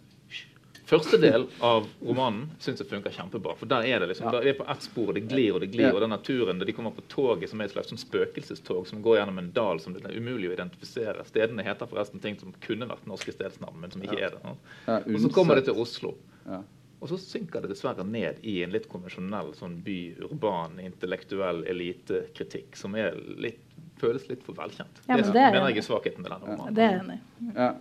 Første 0.85 1.17
del 1.17 1.47
av 1.65 1.87
romanen 2.05 2.51
syns 2.61 2.83
jeg 2.83 2.89
funker 2.91 3.15
kjempebra. 3.15 3.55
For 3.57 3.71
der 3.71 3.87
er 3.89 4.03
det 4.03 4.11
liksom, 4.11 4.29
der 4.35 4.45
er 4.51 4.57
på 4.59 4.67
ett 4.69 4.85
spor, 4.85 5.09
og 5.13 5.17
det 5.17 5.25
glir 5.31 5.57
og 5.57 5.63
det 5.65 5.71
glir. 5.73 5.89
Og 5.95 6.03
den 6.05 6.13
naturen 6.13 6.61
der 6.61 6.69
de 6.69 6.75
kommer 6.77 6.93
på 6.93 7.07
toget 7.09 7.49
som 7.51 7.63
er 7.63 7.71
et 7.71 7.75
slags 7.75 7.89
sånn 7.93 8.03
spøkelsestog 8.03 8.85
som 8.91 9.01
går 9.05 9.23
gjennom 9.23 9.41
en 9.41 9.51
dal 9.57 9.81
som 9.81 9.97
det 9.97 10.05
er 10.05 10.19
umulig 10.19 10.51
å 10.51 10.57
identifisere. 10.59 11.25
Stedene 11.31 11.65
heter 11.65 11.89
forresten 11.89 12.21
ting 12.21 12.37
som 12.41 12.53
kunne 12.65 12.89
vært 12.91 13.09
norske 13.09 13.33
stedsnavn, 13.33 13.79
men 13.81 13.95
som 13.95 14.05
ikke 14.05 14.21
er 14.21 14.37
det. 14.37 14.57
Og 15.01 15.21
så 15.25 15.33
kommer 15.33 15.61
det 15.61 15.71
til 15.71 15.81
Oslo. 15.81 16.17
Og 17.05 17.11
så 17.11 17.19
synker 17.21 17.65
det 17.65 17.73
dessverre 17.75 18.05
ned 18.09 18.39
i 18.49 18.59
en 18.65 18.73
litt 18.73 18.87
konvensjonell 18.89 19.51
sånn 19.59 19.75
by, 19.85 19.99
urban, 20.25 20.79
intellektuell 20.81 21.65
elitekritikk 21.69 22.79
som 22.81 22.97
er 22.97 23.19
litt, 23.41 23.61
føles 24.01 24.25
litt 24.31 24.45
for 24.45 24.57
velkjent. 24.57 25.03
Ja, 25.09 25.19
det, 25.19 25.27
det 25.33 25.49
mener 25.53 25.69
jeg 25.73 25.83
er 25.83 25.89
svakheten 25.89 26.25
med 26.25 26.33
denne 26.33 26.55
romanen. 26.55 26.77
Det 26.77 26.87
er 26.87 27.03
enig. 27.03 27.19
Ja. 27.51 27.73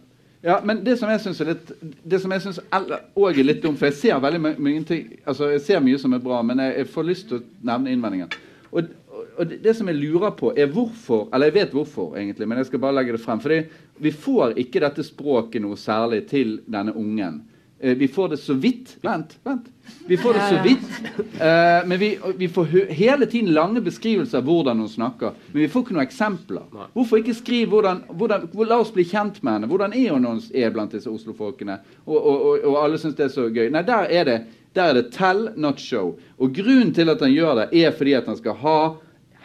Ja, 0.44 0.58
men 0.64 0.82
det 0.84 0.98
som 1.00 1.08
jeg 1.08 1.22
syns 1.24 1.40
er 1.40 1.54
litt 1.54 1.70
det 2.04 2.18
som 2.20 2.34
jeg 2.36 2.44
synes 2.44 2.58
også 2.60 3.30
er 3.30 3.46
litt 3.48 3.62
dumt 3.64 3.80
For 3.80 3.88
jeg 3.88 3.96
ser 3.96 4.20
veldig 4.20 4.42
mye 4.44 4.82
ting, 4.88 5.06
altså 5.24 5.54
jeg 5.54 5.62
ser 5.64 5.86
mye 5.86 6.02
som 6.02 6.16
er 6.16 6.24
bra, 6.24 6.42
men 6.44 6.60
jeg, 6.60 6.74
jeg 6.82 6.90
får 6.92 7.08
lyst 7.08 7.30
til 7.30 7.40
å 7.40 7.46
nevne 7.70 7.94
innvendingen. 7.94 8.34
Og, 8.74 8.92
og 9.38 9.48
det, 9.48 9.62
det, 9.64 9.76
som 9.78 9.88
jeg 9.88 10.02
lurer 10.02 10.36
på, 10.36 10.52
er 10.58 10.68
hvorfor 10.74 11.30
Eller 11.32 11.48
jeg 11.50 11.58
vet 11.62 11.78
hvorfor, 11.78 12.18
egentlig, 12.20 12.50
men 12.50 12.60
jeg 12.60 12.68
skal 12.68 12.84
bare 12.84 12.98
legge 13.00 13.16
det 13.16 13.24
frem. 13.24 13.40
fordi 13.40 13.62
vi 14.04 14.12
får 14.12 14.58
ikke 14.60 14.84
dette 14.84 15.06
språket 15.08 15.64
noe 15.64 15.80
særlig 15.80 16.26
til 16.28 16.58
denne 16.68 16.96
ungen. 16.98 17.40
Eh, 17.84 17.96
vi 17.96 18.08
får 18.08 18.30
det 18.30 18.38
så 18.38 18.54
vidt 18.54 18.98
Vent, 19.02 19.38
vent. 19.44 19.66
Vi 20.08 20.18
får 20.18 20.34
det 20.34 20.40
så 20.50 20.64
vidt. 20.64 21.20
Uh, 21.34 21.88
men 21.88 22.00
vi, 22.00 22.20
vi, 22.38 22.48
får 22.48 22.66
hele 22.90 23.26
tiden 23.26 23.52
lange 23.54 23.82
beskrivelser 23.82 24.38
av 24.38 24.48
hvordan 24.48 24.80
hun 24.80 24.90
snakker. 24.90 25.34
Men 25.52 25.62
vi 25.62 25.68
får 25.68 25.84
ikke 25.84 25.96
noen 25.98 26.06
eksempler. 26.06 26.64
Hvorfor 26.94 27.20
ikke 27.20 27.36
skrive 27.36 27.76
hvordan, 27.76 28.00
hvordan, 28.08 28.48
La 28.70 28.78
oss 28.80 28.94
bli 28.96 29.04
kjent 29.08 29.42
med 29.44 29.58
henne. 29.58 29.68
Hvordan 29.68 29.96
er 30.00 30.16
hun 30.16 30.24
når 30.24 30.48
er 30.56 30.72
blant 30.72 30.96
disse 30.96 31.12
Oslo-folkene? 31.12 31.82
Og, 32.06 32.16
og, 32.16 32.32
og, 32.32 32.64
og, 32.72 32.80
alle 32.86 33.02
syns 33.02 33.20
det 33.20 33.28
er 33.28 33.36
så 33.36 33.50
gøy. 33.52 33.68
Nei, 33.74 33.84
der 33.88 34.08
er 34.08 34.30
det 34.32 34.40
der 34.74 34.90
er 34.90 34.98
det 34.98 35.12
tell, 35.14 35.50
not 35.60 35.84
show. 35.84 36.16
Og 36.40 36.56
grunnen 36.56 36.96
til 36.96 37.12
at 37.12 37.22
han 37.22 37.36
gjør 37.36 37.60
det, 37.60 37.68
er 37.84 37.92
fordi 37.94 38.16
at 38.18 38.32
han 38.32 38.40
skal 38.40 38.56
ha 38.64 38.80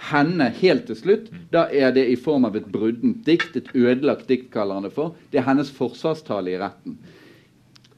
henne 0.08 0.46
helt 0.62 0.86
til 0.88 0.96
slutt. 0.96 1.28
Da 1.52 1.66
er 1.74 1.90
det 1.92 2.06
i 2.08 2.16
form 2.16 2.46
av 2.46 2.56
et 2.56 2.70
bruddent 2.70 3.26
dikt. 3.26 3.58
Et 3.58 3.68
ødelagt 3.74 4.30
dikt, 4.30 4.52
kaller 4.54 4.78
han 4.78 4.86
det 4.86 4.94
for. 4.94 5.18
Det 5.28 5.42
er 5.42 5.50
hennes 5.50 5.74
forsvarstale 5.74 6.54
i 6.54 6.60
retten. 6.62 6.96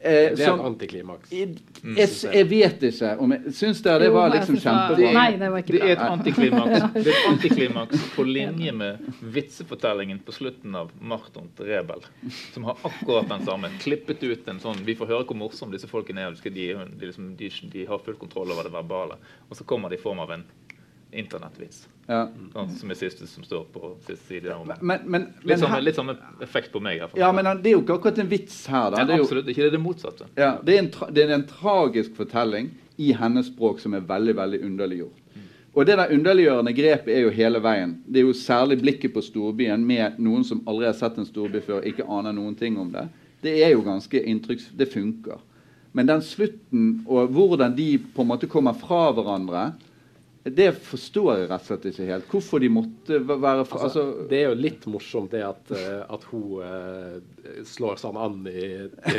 Eh, 0.03 0.32
det 0.32 0.44
er 0.46 0.55
et 0.55 0.62
antiklimaks. 0.64 1.32
Jeg, 1.34 1.59
jeg, 1.84 2.09
jeg, 2.32 2.46
vet 2.48 2.84
ikke 2.88 3.09
om 3.20 3.34
jeg 3.34 3.53
Syns 3.53 3.82
det, 3.84 3.96
det 4.01 4.07
var 4.14 4.30
liksom 4.32 4.57
kjempebra? 4.57 5.11
Nei, 5.12 5.26
det 5.36 5.51
var. 5.53 5.64
Det 5.66 5.80
er 5.82 5.92
et 5.92 6.05
antiklimaks, 6.07 6.86
det 6.94 7.03
er 7.03 7.18
et 7.18 7.28
antiklimaks 7.28 8.07
på 8.14 8.24
linje 8.24 8.72
med 8.72 9.11
vitsefortellingen 9.36 10.22
på 10.24 10.32
slutten 10.32 10.78
av 10.80 10.88
'Marton 10.96 11.51
til 11.59 11.68
Rebel', 11.68 12.09
som 12.55 12.64
har 12.70 12.80
akkurat 12.80 13.28
den 13.28 13.44
samme. 13.44 13.68
Klippet 13.84 14.24
ut 14.24 14.48
en 14.48 14.62
sånn 14.64 14.80
Vi 14.88 14.96
får 14.96 15.12
høre 15.12 15.28
hvor 15.28 15.36
morsomme 15.36 15.76
disse 15.76 15.90
folkene 15.90 16.24
er. 16.24 16.40
De, 16.40 16.55
de, 16.57 16.70
liksom, 17.05 17.34
de, 17.36 17.53
de 17.74 17.84
har 17.92 18.01
full 18.01 18.16
kontroll 18.16 18.57
over 18.57 18.64
det 18.64 18.72
verbale. 18.72 19.20
Og 19.51 19.61
så 19.61 19.68
kommer 19.68 19.92
det 19.92 20.01
i 20.01 20.05
form 20.07 20.24
av 20.24 20.32
en 20.32 20.48
internettvits. 21.12 21.86
Ja. 22.11 22.24
Sånn, 22.52 22.72
som 22.74 22.90
er 22.90 22.98
siste 22.98 23.26
som 23.30 23.44
står 23.46 23.64
på 23.70 23.92
siste 24.06 24.24
side. 24.26 24.56
Men, 24.80 25.04
men, 25.06 25.26
litt, 25.46 25.61
samme, 25.62 25.78
litt, 25.84 25.98
samme, 25.98 26.16
effekt 26.42 26.72
på 26.74 26.82
meg. 26.82 27.04
Ja, 27.18 27.30
men 27.34 27.46
det 27.62 27.70
er 27.70 27.76
jo 27.76 27.82
ikke 27.84 28.00
akkurat 28.00 28.18
en 28.22 28.30
vits 28.30 28.58
her. 28.70 28.90
Da. 28.90 29.04
Det 29.06 29.14
er 29.14 29.24
absolutt 29.24 29.50
ikke. 29.50 29.62
Det 29.62 29.70
er 29.70 29.76
det 29.76 29.82
motsatte. 29.82 30.30
Ja, 30.38 30.52
det, 30.62 30.76
er 30.76 30.84
en, 30.84 30.90
det 31.14 31.24
er 31.24 31.34
en 31.36 31.46
tragisk 31.50 32.16
fortelling 32.18 32.72
i 33.00 33.12
hennes 33.16 33.50
språk 33.52 33.82
som 33.82 33.94
er 33.96 34.06
veldig 34.06 34.34
veldig 34.40 34.62
underliggjort. 34.66 35.20
Mm. 35.34 35.44
Og 35.70 35.86
det 35.86 35.96
der 36.00 36.16
underliggjørende 36.16 36.74
grepet 36.76 37.12
er 37.14 37.22
jo 37.24 37.34
hele 37.34 37.62
veien. 37.62 37.94
Det 38.06 38.22
er 38.22 38.26
jo 38.26 38.34
særlig 38.36 38.80
blikket 38.82 39.14
på 39.14 39.22
storbyen 39.24 39.84
med 39.86 40.18
noen 40.22 40.42
som 40.46 40.64
aldri 40.68 40.90
har 40.90 40.98
sett 40.98 41.18
en 41.20 41.28
storby 41.28 41.62
før, 41.64 41.86
ikke 41.86 42.08
aner 42.11 42.34
noen 42.34 42.58
ting 42.58 42.78
om 42.80 42.90
det. 42.92 43.06
Det 43.40 43.54
er 43.62 43.72
jo 43.76 43.86
ganske 43.86 44.20
inntrykks... 44.20 44.72
Det 44.76 44.90
funker. 44.90 45.38
Men 45.96 46.11
den 46.11 46.22
slutten 46.22 46.90
og 47.06 47.30
hvordan 47.34 47.72
de 47.74 47.94
på 48.14 48.22
en 48.22 48.30
måte 48.30 48.50
kommer 48.50 48.76
fra 48.78 49.08
hverandre 49.14 49.70
det 50.43 50.70
forstår 50.80 51.26
jeg 51.36 51.49
rett 51.51 51.61
og 51.61 51.68
slett 51.68 51.82
ikke 51.91 52.05
helt. 52.09 52.28
Hvorfor 52.32 52.62
de 52.62 52.68
måtte 52.72 53.18
være 53.28 53.64
fra, 53.68 53.82
altså, 53.84 54.05
altså, 54.07 54.28
Det 54.30 54.38
er 54.38 54.47
jo 54.49 54.55
litt 54.57 54.86
morsomt 54.88 55.34
det 55.34 55.43
at, 55.45 55.72
uh, 55.74 56.14
at 56.16 56.24
hun 56.30 56.62
uh, 56.64 57.64
slår 57.68 58.01
sånn 58.01 58.16
an 58.16 58.38
i, 58.49 58.62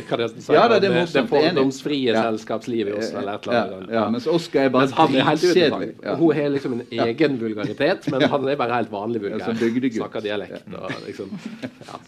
hva 0.09 0.17
det, 0.17 0.31
så, 0.41 0.55
ja, 0.57 0.63
det, 0.71 0.79
er 0.89 0.95
morsomt, 0.95 1.13
det 1.19 1.25
fordomsfrie 1.29 2.15
ja. 2.15 2.23
selskapslivet 2.25 2.95
i 2.95 2.97
Oslo. 2.97 3.21
Eller 3.21 3.37
et 3.37 3.45
eller 3.45 3.59
annet. 3.61 3.91
Ja, 3.93 3.99
ja, 3.99 4.05
mens 4.15 4.29
Oskar 4.33 4.65
er 4.65 4.73
bare 4.73 4.89
dritkjedelig. 4.89 5.91
Ja. 6.01 6.15
Hun 6.17 6.37
har 6.39 6.55
liksom 6.55 6.77
en 6.79 6.85
egen 7.05 7.37
vulgaritet, 7.43 8.09
men 8.09 8.25
han 8.33 8.49
er 8.49 8.61
bare 8.63 8.81
helt 8.81 8.93
vanlig 8.93 9.21
vulgær. 9.27 9.61
Snakker 10.01 10.25
dialekt. 10.25 10.65
Og, 10.73 10.97
liksom, 11.05 11.37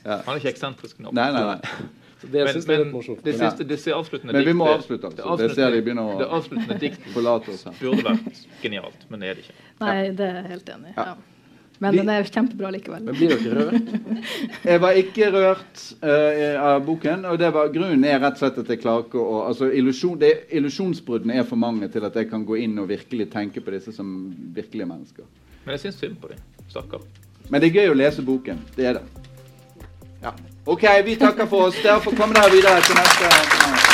Han 0.09 0.33
er 0.33 0.41
ikke 0.41 0.55
eksentrisk 0.55 1.05
nok. 1.05 1.13
Nei, 1.13 1.29
nei, 1.37 1.45
nei. 1.53 1.93
Det 2.23 2.45
men, 2.47 2.63
men, 2.67 2.93
det 3.23 3.35
siste, 3.39 3.65
det 3.67 3.77
avsluttende 3.93 4.33
Men 4.33 4.45
vi 4.45 4.53
må 4.55 4.69
avslutte. 4.71 5.09
Altså. 5.09 5.17
Det, 5.17 5.23
avsluttende, 5.23 5.49
det 5.49 5.55
ser 5.59 5.75
de 5.75 5.83
begynner 5.83 6.13
å 6.13 6.17
det 6.21 6.29
avsluttende 6.39 6.79
diktet 6.79 7.13
burde 7.13 8.07
vært 8.07 8.41
genialt, 8.63 9.05
men 9.09 9.23
det 9.23 9.29
er 9.29 9.37
det 9.37 9.45
ikke. 9.45 9.55
Nei, 9.83 9.95
det 10.15 10.27
er 10.29 10.41
jeg 10.41 10.51
helt 10.53 10.73
enig 10.77 10.93
i. 10.93 10.97
Ja. 10.97 11.13
Men 11.83 11.97
den 11.97 12.09
er 12.13 12.27
kjempebra 12.27 12.69
likevel. 12.71 13.03
Men 13.03 13.17
blir 13.17 13.33
dere 13.43 13.65
rørt? 13.67 13.89
jeg 14.69 14.81
var 14.83 14.99
ikke 14.99 15.29
rørt 15.33 15.81
uh, 16.05 16.61
av 16.69 16.85
boken. 16.85 17.25
og 17.27 17.43
var, 17.57 17.73
Grunnen 17.73 18.05
er 18.07 18.21
rett 18.23 18.37
og 18.37 18.43
slett 18.43 18.61
at 18.63 18.71
jeg 18.71 18.81
klarer 18.83 19.07
ikke 19.07 19.19
å 19.19 19.41
altså 19.49 19.67
Illusjonsbruddene 19.73 21.41
er 21.41 21.49
for 21.49 21.59
mange 21.59 21.89
til 21.91 22.07
at 22.07 22.15
jeg 22.19 22.29
kan 22.31 22.45
gå 22.47 22.61
inn 22.63 22.77
og 22.79 22.87
virkelig 22.93 23.27
tenke 23.33 23.63
på 23.63 23.75
disse 23.75 23.95
som 23.95 24.31
virkelige 24.55 24.87
mennesker. 24.93 25.27
Men 25.65 25.75
jeg 25.75 25.87
syns 25.87 26.01
synd 26.05 26.17
på 26.23 26.31
dem. 26.31 26.47
Stakkar. 26.71 27.03
Men 27.49 27.59
det 27.59 27.71
er 27.71 27.81
gøy 27.81 27.91
å 27.91 27.99
lese 27.99 28.23
boken. 28.23 28.63
Det 28.77 28.91
er 28.93 29.01
det. 29.01 29.29
Ja. 30.23 30.31
OK, 30.65 30.83
vi 31.05 31.15
takker 31.15 31.45
for 31.45 31.67
oss. 31.67 31.75
Derfor 31.83 32.11
kommer 32.15 32.35
dere 32.35 32.51
videre 32.51 32.81
til 32.81 32.95
neste. 32.95 33.92